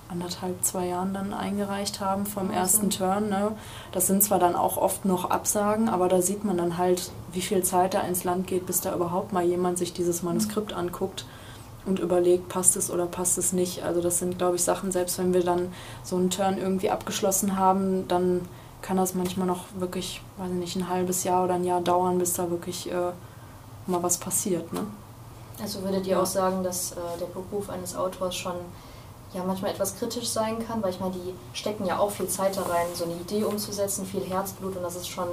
anderthalb, 0.09 0.65
zwei 0.65 0.87
Jahren 0.87 1.15
dann 1.15 1.33
eingereicht 1.33 2.01
haben 2.01 2.27
vom 2.27 2.51
ersten 2.51 2.91
Turn. 2.91 3.29
Ne? 3.29 3.53
Das 3.93 4.07
sind 4.07 4.23
zwar 4.23 4.39
dann 4.39 4.55
auch 4.55 4.77
oft 4.77 5.05
noch 5.05 5.31
Absagen, 5.31 5.89
aber 5.89 6.09
da 6.09 6.23
sieht 6.23 6.45
man 6.45 6.57
dann 6.57 6.79
halt, 6.79 7.11
wie 7.33 7.41
viel 7.41 7.63
Zeit 7.63 7.95
da 7.95 8.01
ins 8.01 8.25
Land 8.25 8.47
geht, 8.47 8.67
bis 8.67 8.81
da 8.81 8.95
überhaupt 8.95 9.33
mal 9.33 9.45
jemand 9.45 9.79
sich 9.79 9.93
dieses 9.93 10.23
Manuskript 10.23 10.73
anguckt 10.73 11.27
und 11.87 11.99
überlegt, 11.99 12.49
passt 12.49 12.77
es 12.77 12.91
oder 12.91 13.07
passt 13.07 13.39
es 13.39 13.53
nicht. 13.53 13.83
Also 13.83 14.01
das 14.01 14.19
sind, 14.19 14.39
glaube 14.39 14.57
ich, 14.57 14.65
Sachen, 14.65 14.93
selbst 14.93 15.19
wenn 15.19 15.33
wir 15.33 15.45
dann 15.45 15.73
so 16.03 16.17
einen 16.17 16.31
Turn 16.31 16.59
irgendwie 16.59 16.91
abgeschlossen 16.91 17.57
haben, 17.57 18.07
dann 18.09 18.49
kann 18.83 18.97
das 18.97 19.15
manchmal 19.15 19.47
noch 19.47 19.65
wirklich, 19.79 20.21
weiß 20.37 20.51
ich 20.51 20.57
nicht, 20.57 20.77
ein 20.77 20.89
halbes 20.89 21.25
Jahr 21.25 21.45
oder 21.45 21.55
ein 21.55 21.65
Jahr 21.65 21.81
dauern, 21.81 22.19
bis 22.19 22.35
da 22.35 22.51
wirklich 22.51 22.91
äh, 22.91 23.13
mal 23.87 24.03
was 24.03 24.19
passiert. 24.19 24.73
Ne? 24.73 24.81
Also 25.61 25.83
würdet 25.83 26.07
ihr 26.07 26.21
auch 26.21 26.27
sagen, 26.27 26.63
dass 26.63 26.93
äh, 26.93 26.97
der 27.21 27.27
Beruf 27.27 27.71
eines 27.71 27.97
Autors 27.97 28.37
schon 28.37 28.55
ja 29.35 29.43
manchmal 29.45 29.71
etwas 29.71 29.99
kritisch 29.99 30.29
sein 30.29 30.65
kann, 30.67 30.83
weil 30.83 30.91
ich 30.91 31.01
meine, 31.01 31.15
die 31.15 31.35
stecken 31.53 31.87
ja 31.87 31.99
auch 31.99 32.11
viel 32.11 32.29
Zeit 32.29 32.57
da 32.57 32.63
rein, 32.63 32.87
so 32.95 33.05
eine 33.05 33.15
Idee 33.15 33.45
umzusetzen, 33.45 34.07
viel 34.07 34.25
Herzblut 34.25 34.77
und 34.77 34.83
das 34.83 34.97
ist 34.97 35.09
schon 35.09 35.29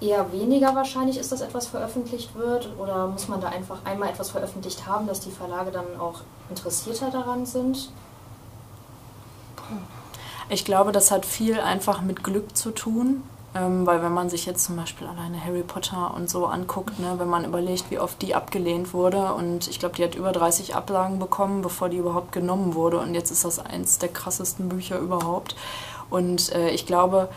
eher 0.00 0.32
weniger 0.32 0.74
wahrscheinlich 0.74 1.18
ist, 1.18 1.32
dass 1.32 1.40
etwas 1.40 1.66
veröffentlicht 1.66 2.34
wird? 2.34 2.68
Oder 2.78 3.06
muss 3.06 3.28
man 3.28 3.40
da 3.40 3.48
einfach 3.48 3.78
einmal 3.84 4.08
etwas 4.08 4.30
veröffentlicht 4.30 4.86
haben, 4.86 5.06
dass 5.06 5.20
die 5.20 5.30
Verlage 5.30 5.70
dann 5.70 6.00
auch 6.00 6.20
interessierter 6.48 7.10
daran 7.10 7.46
sind? 7.46 7.90
Ich 10.48 10.64
glaube, 10.64 10.92
das 10.92 11.10
hat 11.10 11.24
viel 11.26 11.60
einfach 11.60 12.00
mit 12.02 12.24
Glück 12.24 12.56
zu 12.56 12.70
tun. 12.70 13.22
Ähm, 13.52 13.84
weil 13.84 14.00
wenn 14.00 14.14
man 14.14 14.30
sich 14.30 14.46
jetzt 14.46 14.64
zum 14.64 14.76
Beispiel 14.76 15.08
alleine 15.08 15.44
Harry 15.44 15.64
Potter 15.64 16.14
und 16.14 16.30
so 16.30 16.46
anguckt, 16.46 17.00
ne, 17.00 17.14
wenn 17.18 17.28
man 17.28 17.44
überlegt, 17.44 17.90
wie 17.90 17.98
oft 17.98 18.22
die 18.22 18.36
abgelehnt 18.36 18.94
wurde 18.94 19.34
und 19.34 19.66
ich 19.66 19.80
glaube, 19.80 19.96
die 19.96 20.04
hat 20.04 20.14
über 20.14 20.30
30 20.30 20.76
Ablagen 20.76 21.18
bekommen, 21.18 21.60
bevor 21.60 21.88
die 21.88 21.96
überhaupt 21.96 22.30
genommen 22.30 22.76
wurde 22.76 22.98
und 22.98 23.12
jetzt 23.12 23.32
ist 23.32 23.44
das 23.44 23.58
eins 23.58 23.98
der 23.98 24.10
krassesten 24.10 24.68
Bücher 24.68 25.00
überhaupt. 25.00 25.56
Und 26.10 26.52
äh, 26.52 26.70
ich 26.70 26.86
glaube, 26.86 27.28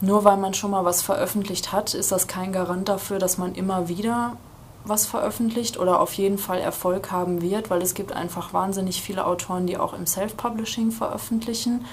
nur 0.00 0.24
weil 0.24 0.36
man 0.36 0.54
schon 0.54 0.70
mal 0.70 0.84
was 0.84 1.02
veröffentlicht 1.02 1.72
hat, 1.72 1.94
ist 1.94 2.12
das 2.12 2.26
kein 2.26 2.52
Garant 2.52 2.88
dafür, 2.88 3.18
dass 3.18 3.38
man 3.38 3.54
immer 3.54 3.88
wieder 3.88 4.36
was 4.84 5.06
veröffentlicht 5.06 5.78
oder 5.78 6.00
auf 6.00 6.12
jeden 6.12 6.38
Fall 6.38 6.60
Erfolg 6.60 7.10
haben 7.10 7.42
wird, 7.42 7.70
weil 7.70 7.82
es 7.82 7.94
gibt 7.94 8.12
einfach 8.12 8.52
wahnsinnig 8.52 9.02
viele 9.02 9.26
Autoren, 9.26 9.66
die 9.66 9.78
auch 9.78 9.94
im 9.94 10.06
Self-Publishing 10.06 10.92
veröffentlichen. 10.92 11.84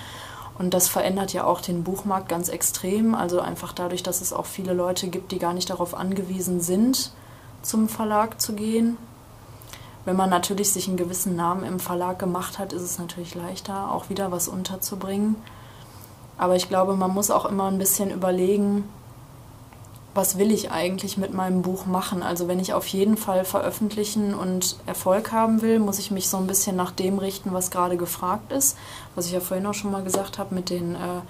Und 0.59 0.73
das 0.73 0.87
verändert 0.87 1.33
ja 1.33 1.45
auch 1.45 1.61
den 1.61 1.83
Buchmarkt 1.83 2.29
ganz 2.29 2.49
extrem. 2.49 3.15
Also 3.15 3.39
einfach 3.39 3.73
dadurch, 3.73 4.03
dass 4.03 4.21
es 4.21 4.33
auch 4.33 4.45
viele 4.45 4.73
Leute 4.73 5.07
gibt, 5.07 5.31
die 5.31 5.39
gar 5.39 5.53
nicht 5.53 5.69
darauf 5.69 5.95
angewiesen 5.95 6.61
sind, 6.61 7.11
zum 7.63 7.89
Verlag 7.89 8.39
zu 8.39 8.53
gehen. 8.53 8.97
Wenn 10.05 10.15
man 10.15 10.29
natürlich 10.29 10.71
sich 10.71 10.87
einen 10.87 10.97
gewissen 10.97 11.35
Namen 11.35 11.63
im 11.63 11.79
Verlag 11.79 12.19
gemacht 12.19 12.59
hat, 12.59 12.73
ist 12.73 12.81
es 12.81 12.99
natürlich 12.99 13.35
leichter, 13.35 13.91
auch 13.91 14.09
wieder 14.09 14.31
was 14.31 14.47
unterzubringen. 14.47 15.37
Aber 16.37 16.55
ich 16.55 16.69
glaube, 16.69 16.95
man 16.95 17.13
muss 17.13 17.31
auch 17.31 17.45
immer 17.45 17.65
ein 17.65 17.77
bisschen 17.77 18.11
überlegen, 18.11 18.85
was 20.15 20.37
will 20.37 20.51
ich 20.51 20.71
eigentlich 20.71 21.17
mit 21.17 21.33
meinem 21.33 21.63
Buch 21.63 21.85
machen? 21.85 22.21
Also 22.21 22.47
wenn 22.47 22.59
ich 22.59 22.73
auf 22.73 22.85
jeden 22.87 23.17
Fall 23.17 23.45
veröffentlichen 23.45 24.35
und 24.35 24.75
Erfolg 24.85 25.31
haben 25.31 25.61
will, 25.61 25.79
muss 25.79 25.99
ich 25.99 26.11
mich 26.11 26.29
so 26.29 26.37
ein 26.37 26.47
bisschen 26.47 26.75
nach 26.75 26.91
dem 26.91 27.17
richten, 27.17 27.53
was 27.53 27.71
gerade 27.71 27.97
gefragt 27.97 28.51
ist. 28.51 28.77
Was 29.15 29.25
ich 29.25 29.31
ja 29.31 29.39
vorhin 29.39 29.65
auch 29.65 29.73
schon 29.73 29.91
mal 29.91 30.03
gesagt 30.03 30.37
habe 30.37 30.53
mit 30.53 30.69
den, 30.69 30.95
äh, 30.95 31.21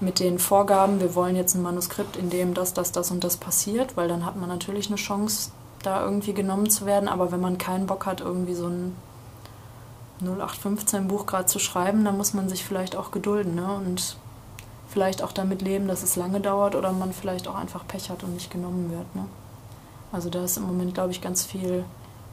mit 0.00 0.18
den 0.18 0.38
Vorgaben, 0.38 1.00
wir 1.00 1.14
wollen 1.14 1.36
jetzt 1.36 1.54
ein 1.54 1.62
Manuskript, 1.62 2.16
in 2.16 2.28
dem 2.28 2.54
das, 2.54 2.74
das, 2.74 2.92
das 2.92 3.10
und 3.10 3.24
das 3.24 3.36
passiert, 3.38 3.96
weil 3.96 4.08
dann 4.08 4.26
hat 4.26 4.36
man 4.36 4.48
natürlich 4.48 4.88
eine 4.88 4.96
Chance, 4.96 5.50
da 5.82 6.04
irgendwie 6.04 6.34
genommen 6.34 6.68
zu 6.68 6.86
werden. 6.86 7.08
Aber 7.08 7.32
wenn 7.32 7.40
man 7.40 7.58
keinen 7.58 7.86
Bock 7.86 8.04
hat, 8.06 8.20
irgendwie 8.20 8.54
so 8.54 8.66
ein 8.66 8.94
0815 10.20 11.08
Buch 11.08 11.26
gerade 11.26 11.46
zu 11.46 11.58
schreiben, 11.58 12.04
dann 12.04 12.16
muss 12.16 12.34
man 12.34 12.48
sich 12.48 12.64
vielleicht 12.64 12.94
auch 12.94 13.10
gedulden 13.10 13.56
ne? 13.56 13.72
und 13.72 14.16
vielleicht 14.92 15.22
auch 15.22 15.32
damit 15.32 15.62
leben, 15.62 15.88
dass 15.88 16.02
es 16.02 16.16
lange 16.16 16.40
dauert 16.40 16.74
oder 16.74 16.92
man 16.92 17.12
vielleicht 17.12 17.48
auch 17.48 17.54
einfach 17.54 17.86
Pech 17.86 18.10
hat 18.10 18.22
und 18.22 18.34
nicht 18.34 18.50
genommen 18.50 18.90
wird. 18.90 19.16
Ne? 19.16 19.24
Also 20.12 20.28
da 20.28 20.44
ist 20.44 20.58
im 20.58 20.64
Moment, 20.64 20.92
glaube 20.92 21.12
ich, 21.12 21.22
ganz 21.22 21.44
viel, 21.44 21.84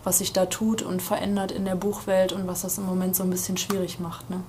was 0.03 0.17
sich 0.17 0.33
da 0.33 0.45
tut 0.45 0.81
und 0.81 1.01
verändert 1.01 1.51
in 1.51 1.63
der 1.63 1.75
Buchwelt 1.75 2.33
und 2.33 2.47
was 2.47 2.63
das 2.63 2.77
im 2.77 2.85
Moment 2.85 3.15
so 3.15 3.23
ein 3.23 3.29
bisschen 3.29 3.55
schwierig 3.55 3.99
macht. 3.99 4.29
Ne? 4.29 4.43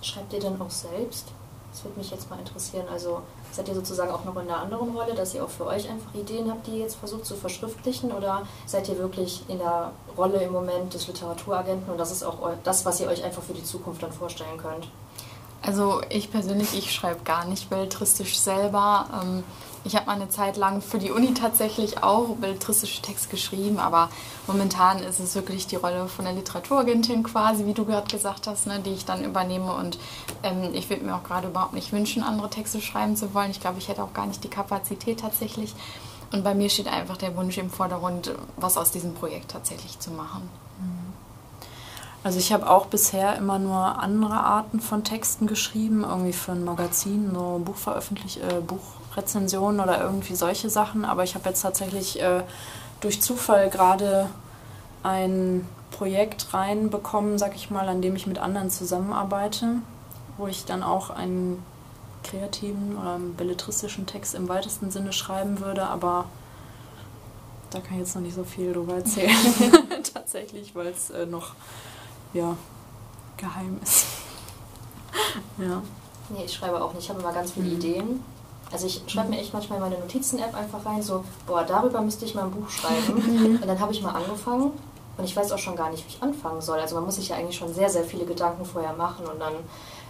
Schreibt 0.00 0.32
ihr 0.32 0.40
denn 0.40 0.58
auch 0.60 0.70
selbst? 0.70 1.26
Das 1.70 1.84
würde 1.84 1.98
mich 1.98 2.10
jetzt 2.10 2.30
mal 2.30 2.38
interessieren. 2.38 2.86
Also 2.90 3.20
seid 3.52 3.68
ihr 3.68 3.74
sozusagen 3.74 4.10
auch 4.10 4.24
noch 4.24 4.34
in 4.36 4.48
einer 4.48 4.60
anderen 4.60 4.96
Rolle, 4.96 5.14
dass 5.14 5.34
ihr 5.34 5.44
auch 5.44 5.50
für 5.50 5.66
euch 5.66 5.88
einfach 5.90 6.14
Ideen 6.14 6.50
habt, 6.50 6.66
die 6.66 6.72
ihr 6.72 6.78
jetzt 6.78 6.96
versucht 6.96 7.26
zu 7.26 7.34
verschriftlichen? 7.36 8.12
Oder 8.12 8.46
seid 8.64 8.88
ihr 8.88 8.96
wirklich 8.96 9.44
in 9.48 9.58
der 9.58 9.92
Rolle 10.16 10.42
im 10.42 10.52
Moment 10.52 10.94
des 10.94 11.06
Literaturagenten 11.06 11.90
und 11.92 11.98
das 11.98 12.10
ist 12.10 12.22
auch 12.22 12.38
das, 12.64 12.86
was 12.86 12.98
ihr 13.00 13.08
euch 13.08 13.22
einfach 13.22 13.42
für 13.42 13.52
die 13.52 13.62
Zukunft 13.62 14.02
dann 14.02 14.12
vorstellen 14.12 14.56
könnt? 14.56 14.88
Also 15.62 16.00
ich 16.08 16.30
persönlich, 16.30 16.76
ich 16.76 16.92
schreibe 16.92 17.20
gar 17.24 17.44
nicht 17.44 17.68
belletristisch 17.68 18.38
selber. 18.38 19.06
Ähm, 19.22 19.44
ich 19.84 19.96
habe 19.96 20.06
mal 20.06 20.16
eine 20.16 20.28
Zeit 20.28 20.56
lang 20.56 20.82
für 20.82 20.98
die 20.98 21.10
Uni 21.10 21.34
tatsächlich 21.34 22.02
auch 22.02 22.36
belletristische 22.36 23.00
Texte 23.00 23.28
geschrieben, 23.28 23.78
aber 23.78 24.10
momentan 24.46 24.98
ist 24.98 25.20
es 25.20 25.34
wirklich 25.34 25.66
die 25.66 25.76
Rolle 25.76 26.08
von 26.08 26.24
der 26.24 26.34
Literaturagentin 26.34 27.22
quasi, 27.22 27.64
wie 27.64 27.74
du 27.74 27.84
gerade 27.84 28.10
gesagt 28.10 28.46
hast, 28.46 28.66
ne, 28.66 28.80
die 28.80 28.92
ich 28.92 29.04
dann 29.04 29.24
übernehme. 29.24 29.72
Und 29.72 29.98
ähm, 30.42 30.74
ich 30.74 30.90
würde 30.90 31.04
mir 31.04 31.14
auch 31.14 31.22
gerade 31.22 31.48
überhaupt 31.48 31.74
nicht 31.74 31.92
wünschen, 31.92 32.22
andere 32.22 32.50
Texte 32.50 32.80
schreiben 32.80 33.16
zu 33.16 33.32
wollen. 33.34 33.50
Ich 33.50 33.60
glaube, 33.60 33.78
ich 33.78 33.88
hätte 33.88 34.02
auch 34.02 34.12
gar 34.12 34.26
nicht 34.26 34.44
die 34.44 34.48
Kapazität 34.48 35.20
tatsächlich. 35.20 35.74
Und 36.32 36.44
bei 36.44 36.54
mir 36.54 36.68
steht 36.68 36.88
einfach 36.88 37.16
der 37.16 37.34
Wunsch 37.36 37.56
im 37.56 37.70
Vordergrund, 37.70 38.34
was 38.56 38.76
aus 38.76 38.90
diesem 38.90 39.14
Projekt 39.14 39.52
tatsächlich 39.52 39.98
zu 39.98 40.10
machen. 40.10 40.48
Also 42.24 42.38
ich 42.38 42.52
habe 42.52 42.68
auch 42.68 42.86
bisher 42.86 43.36
immer 43.36 43.58
nur 43.58 43.76
andere 43.76 44.34
Arten 44.34 44.80
von 44.80 45.04
Texten 45.04 45.46
geschrieben, 45.46 46.04
irgendwie 46.04 46.32
für 46.32 46.52
ein 46.52 46.64
Magazin, 46.64 47.30
so 47.32 47.60
Buchveröffentlich 47.64 48.42
äh, 48.42 48.60
Buchrezensionen 48.60 49.80
oder 49.80 50.00
irgendwie 50.00 50.34
solche 50.34 50.68
Sachen. 50.68 51.04
Aber 51.04 51.22
ich 51.22 51.34
habe 51.34 51.48
jetzt 51.48 51.62
tatsächlich 51.62 52.20
äh, 52.20 52.42
durch 53.00 53.22
Zufall 53.22 53.70
gerade 53.70 54.28
ein 55.02 55.66
Projekt 55.90 56.52
reinbekommen, 56.52 57.38
sag 57.38 57.54
ich 57.54 57.70
mal, 57.70 57.88
an 57.88 58.02
dem 58.02 58.16
ich 58.16 58.26
mit 58.26 58.38
anderen 58.38 58.70
zusammenarbeite, 58.70 59.76
wo 60.36 60.46
ich 60.48 60.64
dann 60.64 60.82
auch 60.82 61.10
einen 61.10 61.62
kreativen 62.24 62.96
oder 62.98 63.14
einen 63.14 63.34
belletristischen 63.34 64.06
Text 64.06 64.34
im 64.34 64.48
weitesten 64.48 64.90
Sinne 64.90 65.12
schreiben 65.12 65.60
würde, 65.60 65.86
aber 65.86 66.26
da 67.70 67.80
kann 67.80 67.94
ich 67.94 68.00
jetzt 68.00 68.14
noch 68.14 68.22
nicht 68.22 68.34
so 68.34 68.44
viel 68.44 68.72
drüber 68.72 68.96
erzählen, 68.96 69.30
tatsächlich, 70.14 70.74
weil 70.74 70.88
es 70.88 71.10
äh, 71.10 71.26
noch 71.26 71.52
ja, 72.32 72.56
geheim 73.36 73.78
ist. 73.82 74.06
ja. 75.58 75.82
Nee, 76.30 76.44
ich 76.44 76.52
schreibe 76.52 76.82
auch 76.82 76.92
nicht. 76.92 77.04
Ich 77.04 77.10
habe 77.10 77.20
immer 77.20 77.32
ganz 77.32 77.52
viele 77.52 77.68
mhm. 77.68 77.76
Ideen. 77.76 78.24
Also 78.70 78.86
ich 78.86 79.02
schreibe 79.06 79.30
mir 79.30 79.38
echt 79.40 79.54
manchmal 79.54 79.78
in 79.78 79.84
meine 79.84 79.98
Notizen-App 79.98 80.54
einfach 80.54 80.84
rein, 80.84 81.02
so, 81.02 81.24
boah, 81.46 81.64
darüber 81.64 82.02
müsste 82.02 82.26
ich 82.26 82.34
mal 82.34 82.44
ein 82.44 82.50
Buch 82.50 82.68
schreiben. 82.68 83.14
Mhm. 83.28 83.62
und 83.62 83.66
dann 83.66 83.80
habe 83.80 83.92
ich 83.92 84.02
mal 84.02 84.14
angefangen 84.14 84.72
und 85.16 85.24
ich 85.24 85.34
weiß 85.34 85.52
auch 85.52 85.58
schon 85.58 85.74
gar 85.74 85.90
nicht, 85.90 86.04
wie 86.04 86.10
ich 86.10 86.22
anfangen 86.22 86.60
soll. 86.60 86.78
Also 86.78 86.94
man 86.94 87.04
muss 87.04 87.16
sich 87.16 87.28
ja 87.28 87.36
eigentlich 87.36 87.56
schon 87.56 87.72
sehr, 87.72 87.88
sehr 87.88 88.04
viele 88.04 88.24
Gedanken 88.24 88.64
vorher 88.64 88.92
machen 88.92 89.26
und 89.26 89.40
dann 89.40 89.54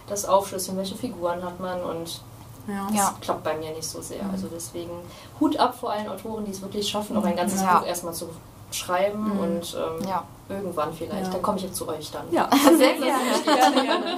das 0.07 0.25
aufschlüsseln, 0.25 0.77
welche 0.77 0.95
Figuren 0.95 1.43
hat 1.43 1.59
man 1.59 1.81
und 1.81 2.21
Ja. 2.67 2.87
Das 2.87 2.95
ja. 2.95 3.15
klappt 3.21 3.43
bei 3.43 3.57
mir 3.57 3.71
nicht 3.71 3.87
so 3.87 4.01
sehr. 4.01 4.23
Mhm. 4.23 4.31
Also 4.31 4.47
deswegen 4.53 4.91
Hut 5.39 5.57
ab 5.57 5.75
vor 5.79 5.91
allen 5.91 6.09
Autoren, 6.09 6.45
die 6.45 6.51
es 6.51 6.61
wirklich 6.61 6.87
schaffen, 6.87 7.17
auch 7.17 7.23
ein 7.23 7.35
ganzes 7.35 7.61
ja. 7.61 7.79
Buch 7.79 7.87
erstmal 7.87 8.13
zu 8.13 8.29
schreiben 8.71 9.33
mhm. 9.33 9.39
und 9.39 9.77
ähm, 9.77 10.07
ja. 10.07 10.23
Irgendwann 10.49 10.93
vielleicht. 10.93 11.27
Ja. 11.27 11.29
Dann 11.29 11.41
komme 11.41 11.57
ich 11.57 11.63
jetzt 11.63 11.75
zu 11.75 11.87
euch 11.87 12.11
dann. 12.11 12.25
Ja, 12.31 12.49
sehr 12.77 12.93
gerne. 12.93 13.01
gerne, 13.45 13.81
gerne. 13.83 14.17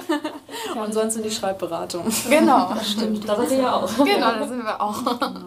Ja, 0.74 0.82
und 0.82 0.94
sonst 0.94 1.16
in 1.16 1.22
die 1.22 1.30
Schreibberatung. 1.30 2.04
Genau, 2.28 2.72
das 2.74 2.92
stimmt. 2.92 3.28
Da 3.28 3.36
sind 3.36 3.50
wir 3.50 3.58
ja 3.58 3.76
auch. 3.76 3.96
Genau, 3.96 4.32
da 4.32 4.48
sind 4.48 4.64
wir 4.64 4.80
auch. 4.80 5.04
Genau. 5.04 5.40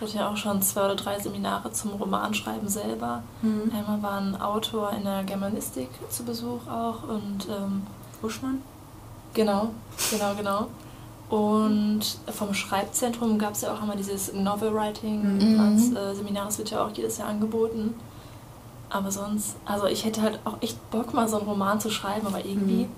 Ich 0.00 0.08
hatte 0.08 0.18
ja 0.18 0.30
auch 0.30 0.36
schon 0.36 0.60
zwei 0.62 0.84
oder 0.86 0.96
drei 0.96 1.18
Seminare 1.20 1.70
zum 1.70 1.92
Romanschreiben 1.92 2.68
selber. 2.68 3.22
Mhm. 3.42 3.72
Einmal 3.76 4.02
war 4.02 4.20
ein 4.20 4.40
Autor 4.40 4.90
in 4.92 5.04
der 5.04 5.22
Germanistik 5.22 5.88
zu 6.08 6.24
Besuch 6.24 6.66
auch 6.68 7.08
und 7.08 7.46
ähm, 7.48 7.86
Buschmann? 8.20 8.62
Genau, 9.34 9.70
genau, 10.10 10.34
genau. 10.34 10.66
Und 11.30 12.02
vom 12.30 12.52
Schreibzentrum 12.52 13.38
gab 13.38 13.52
es 13.52 13.62
ja 13.62 13.72
auch 13.72 13.80
einmal 13.80 13.96
dieses 13.96 14.32
Novel 14.32 14.74
Writing 14.74 15.54
mhm. 15.54 15.60
als 15.60 15.90
äh, 15.92 16.14
Seminar, 16.16 16.46
das 16.46 16.58
wird 16.58 16.70
ja 16.70 16.84
auch 16.84 16.90
jedes 16.90 17.18
Jahr 17.18 17.28
angeboten. 17.28 17.94
Aber 18.92 19.10
sonst, 19.10 19.56
also 19.64 19.86
ich 19.86 20.04
hätte 20.04 20.20
halt 20.20 20.38
auch 20.44 20.60
echt 20.60 20.90
Bock, 20.90 21.14
mal 21.14 21.26
so 21.26 21.38
einen 21.38 21.48
Roman 21.48 21.80
zu 21.80 21.90
schreiben, 21.90 22.26
aber 22.26 22.44
irgendwie, 22.44 22.84
mhm. 22.84 22.90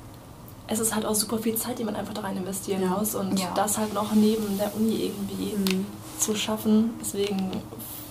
es 0.66 0.80
ist 0.80 0.92
halt 0.92 1.06
auch 1.06 1.14
super 1.14 1.38
viel 1.38 1.54
Zeit, 1.54 1.78
die 1.78 1.84
man 1.84 1.94
einfach 1.94 2.14
da 2.14 2.22
rein 2.22 2.36
investieren 2.36 2.82
ja. 2.82 2.88
muss. 2.88 3.14
Und 3.14 3.38
ja. 3.38 3.46
das 3.54 3.78
halt 3.78 3.94
noch 3.94 4.12
neben 4.12 4.58
der 4.58 4.74
Uni 4.74 5.06
irgendwie 5.06 5.54
mhm. 5.54 5.86
zu 6.18 6.34
schaffen. 6.34 6.94
Deswegen, 7.00 7.52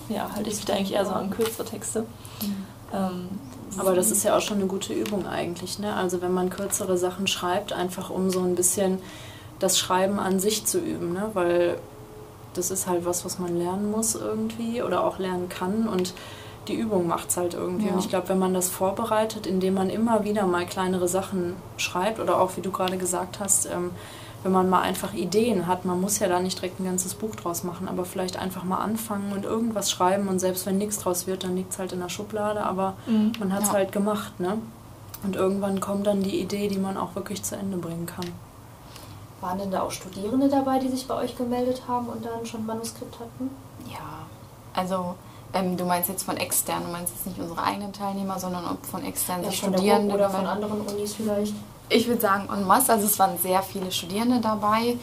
ja, 0.08 0.30
halte 0.34 0.48
ich 0.48 0.56
mich 0.56 0.64
da 0.64 0.72
eigentlich 0.72 0.94
eher 0.94 1.04
so 1.04 1.12
an 1.12 1.28
kürzere 1.28 1.66
Texte. 1.66 2.06
Mhm. 2.40 2.66
Ähm, 2.94 3.28
aber 3.76 3.94
das 3.94 4.10
ist 4.10 4.22
ja 4.22 4.36
auch 4.36 4.40
schon 4.40 4.58
eine 4.58 4.66
gute 4.66 4.94
Übung 4.94 5.26
eigentlich, 5.26 5.78
ne? 5.78 5.94
Also 5.94 6.22
wenn 6.22 6.32
man 6.32 6.48
kürzere 6.48 6.96
Sachen 6.96 7.26
schreibt, 7.26 7.72
einfach 7.72 8.08
um 8.08 8.30
so 8.30 8.40
ein 8.40 8.54
bisschen 8.54 8.98
das 9.58 9.78
Schreiben 9.78 10.18
an 10.18 10.40
sich 10.40 10.64
zu 10.64 10.78
üben, 10.78 11.12
ne? 11.12 11.30
Weil 11.34 11.78
das 12.54 12.70
ist 12.70 12.86
halt 12.86 13.04
was, 13.04 13.24
was 13.24 13.38
man 13.38 13.58
lernen 13.58 13.90
muss 13.90 14.14
irgendwie 14.14 14.80
oder 14.82 15.04
auch 15.04 15.18
lernen 15.18 15.48
kann 15.48 15.88
und 15.88 16.14
die 16.68 16.74
Übung 16.74 17.06
macht 17.06 17.30
es 17.30 17.36
halt 17.36 17.54
irgendwie. 17.54 17.86
Ja. 17.86 17.92
Und 17.92 17.98
ich 17.98 18.08
glaube, 18.08 18.28
wenn 18.28 18.38
man 18.38 18.54
das 18.54 18.68
vorbereitet, 18.68 19.46
indem 19.46 19.74
man 19.74 19.90
immer 19.90 20.24
wieder 20.24 20.46
mal 20.46 20.66
kleinere 20.66 21.08
Sachen 21.08 21.54
schreibt 21.76 22.20
oder 22.20 22.40
auch, 22.40 22.56
wie 22.56 22.60
du 22.60 22.70
gerade 22.70 22.96
gesagt 22.96 23.40
hast, 23.40 23.66
ähm, 23.66 23.90
wenn 24.44 24.52
man 24.52 24.68
mal 24.68 24.82
einfach 24.82 25.14
Ideen 25.14 25.66
hat, 25.66 25.86
man 25.86 26.00
muss 26.00 26.18
ja 26.18 26.28
da 26.28 26.38
nicht 26.38 26.58
direkt 26.58 26.78
ein 26.78 26.84
ganzes 26.84 27.14
Buch 27.14 27.34
draus 27.34 27.64
machen, 27.64 27.88
aber 27.88 28.04
vielleicht 28.04 28.38
einfach 28.38 28.62
mal 28.62 28.78
anfangen 28.78 29.32
und 29.32 29.44
irgendwas 29.44 29.90
schreiben 29.90 30.28
und 30.28 30.38
selbst 30.38 30.66
wenn 30.66 30.76
nichts 30.76 30.98
draus 30.98 31.26
wird, 31.26 31.44
dann 31.44 31.56
liegt 31.56 31.72
es 31.72 31.78
halt 31.78 31.92
in 31.92 32.00
der 32.00 32.10
Schublade, 32.10 32.62
aber 32.62 32.94
mhm. 33.06 33.32
man 33.38 33.54
hat 33.54 33.62
es 33.62 33.68
ja. 33.68 33.74
halt 33.74 33.92
gemacht, 33.92 34.38
ne? 34.38 34.58
Und 35.22 35.36
irgendwann 35.36 35.80
kommt 35.80 36.06
dann 36.06 36.22
die 36.22 36.38
Idee, 36.38 36.68
die 36.68 36.78
man 36.78 36.98
auch 36.98 37.14
wirklich 37.14 37.42
zu 37.42 37.56
Ende 37.56 37.78
bringen 37.78 38.04
kann. 38.04 38.26
Waren 39.40 39.58
denn 39.58 39.70
da 39.70 39.80
auch 39.80 39.90
Studierende 39.90 40.50
dabei, 40.50 40.78
die 40.78 40.88
sich 40.88 41.06
bei 41.06 41.14
euch 41.14 41.36
gemeldet 41.36 41.82
haben 41.88 42.08
und 42.08 42.24
dann 42.26 42.44
schon 42.44 42.60
ein 42.60 42.66
Manuskript 42.66 43.18
hatten? 43.18 43.48
Ja, 43.90 44.26
also 44.74 45.14
ähm, 45.54 45.76
du 45.76 45.84
meinst 45.84 46.08
jetzt 46.08 46.24
von 46.24 46.36
externen, 46.36 46.86
du 46.86 46.92
meinst 46.92 47.14
jetzt 47.14 47.26
nicht 47.26 47.38
unsere 47.38 47.62
eigenen 47.62 47.92
Teilnehmer, 47.92 48.38
sondern 48.38 48.66
ob 48.66 48.84
von 48.84 49.04
externen 49.04 49.44
ja, 49.44 49.52
Studierenden 49.52 50.12
oder 50.12 50.28
von 50.28 50.46
anderen 50.46 50.80
Unis 50.80 51.14
vielleicht? 51.14 51.54
Ich 51.88 52.08
würde 52.08 52.20
sagen 52.20 52.48
en 52.52 52.66
masse, 52.66 52.92
also 52.92 53.06
es 53.06 53.18
waren 53.18 53.38
sehr 53.38 53.62
viele 53.62 53.92
Studierende 53.92 54.40
dabei, 54.40 54.96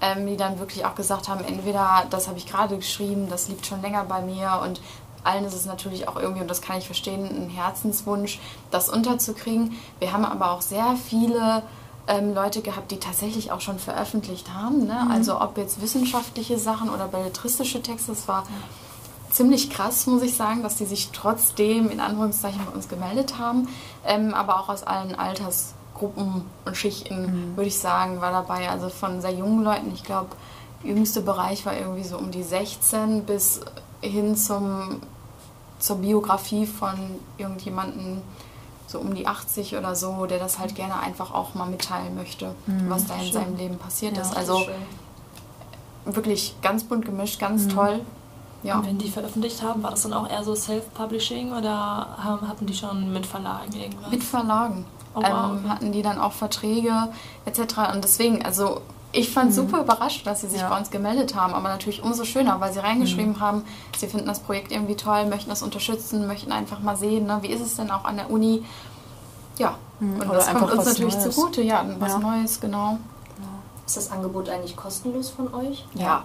ähm, 0.00 0.26
die 0.26 0.36
dann 0.36 0.58
wirklich 0.58 0.84
auch 0.86 0.94
gesagt 0.94 1.28
haben, 1.28 1.44
entweder 1.44 2.06
das 2.08 2.28
habe 2.28 2.38
ich 2.38 2.46
gerade 2.46 2.76
geschrieben, 2.76 3.28
das 3.28 3.48
liegt 3.48 3.66
schon 3.66 3.82
länger 3.82 4.04
bei 4.04 4.22
mir 4.22 4.60
und 4.64 4.80
allen 5.22 5.44
ist 5.44 5.54
es 5.54 5.66
natürlich 5.66 6.08
auch 6.08 6.16
irgendwie, 6.16 6.40
und 6.40 6.48
das 6.48 6.62
kann 6.62 6.78
ich 6.78 6.86
verstehen, 6.86 7.24
ein 7.24 7.50
Herzenswunsch, 7.50 8.40
das 8.70 8.88
unterzukriegen. 8.88 9.76
Wir 9.98 10.12
haben 10.12 10.24
aber 10.24 10.52
auch 10.52 10.62
sehr 10.62 10.96
viele 10.96 11.62
ähm, 12.08 12.32
Leute 12.32 12.62
gehabt, 12.62 12.90
die 12.90 12.98
tatsächlich 12.98 13.52
auch 13.52 13.60
schon 13.60 13.78
veröffentlicht 13.78 14.54
haben. 14.54 14.86
Ne? 14.86 15.02
Mhm. 15.04 15.10
Also 15.10 15.40
ob 15.40 15.58
jetzt 15.58 15.82
wissenschaftliche 15.82 16.58
Sachen 16.58 16.88
oder 16.88 17.06
belletristische 17.06 17.82
Texte, 17.82 18.12
es 18.12 18.26
war 18.28 18.44
ziemlich 19.30 19.70
krass, 19.70 20.06
muss 20.06 20.22
ich 20.22 20.34
sagen, 20.34 20.62
dass 20.62 20.76
die 20.76 20.84
sich 20.84 21.10
trotzdem 21.12 21.90
in 21.90 22.00
Anführungszeichen 22.00 22.60
bei 22.66 22.72
uns 22.72 22.88
gemeldet 22.88 23.38
haben, 23.38 23.68
ähm, 24.04 24.34
aber 24.34 24.60
auch 24.60 24.68
aus 24.68 24.82
allen 24.82 25.14
Altersgruppen 25.14 26.44
und 26.64 26.76
Schichten, 26.76 27.22
mhm. 27.22 27.56
würde 27.56 27.68
ich 27.68 27.78
sagen, 27.78 28.20
war 28.20 28.32
dabei. 28.32 28.68
Also 28.68 28.88
von 28.88 29.20
sehr 29.20 29.32
jungen 29.32 29.62
Leuten, 29.62 29.92
ich 29.92 30.04
glaube, 30.04 30.30
der 30.82 30.90
jüngste 30.90 31.20
Bereich 31.20 31.64
war 31.66 31.76
irgendwie 31.76 32.04
so 32.04 32.18
um 32.18 32.30
die 32.30 32.42
16 32.42 33.24
bis 33.24 33.60
hin 34.00 34.36
zum, 34.36 35.00
zur 35.78 35.96
Biografie 35.96 36.66
von 36.66 36.94
irgendjemandem, 37.38 38.22
so 38.86 38.98
um 38.98 39.14
die 39.14 39.26
80 39.26 39.76
oder 39.76 39.94
so, 39.94 40.26
der 40.26 40.40
das 40.40 40.58
halt 40.58 40.74
gerne 40.74 40.98
einfach 40.98 41.32
auch 41.32 41.54
mal 41.54 41.68
mitteilen 41.68 42.16
möchte, 42.16 42.54
mhm, 42.66 42.90
was 42.90 43.06
da 43.06 43.14
in 43.14 43.20
schön. 43.20 43.32
seinem 43.32 43.56
Leben 43.56 43.78
passiert 43.78 44.16
ja, 44.16 44.22
ist. 44.22 44.36
Also 44.36 44.66
wirklich 46.04 46.56
ganz 46.62 46.82
bunt 46.82 47.04
gemischt, 47.04 47.38
ganz 47.38 47.66
mhm. 47.66 47.68
toll. 47.68 48.00
Ja. 48.62 48.78
Und 48.78 48.86
wenn 48.86 48.98
die 48.98 49.08
veröffentlicht 49.08 49.62
haben, 49.62 49.82
war 49.82 49.90
das 49.90 50.02
dann 50.02 50.12
auch 50.12 50.28
eher 50.28 50.44
so 50.44 50.54
Self-Publishing 50.54 51.52
oder 51.52 52.08
hatten 52.18 52.66
die 52.66 52.74
schon 52.74 53.12
mit 53.12 53.26
Verlagen 53.26 53.72
irgendwas? 53.72 54.10
Mit 54.10 54.22
Verlagen. 54.22 54.84
Oh, 55.14 55.22
wow, 55.22 55.52
ähm, 55.52 55.68
hatten 55.68 55.92
die 55.92 56.02
dann 56.02 56.18
auch 56.18 56.32
Verträge 56.32 57.08
etc. 57.44 57.92
Und 57.94 58.04
deswegen, 58.04 58.44
also 58.44 58.82
ich 59.12 59.30
fand 59.30 59.50
mhm. 59.50 59.54
super 59.54 59.80
überrascht, 59.80 60.26
dass 60.26 60.42
sie 60.42 60.48
sich 60.48 60.60
ja. 60.60 60.68
bei 60.68 60.78
uns 60.78 60.90
gemeldet 60.90 61.34
haben, 61.34 61.54
aber 61.54 61.68
natürlich 61.68 62.02
umso 62.02 62.24
schöner, 62.24 62.60
weil 62.60 62.72
sie 62.72 62.78
reingeschrieben 62.78 63.32
mhm. 63.32 63.40
haben, 63.40 63.64
sie 63.96 64.06
finden 64.06 64.26
das 64.26 64.40
Projekt 64.40 64.70
irgendwie 64.70 64.94
toll, 64.94 65.26
möchten 65.26 65.50
das 65.50 65.62
unterstützen, 65.62 66.26
möchten 66.26 66.52
einfach 66.52 66.80
mal 66.80 66.96
sehen, 66.96 67.26
ne, 67.26 67.38
wie 67.40 67.48
ist 67.48 67.60
es 67.60 67.76
denn 67.76 67.90
auch 67.90 68.04
an 68.04 68.16
der 68.16 68.30
Uni. 68.30 68.62
Ja, 69.58 69.76
mhm. 69.98 70.20
und 70.20 70.28
Oder 70.28 70.34
das 70.34 70.52
kommt 70.52 70.72
uns 70.72 70.84
natürlich 70.84 71.16
Neues. 71.16 71.34
zugute, 71.34 71.62
ja, 71.62 71.84
was 71.98 72.12
ja. 72.12 72.18
Neues, 72.18 72.60
genau. 72.60 72.98
Ist 73.84 73.96
das 73.96 74.12
Angebot 74.12 74.48
eigentlich 74.48 74.76
kostenlos 74.76 75.30
von 75.30 75.52
euch? 75.52 75.84
Ja, 75.94 76.22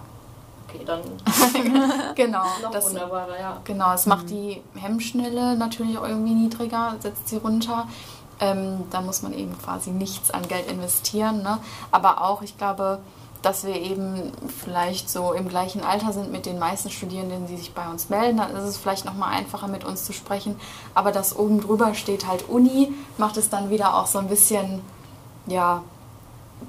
okay, 0.76 0.84
dann 0.84 2.14
genau, 2.14 2.44
noch 2.62 2.70
das, 2.70 2.86
wunderbarer, 2.86 3.38
ja. 3.38 3.60
Genau, 3.64 3.92
es 3.92 4.06
mhm. 4.06 4.10
macht 4.10 4.30
die 4.30 4.62
Hemmschnelle 4.74 5.56
natürlich 5.56 5.98
auch 5.98 6.06
irgendwie 6.06 6.34
niedriger, 6.34 6.96
setzt 7.00 7.28
sie 7.28 7.36
runter. 7.36 7.88
Ähm, 8.38 8.84
da 8.90 9.00
muss 9.00 9.22
man 9.22 9.32
eben 9.32 9.56
quasi 9.58 9.90
nichts 9.90 10.30
an 10.30 10.46
Geld 10.46 10.70
investieren. 10.70 11.42
Ne? 11.42 11.58
Aber 11.90 12.22
auch, 12.22 12.42
ich 12.42 12.58
glaube, 12.58 12.98
dass 13.42 13.64
wir 13.64 13.76
eben 13.76 14.32
vielleicht 14.48 15.08
so 15.08 15.32
im 15.32 15.48
gleichen 15.48 15.82
Alter 15.82 16.12
sind 16.12 16.32
mit 16.32 16.46
den 16.46 16.58
meisten 16.58 16.90
Studierenden, 16.90 17.46
die 17.46 17.56
sich 17.56 17.72
bei 17.72 17.88
uns 17.88 18.08
melden. 18.08 18.38
Dann 18.38 18.54
ist 18.56 18.64
es 18.64 18.76
vielleicht 18.76 19.04
nochmal 19.04 19.32
einfacher, 19.32 19.68
mit 19.68 19.84
uns 19.84 20.04
zu 20.04 20.12
sprechen. 20.12 20.58
Aber 20.94 21.12
dass 21.12 21.36
oben 21.36 21.60
drüber 21.60 21.94
steht 21.94 22.26
halt 22.26 22.48
Uni, 22.48 22.92
macht 23.18 23.36
es 23.36 23.48
dann 23.48 23.70
wieder 23.70 23.94
auch 23.94 24.06
so 24.06 24.18
ein 24.18 24.28
bisschen, 24.28 24.82
ja, 25.46 25.82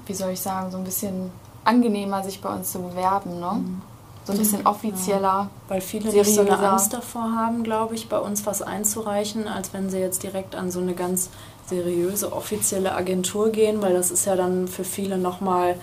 wie 0.06 0.14
soll 0.14 0.30
ich 0.30 0.40
sagen, 0.40 0.70
so 0.70 0.78
ein 0.78 0.84
bisschen 0.84 1.32
angenehmer, 1.64 2.22
sich 2.22 2.40
bei 2.40 2.48
uns 2.48 2.72
zu 2.72 2.80
bewerben. 2.80 3.40
Ne? 3.40 3.52
Mhm. 3.52 3.82
So 4.28 4.34
ein 4.34 4.38
bisschen 4.40 4.66
offizieller. 4.66 5.22
Ja, 5.22 5.50
weil 5.68 5.80
viele 5.80 6.12
nicht 6.12 6.34
so 6.34 6.42
eine 6.42 6.58
Angst 6.58 6.92
davor 6.92 7.34
haben, 7.34 7.62
glaube 7.62 7.94
ich, 7.94 8.10
bei 8.10 8.18
uns 8.18 8.44
was 8.44 8.60
einzureichen, 8.60 9.48
als 9.48 9.72
wenn 9.72 9.88
sie 9.88 10.00
jetzt 10.00 10.22
direkt 10.22 10.54
an 10.54 10.70
so 10.70 10.80
eine 10.80 10.92
ganz 10.92 11.30
seriöse 11.64 12.30
offizielle 12.34 12.94
Agentur 12.94 13.48
gehen, 13.48 13.80
weil 13.80 13.94
das 13.94 14.10
ist 14.10 14.26
ja 14.26 14.36
dann 14.36 14.68
für 14.68 14.84
viele 14.84 15.16
nochmal 15.16 15.76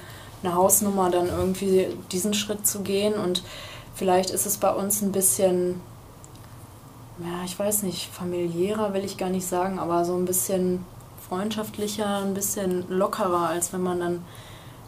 eine 0.44 0.54
Hausnummer, 0.54 1.10
dann 1.10 1.28
irgendwie 1.28 1.88
diesen 2.12 2.36
Schritt 2.36 2.68
zu 2.68 2.82
gehen. 2.82 3.16
Und 3.16 3.42
vielleicht 3.96 4.30
ist 4.30 4.46
es 4.46 4.58
bei 4.58 4.72
uns 4.72 5.02
ein 5.02 5.12
bisschen, 5.12 5.82
ja, 7.18 7.44
ich 7.46 7.58
weiß 7.58 7.82
nicht, 7.82 8.12
familiärer 8.14 8.94
will 8.94 9.04
ich 9.04 9.18
gar 9.18 9.30
nicht 9.30 9.48
sagen, 9.48 9.80
aber 9.80 10.06
so 10.06 10.16
ein 10.16 10.26
bisschen 10.26 10.86
freundschaftlicher, 11.30 12.18
ein 12.18 12.36
bisschen 12.36 12.86
lockerer, 12.90 13.50
als 13.50 13.74
wenn 13.74 13.82
man 13.82 14.00
dann 14.00 14.26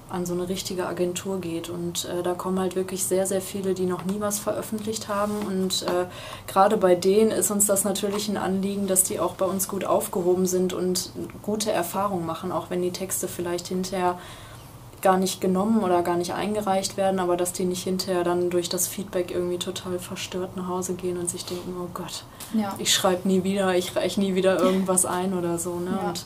an 0.09 0.25
so 0.25 0.33
eine 0.33 0.49
richtige 0.49 0.87
Agentur 0.87 1.39
geht. 1.39 1.69
Und 1.69 2.05
äh, 2.05 2.23
da 2.23 2.33
kommen 2.33 2.59
halt 2.59 2.75
wirklich 2.75 3.03
sehr, 3.03 3.25
sehr 3.25 3.41
viele, 3.41 3.73
die 3.73 3.85
noch 3.85 4.05
nie 4.05 4.19
was 4.19 4.39
veröffentlicht 4.39 5.07
haben. 5.07 5.33
Und 5.45 5.83
äh, 5.83 6.05
gerade 6.47 6.77
bei 6.77 6.95
denen 6.95 7.31
ist 7.31 7.51
uns 7.51 7.65
das 7.65 7.83
natürlich 7.83 8.29
ein 8.29 8.37
Anliegen, 8.37 8.87
dass 8.87 9.03
die 9.03 9.19
auch 9.19 9.35
bei 9.35 9.45
uns 9.45 9.67
gut 9.67 9.85
aufgehoben 9.85 10.45
sind 10.45 10.73
und 10.73 11.11
gute 11.41 11.71
Erfahrungen 11.71 12.25
machen, 12.25 12.51
auch 12.51 12.69
wenn 12.69 12.81
die 12.81 12.91
Texte 12.91 13.27
vielleicht 13.27 13.67
hinterher 13.67 14.17
gar 15.01 15.17
nicht 15.17 15.41
genommen 15.41 15.83
oder 15.83 16.01
gar 16.01 16.17
nicht 16.17 16.33
eingereicht 16.33 16.97
werden, 16.97 17.19
aber 17.19 17.37
dass 17.37 17.53
die 17.53 17.65
nicht 17.65 17.83
hinterher 17.83 18.23
dann 18.23 18.49
durch 18.49 18.67
das 18.67 18.87
Feedback 18.87 19.31
irgendwie 19.31 19.59
total 19.59 19.99
verstört 19.99 20.57
nach 20.57 20.67
Hause 20.67 20.95
gehen 20.95 21.17
und 21.17 21.29
sich 21.29 21.45
denken, 21.45 21.75
oh 21.79 21.87
Gott, 21.93 22.23
ja. 22.53 22.73
ich 22.79 22.93
schreibe 22.93 23.27
nie 23.27 23.43
wieder, 23.43 23.75
ich 23.75 23.95
reiche 23.95 24.19
nie 24.19 24.35
wieder 24.35 24.59
irgendwas 24.59 25.05
ein 25.05 25.37
oder 25.37 25.59
so. 25.59 25.75
Ne? 25.79 25.97
Ja. 26.01 26.09
Und 26.09 26.25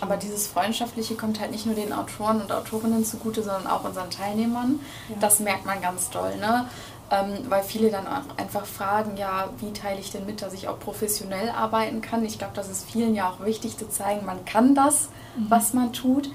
aber 0.00 0.16
dieses 0.16 0.46
Freundschaftliche 0.46 1.14
kommt 1.14 1.40
halt 1.40 1.50
nicht 1.50 1.66
nur 1.66 1.74
den 1.74 1.92
Autoren 1.92 2.40
und 2.40 2.52
Autorinnen 2.52 3.04
zugute, 3.04 3.42
sondern 3.42 3.66
auch 3.66 3.84
unseren 3.84 4.10
Teilnehmern. 4.10 4.80
Ja. 5.08 5.16
Das 5.20 5.40
merkt 5.40 5.66
man 5.66 5.80
ganz 5.80 6.10
doll, 6.10 6.36
ne? 6.36 6.68
Ähm, 7.08 7.38
weil 7.48 7.62
viele 7.62 7.90
dann 7.90 8.06
auch 8.08 8.36
einfach 8.36 8.66
fragen, 8.66 9.16
ja, 9.16 9.48
wie 9.58 9.72
teile 9.72 10.00
ich 10.00 10.10
denn 10.10 10.26
mit, 10.26 10.42
dass 10.42 10.52
ich 10.52 10.66
auch 10.66 10.80
professionell 10.80 11.50
arbeiten 11.50 12.00
kann? 12.00 12.24
Ich 12.24 12.38
glaube, 12.38 12.54
das 12.56 12.68
ist 12.68 12.90
vielen 12.90 13.14
ja 13.14 13.30
auch 13.30 13.44
wichtig 13.44 13.78
zu 13.78 13.88
zeigen, 13.88 14.26
man 14.26 14.44
kann 14.44 14.74
das, 14.74 15.08
mhm. 15.36 15.46
was 15.48 15.72
man 15.72 15.92
tut 15.92 16.30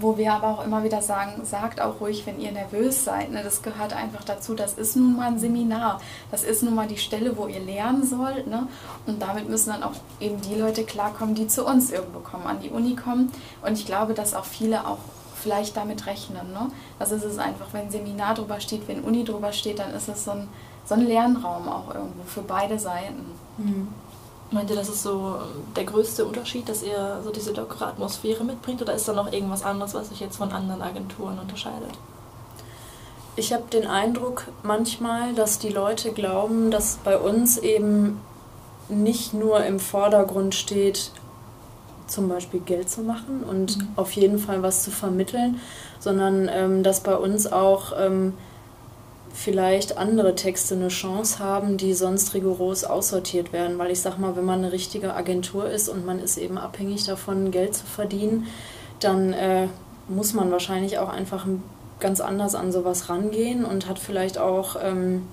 wo 0.00 0.16
wir 0.16 0.32
aber 0.32 0.48
auch 0.48 0.64
immer 0.64 0.84
wieder 0.84 1.02
sagen, 1.02 1.44
sagt 1.44 1.80
auch 1.80 2.00
ruhig, 2.00 2.26
wenn 2.26 2.40
ihr 2.40 2.52
nervös 2.52 3.04
seid. 3.04 3.30
Ne? 3.30 3.42
Das 3.42 3.62
gehört 3.62 3.92
einfach 3.92 4.24
dazu. 4.24 4.54
Das 4.54 4.74
ist 4.74 4.96
nun 4.96 5.16
mal 5.16 5.28
ein 5.28 5.38
Seminar. 5.38 6.00
Das 6.30 6.44
ist 6.44 6.62
nun 6.62 6.74
mal 6.74 6.88
die 6.88 6.96
Stelle, 6.96 7.36
wo 7.36 7.46
ihr 7.46 7.60
lernen 7.60 8.06
sollt. 8.06 8.46
Ne? 8.46 8.68
Und 9.06 9.20
damit 9.20 9.48
müssen 9.48 9.70
dann 9.70 9.82
auch 9.82 9.94
eben 10.20 10.40
die 10.40 10.54
Leute 10.54 10.84
klarkommen, 10.84 11.34
die 11.34 11.46
zu 11.46 11.64
uns 11.64 11.90
irgendwo 11.90 12.20
kommen, 12.20 12.46
an 12.46 12.60
die 12.60 12.70
Uni 12.70 12.96
kommen. 12.96 13.32
Und 13.62 13.78
ich 13.78 13.86
glaube, 13.86 14.14
dass 14.14 14.34
auch 14.34 14.44
viele 14.44 14.86
auch 14.86 14.98
vielleicht 15.42 15.76
damit 15.76 16.06
rechnen. 16.06 16.52
Ne? 16.52 16.68
Also 16.98 17.14
es 17.14 17.24
ist 17.24 17.38
einfach, 17.38 17.66
wenn 17.72 17.90
Seminar 17.90 18.34
drüber 18.34 18.60
steht, 18.60 18.88
wenn 18.88 19.02
Uni 19.02 19.24
drüber 19.24 19.52
steht, 19.52 19.78
dann 19.78 19.92
ist 19.92 20.08
es 20.08 20.24
so 20.24 20.32
ein, 20.32 20.48
so 20.84 20.94
ein 20.94 21.06
Lernraum 21.06 21.68
auch 21.68 21.94
irgendwo 21.94 22.24
für 22.24 22.42
beide 22.42 22.78
Seiten. 22.78 23.26
Mhm. 23.58 23.88
Meint 24.50 24.70
ihr, 24.70 24.76
das 24.76 24.88
ist 24.88 25.02
so 25.02 25.36
der 25.74 25.84
größte 25.84 26.24
Unterschied, 26.24 26.68
dass 26.68 26.82
ihr 26.82 27.20
so 27.24 27.30
diese 27.30 27.52
lockere 27.52 27.86
Atmosphäre 27.86 28.44
mitbringt 28.44 28.80
oder 28.80 28.94
ist 28.94 29.08
da 29.08 29.12
noch 29.12 29.32
irgendwas 29.32 29.64
anderes, 29.64 29.94
was 29.94 30.10
sich 30.10 30.20
jetzt 30.20 30.36
von 30.36 30.52
anderen 30.52 30.82
Agenturen 30.82 31.38
unterscheidet? 31.38 31.90
Ich 33.34 33.52
habe 33.52 33.64
den 33.70 33.86
Eindruck 33.86 34.44
manchmal, 34.62 35.34
dass 35.34 35.58
die 35.58 35.68
Leute 35.68 36.12
glauben, 36.12 36.70
dass 36.70 36.98
bei 37.02 37.18
uns 37.18 37.58
eben 37.58 38.20
nicht 38.88 39.34
nur 39.34 39.64
im 39.64 39.80
Vordergrund 39.80 40.54
steht, 40.54 41.10
zum 42.06 42.28
Beispiel 42.28 42.60
Geld 42.60 42.88
zu 42.88 43.02
machen 43.02 43.42
und 43.42 43.78
mhm. 43.78 43.88
auf 43.96 44.12
jeden 44.12 44.38
Fall 44.38 44.62
was 44.62 44.84
zu 44.84 44.90
vermitteln, 44.90 45.60
sondern 45.98 46.48
ähm, 46.50 46.82
dass 46.82 47.00
bei 47.00 47.16
uns 47.16 47.50
auch 47.50 47.92
ähm, 47.98 48.34
vielleicht 49.36 49.98
andere 49.98 50.34
Texte 50.34 50.74
eine 50.74 50.88
Chance 50.88 51.38
haben, 51.38 51.76
die 51.76 51.92
sonst 51.92 52.32
rigoros 52.32 52.84
aussortiert 52.84 53.52
werden. 53.52 53.78
Weil 53.78 53.90
ich 53.90 54.00
sag 54.00 54.18
mal, 54.18 54.34
wenn 54.34 54.46
man 54.46 54.60
eine 54.60 54.72
richtige 54.72 55.14
Agentur 55.14 55.68
ist 55.68 55.88
und 55.88 56.06
man 56.06 56.18
ist 56.18 56.38
eben 56.38 56.56
abhängig 56.56 57.04
davon, 57.04 57.50
Geld 57.50 57.74
zu 57.74 57.84
verdienen, 57.84 58.46
dann 58.98 59.34
äh, 59.34 59.68
muss 60.08 60.32
man 60.32 60.50
wahrscheinlich 60.50 60.98
auch 60.98 61.10
einfach 61.10 61.46
ganz 62.00 62.20
anders 62.20 62.54
an 62.54 62.72
sowas 62.72 63.10
rangehen 63.10 63.64
und 63.64 63.88
hat 63.88 63.98
vielleicht 63.98 64.38
auch 64.38 64.76
ähm, 64.82 65.26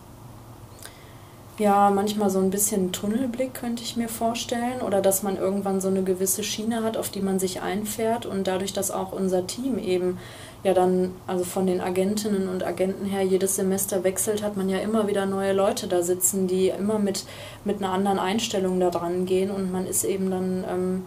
ja, 1.58 1.92
manchmal 1.92 2.30
so 2.30 2.40
ein 2.40 2.50
bisschen 2.50 2.92
Tunnelblick 2.92 3.54
könnte 3.54 3.84
ich 3.84 3.96
mir 3.96 4.10
vorstellen 4.10 4.82
oder 4.82 5.02
dass 5.02 5.24
man 5.24 5.38
irgendwann 5.38 5.80
so 5.80 5.88
eine 5.88 6.04
gewisse 6.04 6.44
Schiene 6.44 6.84
hat, 6.84 6.98
auf 6.98 7.10
die 7.10 7.22
man 7.22 7.40
sich 7.40 7.62
einfährt 7.62 8.26
und 8.26 8.48
dadurch, 8.48 8.74
dass 8.74 8.92
auch 8.92 9.12
unser 9.12 9.46
Team 9.46 9.78
eben 9.78 10.18
ja 10.64 10.74
dann, 10.74 11.14
also 11.28 11.44
von 11.44 11.68
den 11.68 11.82
Agentinnen 11.82 12.48
und 12.48 12.64
Agenten 12.64 13.06
her 13.06 13.22
jedes 13.22 13.56
Semester 13.56 14.04
wechselt, 14.04 14.42
hat 14.42 14.56
man 14.56 14.70
ja 14.70 14.80
immer 14.80 15.08
wieder 15.08 15.26
neue 15.26 15.54
Leute 15.54 15.88
da 15.88 16.02
sitzen, 16.02 16.48
die 16.48 16.70
immer 16.70 17.00
mit, 17.00 17.26
mit 17.66 17.78
einer 17.78 17.92
anderen 17.92 18.20
Einstellung 18.20 18.80
da 18.80 18.90
dran 18.90 19.26
gehen 19.26 19.52
und 19.52 19.72
man 19.72 19.86
ist 19.86 20.06
eben 20.06 20.32
dann 20.32 20.64
ähm, 20.70 21.06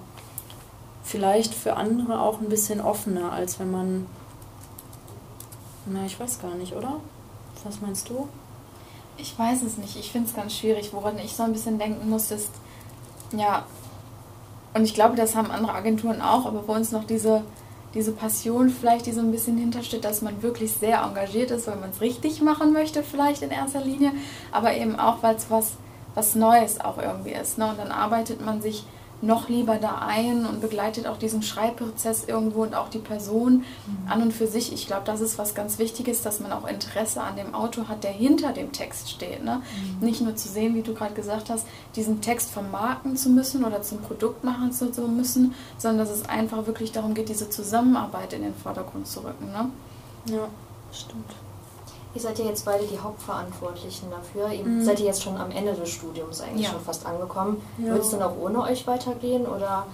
vielleicht 1.03 1.55
für 1.55 1.77
andere 1.77 2.21
auch 2.21 2.41
ein 2.41 2.49
bisschen 2.49 2.81
offener, 2.81 3.33
als 3.33 3.59
wenn 3.59 3.71
man, 3.71 4.07
na, 5.87 6.05
ich 6.05 6.21
weiß 6.21 6.41
gar 6.41 6.55
nicht, 6.57 6.75
oder? 6.75 7.01
Was 7.65 7.81
meinst 7.81 8.09
du? 8.11 8.29
Ich 9.17 9.39
weiß 9.39 9.63
es 9.63 9.79
nicht. 9.79 9.97
Ich 9.97 10.13
finde 10.13 10.29
es 10.29 10.37
ganz 10.37 10.55
schwierig. 10.55 10.93
Woran 10.93 11.19
ich 11.19 11.35
so 11.35 11.43
ein 11.43 11.53
bisschen 11.53 11.79
denken 11.79 12.09
muss, 12.09 12.31
ist, 12.31 12.51
ja, 13.33 13.65
und 14.75 14.85
ich 14.85 14.95
glaube, 14.95 15.17
das 15.17 15.35
haben 15.35 15.51
andere 15.51 15.75
Agenturen 15.75 16.21
auch, 16.21 16.45
aber 16.45 16.63
bei 16.63 16.77
uns 16.77 16.93
noch 16.93 17.05
diese, 17.05 17.43
diese 17.97 18.13
Passion 18.13 18.69
vielleicht, 18.69 19.07
die 19.07 19.13
so 19.13 19.21
ein 19.21 19.33
bisschen 19.33 19.57
hintersteht, 19.57 20.05
dass 20.05 20.21
man 20.21 20.43
wirklich 20.43 20.73
sehr 20.73 21.01
engagiert 21.01 21.51
ist, 21.51 21.67
weil 21.67 21.77
man 21.77 21.91
es 21.91 22.03
richtig 22.03 22.43
machen 22.43 22.75
möchte, 22.75 23.03
vielleicht 23.03 23.41
in 23.41 23.51
erster 23.51 23.81
Linie, 23.81 24.13
aber 24.53 24.75
eben 24.75 24.99
auch, 24.99 25.23
weil 25.23 25.35
es 25.35 25.51
was, 25.51 25.73
was 26.15 26.35
Neues 26.35 26.79
auch 26.79 26.99
irgendwie 26.99 27.33
ist. 27.33 27.57
Ne? 27.57 27.71
Und 27.71 27.79
dann 27.79 27.91
arbeitet 27.91 28.45
man 28.45 28.61
sich 28.61 28.85
noch 29.23 29.49
lieber 29.49 29.77
da 29.77 29.99
ein 30.07 30.45
und 30.45 30.61
begleitet 30.61 31.07
auch 31.07 31.17
diesen 31.17 31.43
Schreibprozess 31.43 32.25
irgendwo 32.25 32.63
und 32.63 32.75
auch 32.75 32.89
die 32.89 32.99
Person 32.99 33.65
mhm. 33.87 34.11
an 34.11 34.23
und 34.23 34.33
für 34.33 34.47
sich. 34.47 34.73
Ich 34.73 34.87
glaube, 34.87 35.03
das 35.05 35.21
ist 35.21 35.39
was 35.39 35.55
ganz 35.55 35.79
Wichtiges, 35.79 36.23
dass 36.23 36.41
man 36.41 36.53
auch 36.53 36.67
Interesse 36.67 37.23
an 37.23 37.37
dem 37.37 37.55
Autor 37.55 37.89
hat, 37.89 38.05
der 38.05 38.13
hinter 38.13 38.53
dem 38.53 38.73
Text 38.73 39.11
steht. 39.11 39.43
Ne? 39.43 39.63
Mhm. 40.01 40.07
Nicht 40.07 40.21
nur 40.21 40.37
zu 40.37 40.49
sehen, 40.49 40.75
wie 40.75 40.83
du 40.83 40.95
gerade 40.95 41.15
gesagt 41.15 41.49
hast, 41.49 41.67
diesen 41.95 42.21
Text 42.21 42.51
vermarkten 42.51 43.17
zu 43.17 43.31
müssen 43.31 43.65
oder 43.65 43.83
zum 43.83 43.99
Produkt 44.03 44.45
machen 44.45 44.73
zu, 44.73 44.93
zu 44.93 45.03
müssen, 45.03 45.55
sondern 45.79 46.07
dass 46.07 46.15
es 46.15 46.29
einfach 46.29 46.67
wirklich 46.67 46.93
darum 46.93 47.15
geht, 47.15 47.29
diese 47.29 47.49
Zusammenarbeit 47.49 48.33
in 48.35 48.43
den 48.43 48.55
Vordergrund 48.55 49.07
zu 49.07 49.21
rücken. 49.21 49.47
Ne? 49.47 49.71
Ja, 50.27 50.49
stimmt. 50.93 51.35
Ihr 52.17 52.23
seid 52.23 52.39
ja 52.39 52.47
jetzt 52.47 52.65
beide 52.65 52.87
die 52.87 52.99
Hauptverantwortlichen 52.99 54.11
dafür. 54.11 54.51
Ihr 54.51 54.65
mhm. 54.65 54.83
seid 54.83 55.01
ihr 55.01 55.05
jetzt 55.05 55.23
schon 55.23 55.37
am 55.37 55.51
Ende 55.51 55.75
des 55.75 55.91
Studiums 55.91 56.41
eigentlich 56.41 56.65
ja. 56.65 56.73
schon 56.73 56.81
fast 56.81 57.05
angekommen. 57.05 57.61
Ja. 57.77 57.93
Wird 57.93 58.05
es 58.05 58.11
dann 58.11 58.23
auch 58.23 58.35
ohne 58.41 58.63
euch 58.63 58.87
weitergehen 58.87 59.45
oder? 59.45 59.87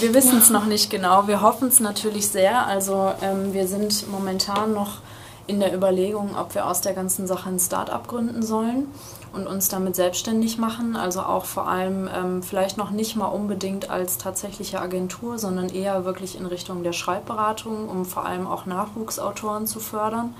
Wir 0.00 0.14
wissen 0.14 0.38
es 0.38 0.48
ja. 0.48 0.54
noch 0.54 0.64
nicht 0.64 0.88
genau. 0.88 1.26
Wir 1.26 1.42
hoffen 1.42 1.68
es 1.68 1.80
natürlich 1.80 2.28
sehr. 2.28 2.66
Also 2.66 3.12
ähm, 3.20 3.52
wir 3.52 3.68
sind 3.68 4.10
momentan 4.10 4.72
noch 4.72 5.02
in 5.46 5.60
der 5.60 5.74
Überlegung, 5.74 6.34
ob 6.34 6.54
wir 6.54 6.66
aus 6.66 6.80
der 6.80 6.94
ganzen 6.94 7.26
Sache 7.26 7.50
ein 7.50 7.58
Start-up 7.58 8.08
gründen 8.08 8.42
sollen 8.42 8.86
und 9.34 9.46
uns 9.46 9.68
damit 9.68 9.96
selbstständig 9.96 10.58
machen. 10.58 10.96
Also 10.96 11.20
auch 11.20 11.44
vor 11.44 11.68
allem 11.68 12.08
ähm, 12.14 12.42
vielleicht 12.42 12.78
noch 12.78 12.90
nicht 12.90 13.16
mal 13.16 13.26
unbedingt 13.26 13.90
als 13.90 14.18
tatsächliche 14.18 14.80
Agentur, 14.80 15.38
sondern 15.38 15.68
eher 15.68 16.04
wirklich 16.04 16.38
in 16.38 16.46
Richtung 16.46 16.82
der 16.82 16.92
Schreibberatung, 16.92 17.88
um 17.88 18.04
vor 18.04 18.24
allem 18.24 18.46
auch 18.46 18.66
Nachwuchsautoren 18.66 19.66
zu 19.66 19.80
fördern. 19.80 20.34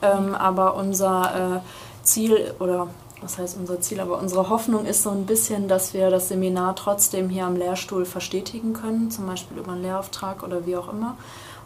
Ähm, 0.00 0.34
aber 0.34 0.74
unser 0.74 1.56
äh, 1.56 2.04
Ziel 2.04 2.54
oder 2.60 2.88
was 3.20 3.38
heißt 3.38 3.56
unser 3.58 3.80
Ziel, 3.80 4.00
aber 4.00 4.18
unsere 4.18 4.48
Hoffnung 4.48 4.86
ist 4.86 5.02
so 5.02 5.10
ein 5.10 5.26
bisschen, 5.26 5.66
dass 5.66 5.92
wir 5.92 6.10
das 6.10 6.28
Seminar 6.28 6.76
trotzdem 6.76 7.28
hier 7.28 7.46
am 7.46 7.56
Lehrstuhl 7.56 8.04
verstetigen 8.04 8.74
können, 8.74 9.10
zum 9.10 9.26
Beispiel 9.26 9.58
über 9.58 9.72
einen 9.72 9.82
Lehrauftrag 9.82 10.42
oder 10.42 10.66
wie 10.66 10.76
auch 10.76 10.92
immer. 10.92 11.16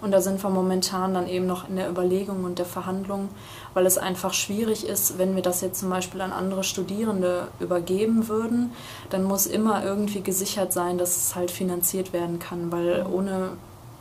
Und 0.01 0.11
da 0.11 0.21
sind 0.21 0.43
wir 0.43 0.51
momentan 0.51 1.15
dann 1.15 1.29
eben 1.29 1.47
noch 1.47 1.69
in 1.69 1.77
der 1.77 1.89
Überlegung 1.89 2.45
und 2.45 2.59
der 2.59 2.67
Verhandlung, 2.67 3.29
weil 3.75 3.87
es 3.87 3.99
einfach 3.99 4.35
schwierig 4.35 4.87
ist, 4.87 5.19
wenn 5.19 5.35
wir 5.35 5.43
das 5.43 5.61
jetzt 5.61 5.81
zum 5.81 5.91
Beispiel 5.91 6.21
an 6.21 6.33
andere 6.33 6.65
Studierende 6.65 7.49
übergeben 7.61 8.29
würden, 8.29 8.73
dann 9.11 9.25
muss 9.25 9.47
immer 9.47 9.85
irgendwie 9.85 10.21
gesichert 10.21 10.73
sein, 10.73 10.99
dass 10.99 11.17
es 11.17 11.35
halt 11.35 11.51
finanziert 11.51 12.13
werden 12.13 12.39
kann, 12.39 12.71
weil 12.71 13.07
ohne 13.11 13.51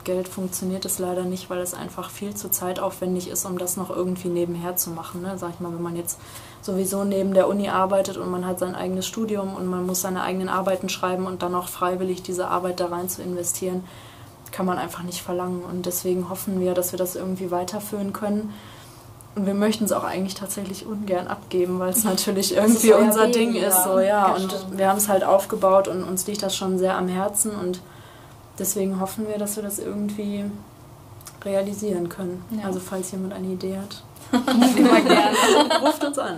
Geld 0.04 0.28
funktioniert 0.28 0.86
es 0.86 1.00
leider 1.00 1.24
nicht, 1.24 1.50
weil 1.50 1.60
es 1.60 1.74
einfach 1.74 2.10
viel 2.10 2.34
zu 2.36 2.50
zeitaufwendig 2.50 3.28
ist, 3.28 3.46
um 3.46 3.58
das 3.58 3.78
noch 3.78 3.90
irgendwie 3.90 4.30
nebenher 4.30 4.76
zu 4.76 4.90
machen. 4.90 5.22
Ne? 5.22 5.38
Sag 5.38 5.52
ich 5.54 5.60
mal, 5.60 5.74
wenn 5.74 5.82
man 5.82 5.96
jetzt 5.96 6.20
sowieso 6.62 7.04
neben 7.04 7.34
der 7.34 7.48
Uni 7.48 7.70
arbeitet 7.70 8.18
und 8.18 8.30
man 8.30 8.46
hat 8.46 8.60
sein 8.60 8.76
eigenes 8.76 9.08
Studium 9.08 9.56
und 9.56 9.68
man 9.68 9.86
muss 9.86 10.02
seine 10.02 10.24
eigenen 10.24 10.50
Arbeiten 10.50 10.90
schreiben 10.90 11.26
und 11.26 11.44
dann 11.44 11.56
auch 11.56 11.68
freiwillig 11.68 12.24
diese 12.24 12.48
Arbeit 12.48 12.80
da 12.80 12.88
rein 12.88 13.10
zu 13.10 13.22
investieren, 13.22 13.84
kann 14.52 14.66
man 14.66 14.78
einfach 14.78 15.04
nicht 15.04 15.22
verlangen. 15.22 15.64
Und 15.64 15.86
deswegen 15.86 16.30
hoffen 16.30 16.60
wir, 16.60 16.74
dass 16.74 16.92
wir 16.92 17.00
das 17.00 17.16
irgendwie 17.16 17.52
weiterführen 17.52 18.14
können. 18.14 18.54
Und 19.34 19.46
wir 19.46 19.54
möchten 19.54 19.86
es 19.86 19.92
auch 19.94 20.04
eigentlich 20.04 20.36
tatsächlich 20.36 20.86
ungern 20.86 21.28
abgeben, 21.28 21.80
weil 21.80 21.90
es 21.90 22.04
natürlich 22.04 22.56
irgendwie 22.56 22.94
unser 22.94 23.28
Ding 23.28 23.56
ist. 23.56 23.84
So, 23.84 24.00
ja. 24.00 24.34
Und 24.34 24.78
wir 24.78 24.90
haben 24.90 24.98
es 24.98 25.08
halt 25.08 25.24
aufgebaut 25.24 25.88
und 25.88 26.04
uns 26.04 26.28
liegt 26.28 26.44
das 26.44 26.56
schon 26.56 26.78
sehr 26.78 26.98
am 26.98 27.08
Herzen. 27.08 27.52
Und 27.52 27.82
deswegen 28.60 29.00
hoffen 29.00 29.28
wir, 29.28 29.38
dass 29.38 29.56
wir 29.56 29.64
das 29.64 29.80
irgendwie 29.80 30.46
realisieren 31.44 32.10
können. 32.10 32.44
Ja. 32.52 32.68
Also 32.68 32.80
falls 32.80 33.12
jemand 33.12 33.34
eine 33.34 33.48
Idee 33.48 33.78
hat. 33.78 34.04
Immer 34.78 35.02
gerne. 35.02 35.36
Ruft 35.82 36.04
uns 36.04 36.18
an. 36.20 36.38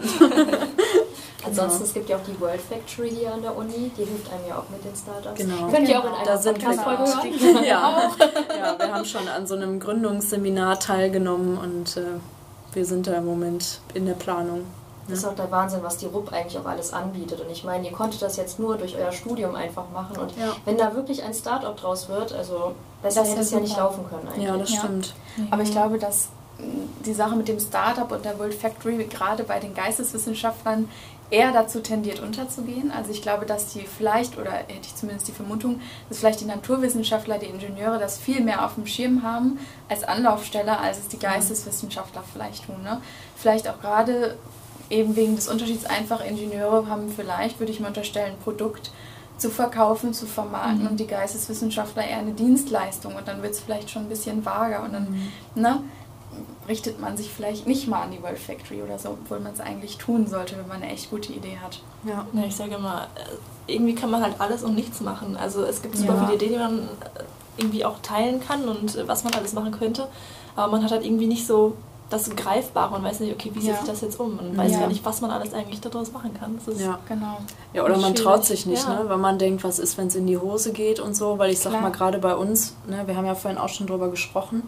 Ansonsten, 1.45 1.77
genau. 1.79 1.85
es 1.85 1.93
gibt 1.93 2.09
ja 2.09 2.17
auch 2.17 2.23
die 2.23 2.39
World 2.39 2.61
Factory 2.61 3.09
hier 3.09 3.33
an 3.33 3.41
der 3.41 3.55
Uni, 3.55 3.91
die 3.97 4.05
hilft 4.05 4.31
einem 4.31 4.47
ja 4.47 4.57
auch 4.57 4.69
mit 4.69 4.83
den 4.83 4.95
Startups. 4.95 5.37
Genau. 5.37 5.67
Könnt 5.69 5.89
ihr 5.89 5.99
auch 5.99 6.05
in 6.05 6.13
einer 6.13 6.25
da 6.25 6.37
sind 6.37 6.61
wir? 6.61 7.67
Ja. 7.67 8.11
ja, 8.57 8.79
wir 8.79 8.93
haben 8.93 9.05
schon 9.05 9.27
an 9.27 9.45
so 9.45 9.55
einem 9.55 9.79
Gründungsseminar 9.79 10.79
teilgenommen 10.79 11.57
und 11.57 11.97
äh, 11.97 12.01
wir 12.75 12.85
sind 12.85 13.07
da 13.07 13.13
im 13.13 13.25
Moment 13.25 13.79
in 13.93 14.05
der 14.05 14.13
Planung. 14.13 14.61
Das 15.07 15.19
ist 15.19 15.25
auch 15.25 15.35
der 15.35 15.51
Wahnsinn, 15.51 15.83
was 15.83 15.97
die 15.97 16.05
RUP 16.05 16.31
eigentlich 16.31 16.57
auch 16.57 16.65
alles 16.65 16.93
anbietet. 16.93 17.41
Und 17.41 17.49
ich 17.49 17.63
meine, 17.63 17.85
ihr 17.85 17.91
konntet 17.91 18.21
das 18.21 18.37
jetzt 18.37 18.57
nur 18.57 18.77
durch 18.77 18.95
euer 18.95 19.11
Studium 19.11 19.53
einfach 19.53 19.89
machen. 19.91 20.17
Und 20.17 20.31
ja. 20.37 20.55
wenn 20.63 20.77
da 20.77 20.95
wirklich 20.95 21.23
ein 21.23 21.33
Startup 21.33 21.75
draus 21.75 22.07
wird, 22.07 22.31
also 22.31 22.73
besser 23.01 23.21
das 23.21 23.31
hätte 23.31 23.41
es 23.41 23.51
ja 23.51 23.59
nicht 23.59 23.75
laufen 23.75 24.05
können 24.09 24.27
eigentlich. 24.29 24.47
Ja, 24.47 24.57
das 24.57 24.71
stimmt. 24.71 25.13
Ja. 25.35 25.43
Aber 25.51 25.63
ich 25.63 25.71
glaube, 25.71 25.99
dass 25.99 26.29
die 27.05 27.13
Sache 27.13 27.35
mit 27.35 27.47
dem 27.47 27.59
Startup 27.59 28.09
und 28.09 28.23
der 28.23 28.39
World 28.39 28.53
Factory 28.53 29.03
gerade 29.05 29.43
bei 29.43 29.59
den 29.59 29.73
Geisteswissenschaftlern 29.73 30.87
eher 31.33 31.51
dazu 31.51 31.79
tendiert 31.79 32.19
unterzugehen. 32.19 32.91
Also 32.91 33.09
ich 33.09 33.23
glaube, 33.23 33.47
dass 33.47 33.73
die 33.73 33.81
vielleicht, 33.81 34.37
oder 34.37 34.51
hätte 34.51 34.81
ich 34.83 34.95
zumindest 34.95 35.27
die 35.27 35.31
Vermutung, 35.31 35.81
dass 36.07 36.19
vielleicht 36.19 36.41
die 36.41 36.45
Naturwissenschaftler, 36.45 37.39
die 37.39 37.47
Ingenieure 37.47 37.97
das 37.97 38.19
viel 38.19 38.41
mehr 38.41 38.63
auf 38.63 38.75
dem 38.75 38.85
Schirm 38.85 39.23
haben 39.23 39.57
als 39.89 40.03
Anlaufstelle, 40.03 40.77
als 40.79 40.99
es 40.99 41.07
die 41.07 41.17
Geisteswissenschaftler 41.17 42.23
vielleicht 42.31 42.67
tun. 42.67 42.83
Ne? 42.83 43.01
Vielleicht 43.35 43.67
auch 43.67 43.81
gerade 43.81 44.37
eben 44.91 45.15
wegen 45.15 45.35
des 45.35 45.47
Unterschieds 45.47 45.85
einfach 45.85 46.23
Ingenieure 46.23 46.87
haben 46.87 47.11
vielleicht, 47.13 47.59
würde 47.59 47.71
ich 47.71 47.79
mal 47.79 47.87
unterstellen, 47.87 48.33
ein 48.33 48.43
Produkt 48.43 48.91
zu 49.37 49.49
verkaufen, 49.49 50.13
zu 50.13 50.27
vermarkten 50.27 50.83
mhm. 50.83 50.89
und 50.89 50.99
die 50.99 51.07
Geisteswissenschaftler 51.07 52.05
eher 52.05 52.19
eine 52.19 52.33
Dienstleistung 52.33 53.15
und 53.15 53.27
dann 53.27 53.41
wird 53.41 53.53
es 53.53 53.59
vielleicht 53.59 53.89
schon 53.89 54.03
ein 54.03 54.09
bisschen 54.09 54.45
vager 54.45 54.83
und 54.83 54.93
dann, 54.93 55.09
mhm. 55.09 55.61
ne? 55.61 55.83
Richtet 56.67 56.99
man 56.99 57.17
sich 57.17 57.29
vielleicht 57.29 57.67
nicht 57.67 57.87
mal 57.87 58.01
an 58.03 58.11
die 58.11 58.21
World 58.21 58.39
Factory 58.39 58.81
oder 58.81 58.97
so, 58.97 59.09
obwohl 59.09 59.39
man 59.39 59.53
es 59.53 59.59
eigentlich 59.59 59.97
tun 59.97 60.27
sollte, 60.27 60.57
wenn 60.57 60.67
man 60.67 60.81
eine 60.81 60.91
echt 60.91 61.09
gute 61.09 61.33
Idee 61.33 61.57
hat. 61.63 61.81
Ja, 62.05 62.25
ja 62.33 62.43
ich 62.47 62.55
sage 62.55 62.75
immer, 62.75 63.07
äh, 63.15 63.73
irgendwie 63.73 63.95
kann 63.95 64.09
man 64.09 64.21
halt 64.21 64.35
alles 64.39 64.63
und 64.63 64.75
nichts 64.75 65.01
machen. 65.01 65.35
Also 65.37 65.63
es 65.63 65.81
gibt 65.81 65.97
super 65.97 66.13
ja. 66.13 66.19
viele 66.25 66.35
Ideen, 66.35 66.53
die 66.53 66.59
man 66.59 66.79
äh, 66.79 67.23
irgendwie 67.57 67.85
auch 67.85 67.99
teilen 68.01 68.39
kann 68.45 68.67
und 68.67 68.95
äh, 68.95 69.07
was 69.07 69.23
man 69.23 69.33
alles 69.33 69.53
machen 69.53 69.71
könnte, 69.71 70.07
aber 70.55 70.71
man 70.71 70.83
hat 70.83 70.91
halt 70.91 71.05
irgendwie 71.05 71.27
nicht 71.27 71.45
so 71.45 71.75
das 72.09 72.29
Greifbare. 72.35 72.91
Man 72.91 73.03
weiß 73.03 73.21
nicht, 73.21 73.33
okay, 73.33 73.51
wie 73.53 73.59
Ja. 73.59 73.73
setze 73.73 73.79
ich 73.85 73.89
das 73.89 74.01
jetzt 74.01 74.19
um? 74.19 74.35
Man 74.35 74.55
weiß 74.55 74.73
Ja. 74.73 74.79
gar 74.81 74.87
nicht, 74.87 75.03
was 75.03 75.21
man 75.21 75.31
alles 75.31 75.53
eigentlich 75.53 75.81
daraus 75.81 76.11
machen 76.11 76.31
kann. 76.39 76.55
Das 76.57 76.75
ist 76.75 76.81
Ja. 76.81 76.99
Genau. 77.07 77.39
Ja, 77.73 77.83
oder 77.83 77.93
man 77.93 78.11
Schwierig. 78.11 78.21
traut 78.21 78.45
sich 78.45 78.65
nicht, 78.65 78.87
Ja. 78.87 79.03
ne? 79.03 79.09
weil 79.09 79.17
man 79.17 79.39
denkt, 79.39 79.63
was 79.63 79.79
ist, 79.79 79.97
wenn 79.97 80.07
es 80.07 80.15
in 80.15 80.27
die 80.27 80.37
Hose 80.37 80.73
geht 80.73 80.99
und 80.99 81.15
so. 81.15 81.39
Weil 81.39 81.51
ich 81.51 81.59
sag 81.59 81.71
Klar. 81.71 81.81
mal, 81.81 81.91
gerade 81.91 82.19
bei 82.19 82.35
uns, 82.35 82.75
ne, 82.87 83.03
wir 83.07 83.15
haben 83.17 83.25
ja 83.25 83.35
vorhin 83.35 83.59
auch 83.59 83.69
schon 83.69 83.87
drüber 83.87 84.09
gesprochen, 84.09 84.63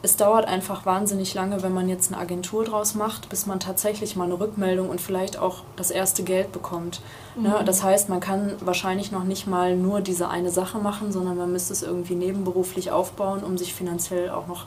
es 0.00 0.16
dauert 0.16 0.46
einfach 0.46 0.86
wahnsinnig 0.86 1.34
lange, 1.34 1.62
wenn 1.62 1.74
man 1.74 1.88
jetzt 1.88 2.12
eine 2.12 2.20
Agentur 2.20 2.64
draus 2.64 2.94
macht, 2.94 3.28
bis 3.28 3.46
man 3.46 3.58
tatsächlich 3.58 4.14
mal 4.14 4.24
eine 4.24 4.38
Rückmeldung 4.38 4.90
und 4.90 5.00
vielleicht 5.00 5.38
auch 5.38 5.64
das 5.74 5.90
erste 5.90 6.22
Geld 6.22 6.52
bekommt. 6.52 7.00
Ne? 7.34 7.56
Mhm. 7.60 7.66
Das 7.66 7.82
heißt, 7.82 8.08
man 8.08 8.20
kann 8.20 8.54
wahrscheinlich 8.60 9.10
noch 9.10 9.24
nicht 9.24 9.48
mal 9.48 9.76
nur 9.76 10.00
diese 10.00 10.28
eine 10.28 10.50
Sache 10.50 10.78
machen, 10.78 11.10
sondern 11.10 11.36
man 11.36 11.50
müsste 11.50 11.72
es 11.72 11.82
irgendwie 11.82 12.14
nebenberuflich 12.14 12.92
aufbauen, 12.92 13.42
um 13.42 13.58
sich 13.58 13.74
finanziell 13.74 14.30
auch 14.30 14.46
noch 14.46 14.66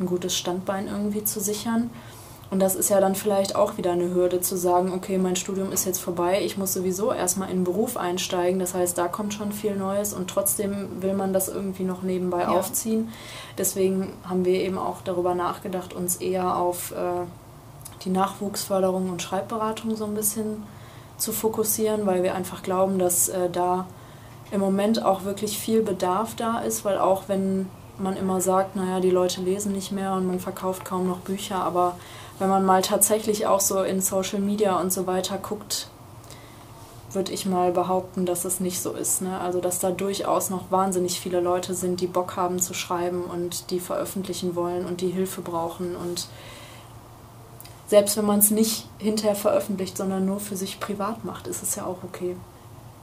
ein 0.00 0.06
gutes 0.06 0.36
Standbein 0.36 0.88
irgendwie 0.88 1.22
zu 1.22 1.40
sichern. 1.40 1.90
Und 2.50 2.60
das 2.60 2.76
ist 2.76 2.90
ja 2.90 3.00
dann 3.00 3.16
vielleicht 3.16 3.56
auch 3.56 3.76
wieder 3.76 3.90
eine 3.92 4.14
Hürde 4.14 4.40
zu 4.40 4.56
sagen, 4.56 4.92
okay, 4.94 5.18
mein 5.18 5.34
Studium 5.34 5.72
ist 5.72 5.84
jetzt 5.84 5.98
vorbei, 5.98 6.40
ich 6.44 6.56
muss 6.56 6.72
sowieso 6.72 7.12
erstmal 7.12 7.50
in 7.50 7.58
den 7.58 7.64
Beruf 7.64 7.96
einsteigen. 7.96 8.60
Das 8.60 8.72
heißt, 8.72 8.96
da 8.96 9.08
kommt 9.08 9.34
schon 9.34 9.50
viel 9.50 9.74
Neues 9.74 10.14
und 10.14 10.30
trotzdem 10.30 11.02
will 11.02 11.14
man 11.14 11.32
das 11.32 11.48
irgendwie 11.48 11.82
noch 11.82 12.02
nebenbei 12.02 12.42
Ja. 12.42 12.48
aufziehen. 12.50 13.08
Deswegen 13.58 14.12
haben 14.28 14.44
wir 14.44 14.60
eben 14.60 14.78
auch 14.78 14.98
darüber 15.04 15.34
nachgedacht, 15.34 15.92
uns 15.92 16.16
eher 16.16 16.56
auf 16.56 16.92
äh, 16.92 17.26
die 18.04 18.10
Nachwuchsförderung 18.10 19.10
und 19.10 19.22
Schreibberatung 19.22 19.96
so 19.96 20.04
ein 20.04 20.14
bisschen 20.14 20.62
zu 21.18 21.32
fokussieren, 21.32 22.06
weil 22.06 22.22
wir 22.22 22.34
einfach 22.34 22.62
glauben, 22.62 22.98
dass 22.98 23.28
äh, 23.28 23.50
da 23.50 23.86
im 24.52 24.60
Moment 24.60 25.04
auch 25.04 25.24
wirklich 25.24 25.58
viel 25.58 25.82
Bedarf 25.82 26.36
da 26.36 26.60
ist, 26.60 26.84
weil 26.84 26.98
auch 26.98 27.24
wenn 27.26 27.68
man 27.98 28.16
immer 28.16 28.40
sagt, 28.40 28.76
naja, 28.76 29.00
die 29.00 29.10
Leute 29.10 29.40
lesen 29.40 29.72
nicht 29.72 29.90
mehr 29.90 30.12
und 30.12 30.26
man 30.26 30.38
verkauft 30.38 30.84
kaum 30.84 31.08
noch 31.08 31.18
Bücher, 31.18 31.56
aber 31.56 31.96
wenn 32.38 32.48
man 32.48 32.64
mal 32.64 32.82
tatsächlich 32.82 33.46
auch 33.46 33.60
so 33.60 33.82
in 33.82 34.00
Social 34.00 34.40
Media 34.40 34.78
und 34.78 34.92
so 34.92 35.06
weiter 35.06 35.38
guckt, 35.38 35.88
würde 37.12 37.32
ich 37.32 37.46
mal 37.46 37.72
behaupten, 37.72 38.26
dass 38.26 38.44
es 38.44 38.60
nicht 38.60 38.80
so 38.80 38.92
ist. 38.92 39.22
Ne? 39.22 39.40
Also 39.40 39.60
dass 39.60 39.78
da 39.78 39.90
durchaus 39.90 40.50
noch 40.50 40.70
wahnsinnig 40.70 41.18
viele 41.18 41.40
Leute 41.40 41.74
sind, 41.74 42.00
die 42.00 42.06
Bock 42.06 42.36
haben 42.36 42.60
zu 42.60 42.74
schreiben 42.74 43.24
und 43.24 43.70
die 43.70 43.80
veröffentlichen 43.80 44.54
wollen 44.54 44.84
und 44.84 45.00
die 45.00 45.10
Hilfe 45.10 45.40
brauchen. 45.40 45.96
Und 45.96 46.28
selbst 47.88 48.16
wenn 48.16 48.26
man 48.26 48.40
es 48.40 48.50
nicht 48.50 48.88
hinterher 48.98 49.36
veröffentlicht, 49.36 49.96
sondern 49.96 50.26
nur 50.26 50.40
für 50.40 50.56
sich 50.56 50.78
privat 50.78 51.24
macht, 51.24 51.46
ist 51.46 51.62
es 51.62 51.74
ja 51.76 51.86
auch 51.86 52.02
okay. 52.04 52.36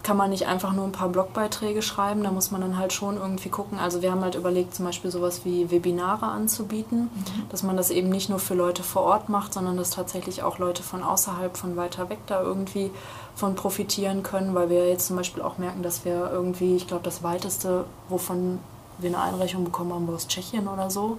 Kann 0.04 0.18
man 0.18 0.32
nicht 0.32 0.48
einfach 0.48 0.74
nur 0.74 0.84
ein 0.84 0.92
paar 0.92 1.08
Blogbeiträge 1.08 1.82
schreiben, 1.82 2.24
da 2.24 2.32
muss 2.32 2.52
man 2.52 2.60
dann 2.60 2.78
halt 2.78 2.92
schon 2.92 3.16
irgendwie 3.16 3.48
gucken. 3.48 3.80
Also 3.80 4.02
wir 4.02 4.12
haben 4.12 4.22
halt 4.22 4.36
überlegt, 4.36 4.76
zum 4.76 4.84
Beispiel 4.86 5.10
sowas 5.10 5.46
wie 5.46 5.72
Webinare 5.72 6.26
anzubieten, 6.26 7.10
dass 7.50 7.64
man 7.64 7.78
das 7.78 7.90
eben 7.90 8.10
nicht 8.10 8.30
nur 8.30 8.40
für 8.40 8.54
Leute 8.54 8.84
vor 8.84 9.04
Ort 9.04 9.30
macht, 9.30 9.54
sondern 9.54 9.78
dass 9.78 9.92
tatsächlich 9.92 10.44
auch 10.44 10.58
Leute 10.58 10.84
von 10.84 11.04
außerhalb, 11.04 11.56
von 11.56 11.78
weiter 11.78 12.10
weg 12.10 12.20
da 12.28 12.42
irgendwie 12.42 12.92
von 13.34 13.56
profitieren 13.56 14.24
können, 14.24 14.54
weil 14.54 14.70
wir 14.70 14.90
jetzt 14.90 15.08
zum 15.08 15.16
Beispiel 15.16 15.42
auch 15.42 15.58
merken, 15.58 15.84
dass 15.84 16.04
wir 16.04 16.30
irgendwie, 16.32 16.76
ich 16.76 16.86
glaube, 16.86 17.04
das 17.04 17.24
weiteste, 17.24 17.86
wovon 18.10 18.60
wir 18.98 19.10
eine 19.10 19.22
Einreichung 19.22 19.64
bekommen 19.64 19.94
haben, 19.94 20.08
war 20.08 20.16
aus 20.16 20.28
Tschechien 20.28 20.68
oder 20.68 20.90
so. 20.90 21.18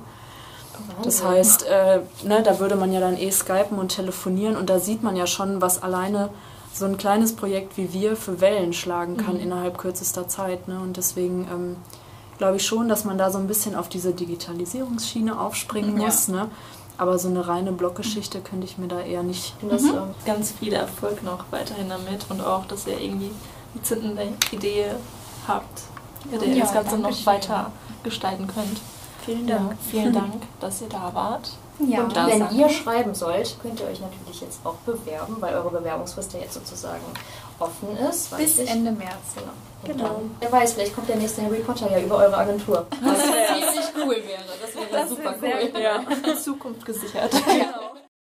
Das 1.03 1.25
heißt, 1.25 1.67
äh, 1.67 2.01
ne, 2.25 2.43
da 2.43 2.59
würde 2.59 2.77
man 2.77 2.93
ja 2.93 3.01
dann 3.01 3.17
eh 3.17 3.31
skypen 3.31 3.79
und 3.79 3.89
telefonieren 3.89 4.57
und 4.57 4.69
da 4.69 4.79
sieht 4.79 5.03
man 5.03 5.17
ja 5.17 5.27
schon, 5.27 5.61
was 5.61 5.83
alleine 5.83 6.31
so 6.75 6.85
ein 6.87 6.97
kleines 6.97 7.37
Projekt 7.37 7.77
wie 7.77 7.93
wir 7.93 8.17
für 8.17 8.41
Wellen 8.41 8.73
schlagen 8.73 9.17
kann 9.17 9.39
innerhalb 9.39 9.79
kürzester 9.79 10.27
Zeit. 10.29 10.67
Ne? 10.67 10.81
Und 10.81 10.97
deswegen 10.97 11.47
ähm, 11.51 11.77
glaube 12.39 12.57
ich 12.57 12.67
schon, 12.67 12.89
dass 12.89 13.05
man 13.05 13.17
da 13.17 13.31
so 13.31 13.39
ein 13.39 13.47
bisschen 13.47 13.77
auf 13.77 13.89
diese 13.89 14.13
Digitalisierungsschiene 14.13 15.39
aufspringen 15.41 15.97
Ja. 15.99 16.07
muss. 16.07 16.27
Ne? 16.29 16.49
Aber 16.99 17.19
so 17.19 17.29
eine 17.29 17.47
reine 17.47 17.73
Bloggeschichte 17.73 18.41
könnte 18.41 18.67
ich 18.67 18.77
mir 18.79 18.89
da 18.89 19.01
eher 19.01 19.23
nicht. 19.23 19.55
Und 19.63 19.71
das, 19.73 19.83
ähm, 19.85 20.15
ganz 20.27 20.51
viel 20.53 20.73
Erfolg 20.73 21.23
noch 21.23 21.45
weiterhin 21.51 21.89
damit 21.89 22.27
und 22.29 22.41
auch, 22.41 22.67
dass 22.67 22.87
ihr 22.87 23.01
irgendwie 23.01 23.31
die 23.75 23.83
zündende 23.83 24.29
Idee 24.53 24.87
habt, 25.49 25.83
mit 26.31 26.41
der 26.41 26.49
ihr 26.49 26.55
Ja, 26.57 26.61
das 26.65 26.73
Ganze 26.73 26.97
noch 26.97 27.03
Dankeschön. 27.11 27.27
weiter 27.27 27.73
gestalten 28.03 28.47
könnt. 28.47 28.81
Vielen 29.25 29.49
Ja, 29.49 29.71
vielen 29.91 30.13
Dank, 30.13 30.43
dass 30.61 30.83
ihr 30.83 30.89
da 30.89 31.11
wart. 31.15 31.51
Ja. 31.81 32.03
Und 32.03 32.15
wenn 32.15 32.39
sagen. 32.39 32.57
ihr 32.57 32.69
schreiben 32.69 33.15
sollt, 33.15 33.57
könnt 33.61 33.81
ihr 33.81 33.87
euch 33.87 34.01
natürlich 34.01 34.41
jetzt 34.41 34.61
auch 34.65 34.77
bewerben, 34.87 35.37
weil 35.41 35.55
eure 35.55 35.71
Bewerbungsfrist 35.71 36.33
ja 36.35 36.41
jetzt 36.41 36.55
sozusagen 36.55 37.03
offen 37.59 37.97
ist. 38.09 38.37
Bis 38.37 38.59
ich. 38.59 38.71
Ende 38.71 38.93
März. 38.93 39.15
Und 39.83 39.89
Genau. 39.89 40.05
dann, 40.05 40.37
wer 40.41 40.53
weiß, 40.53 40.75
vielleicht 40.75 40.95
kommt 40.95 41.09
der 41.09 41.17
nächste 41.17 41.43
Harry 41.43 41.59
Potter 41.61 41.91
ja 41.91 42.01
über 42.01 42.17
eure 42.17 42.37
Agentur. 42.37 42.87
Was 43.03 43.19
ziemlich 43.19 43.93
cool 43.97 44.17
wäre. 44.25 44.43
Das 44.63 44.75
wäre 44.75 45.09
super 45.09 45.35
cool. 45.43 45.81
Ja, 45.81 46.01
Zukunft 46.37 46.87
gesichert. 46.87 47.33
Genau. 47.33 47.95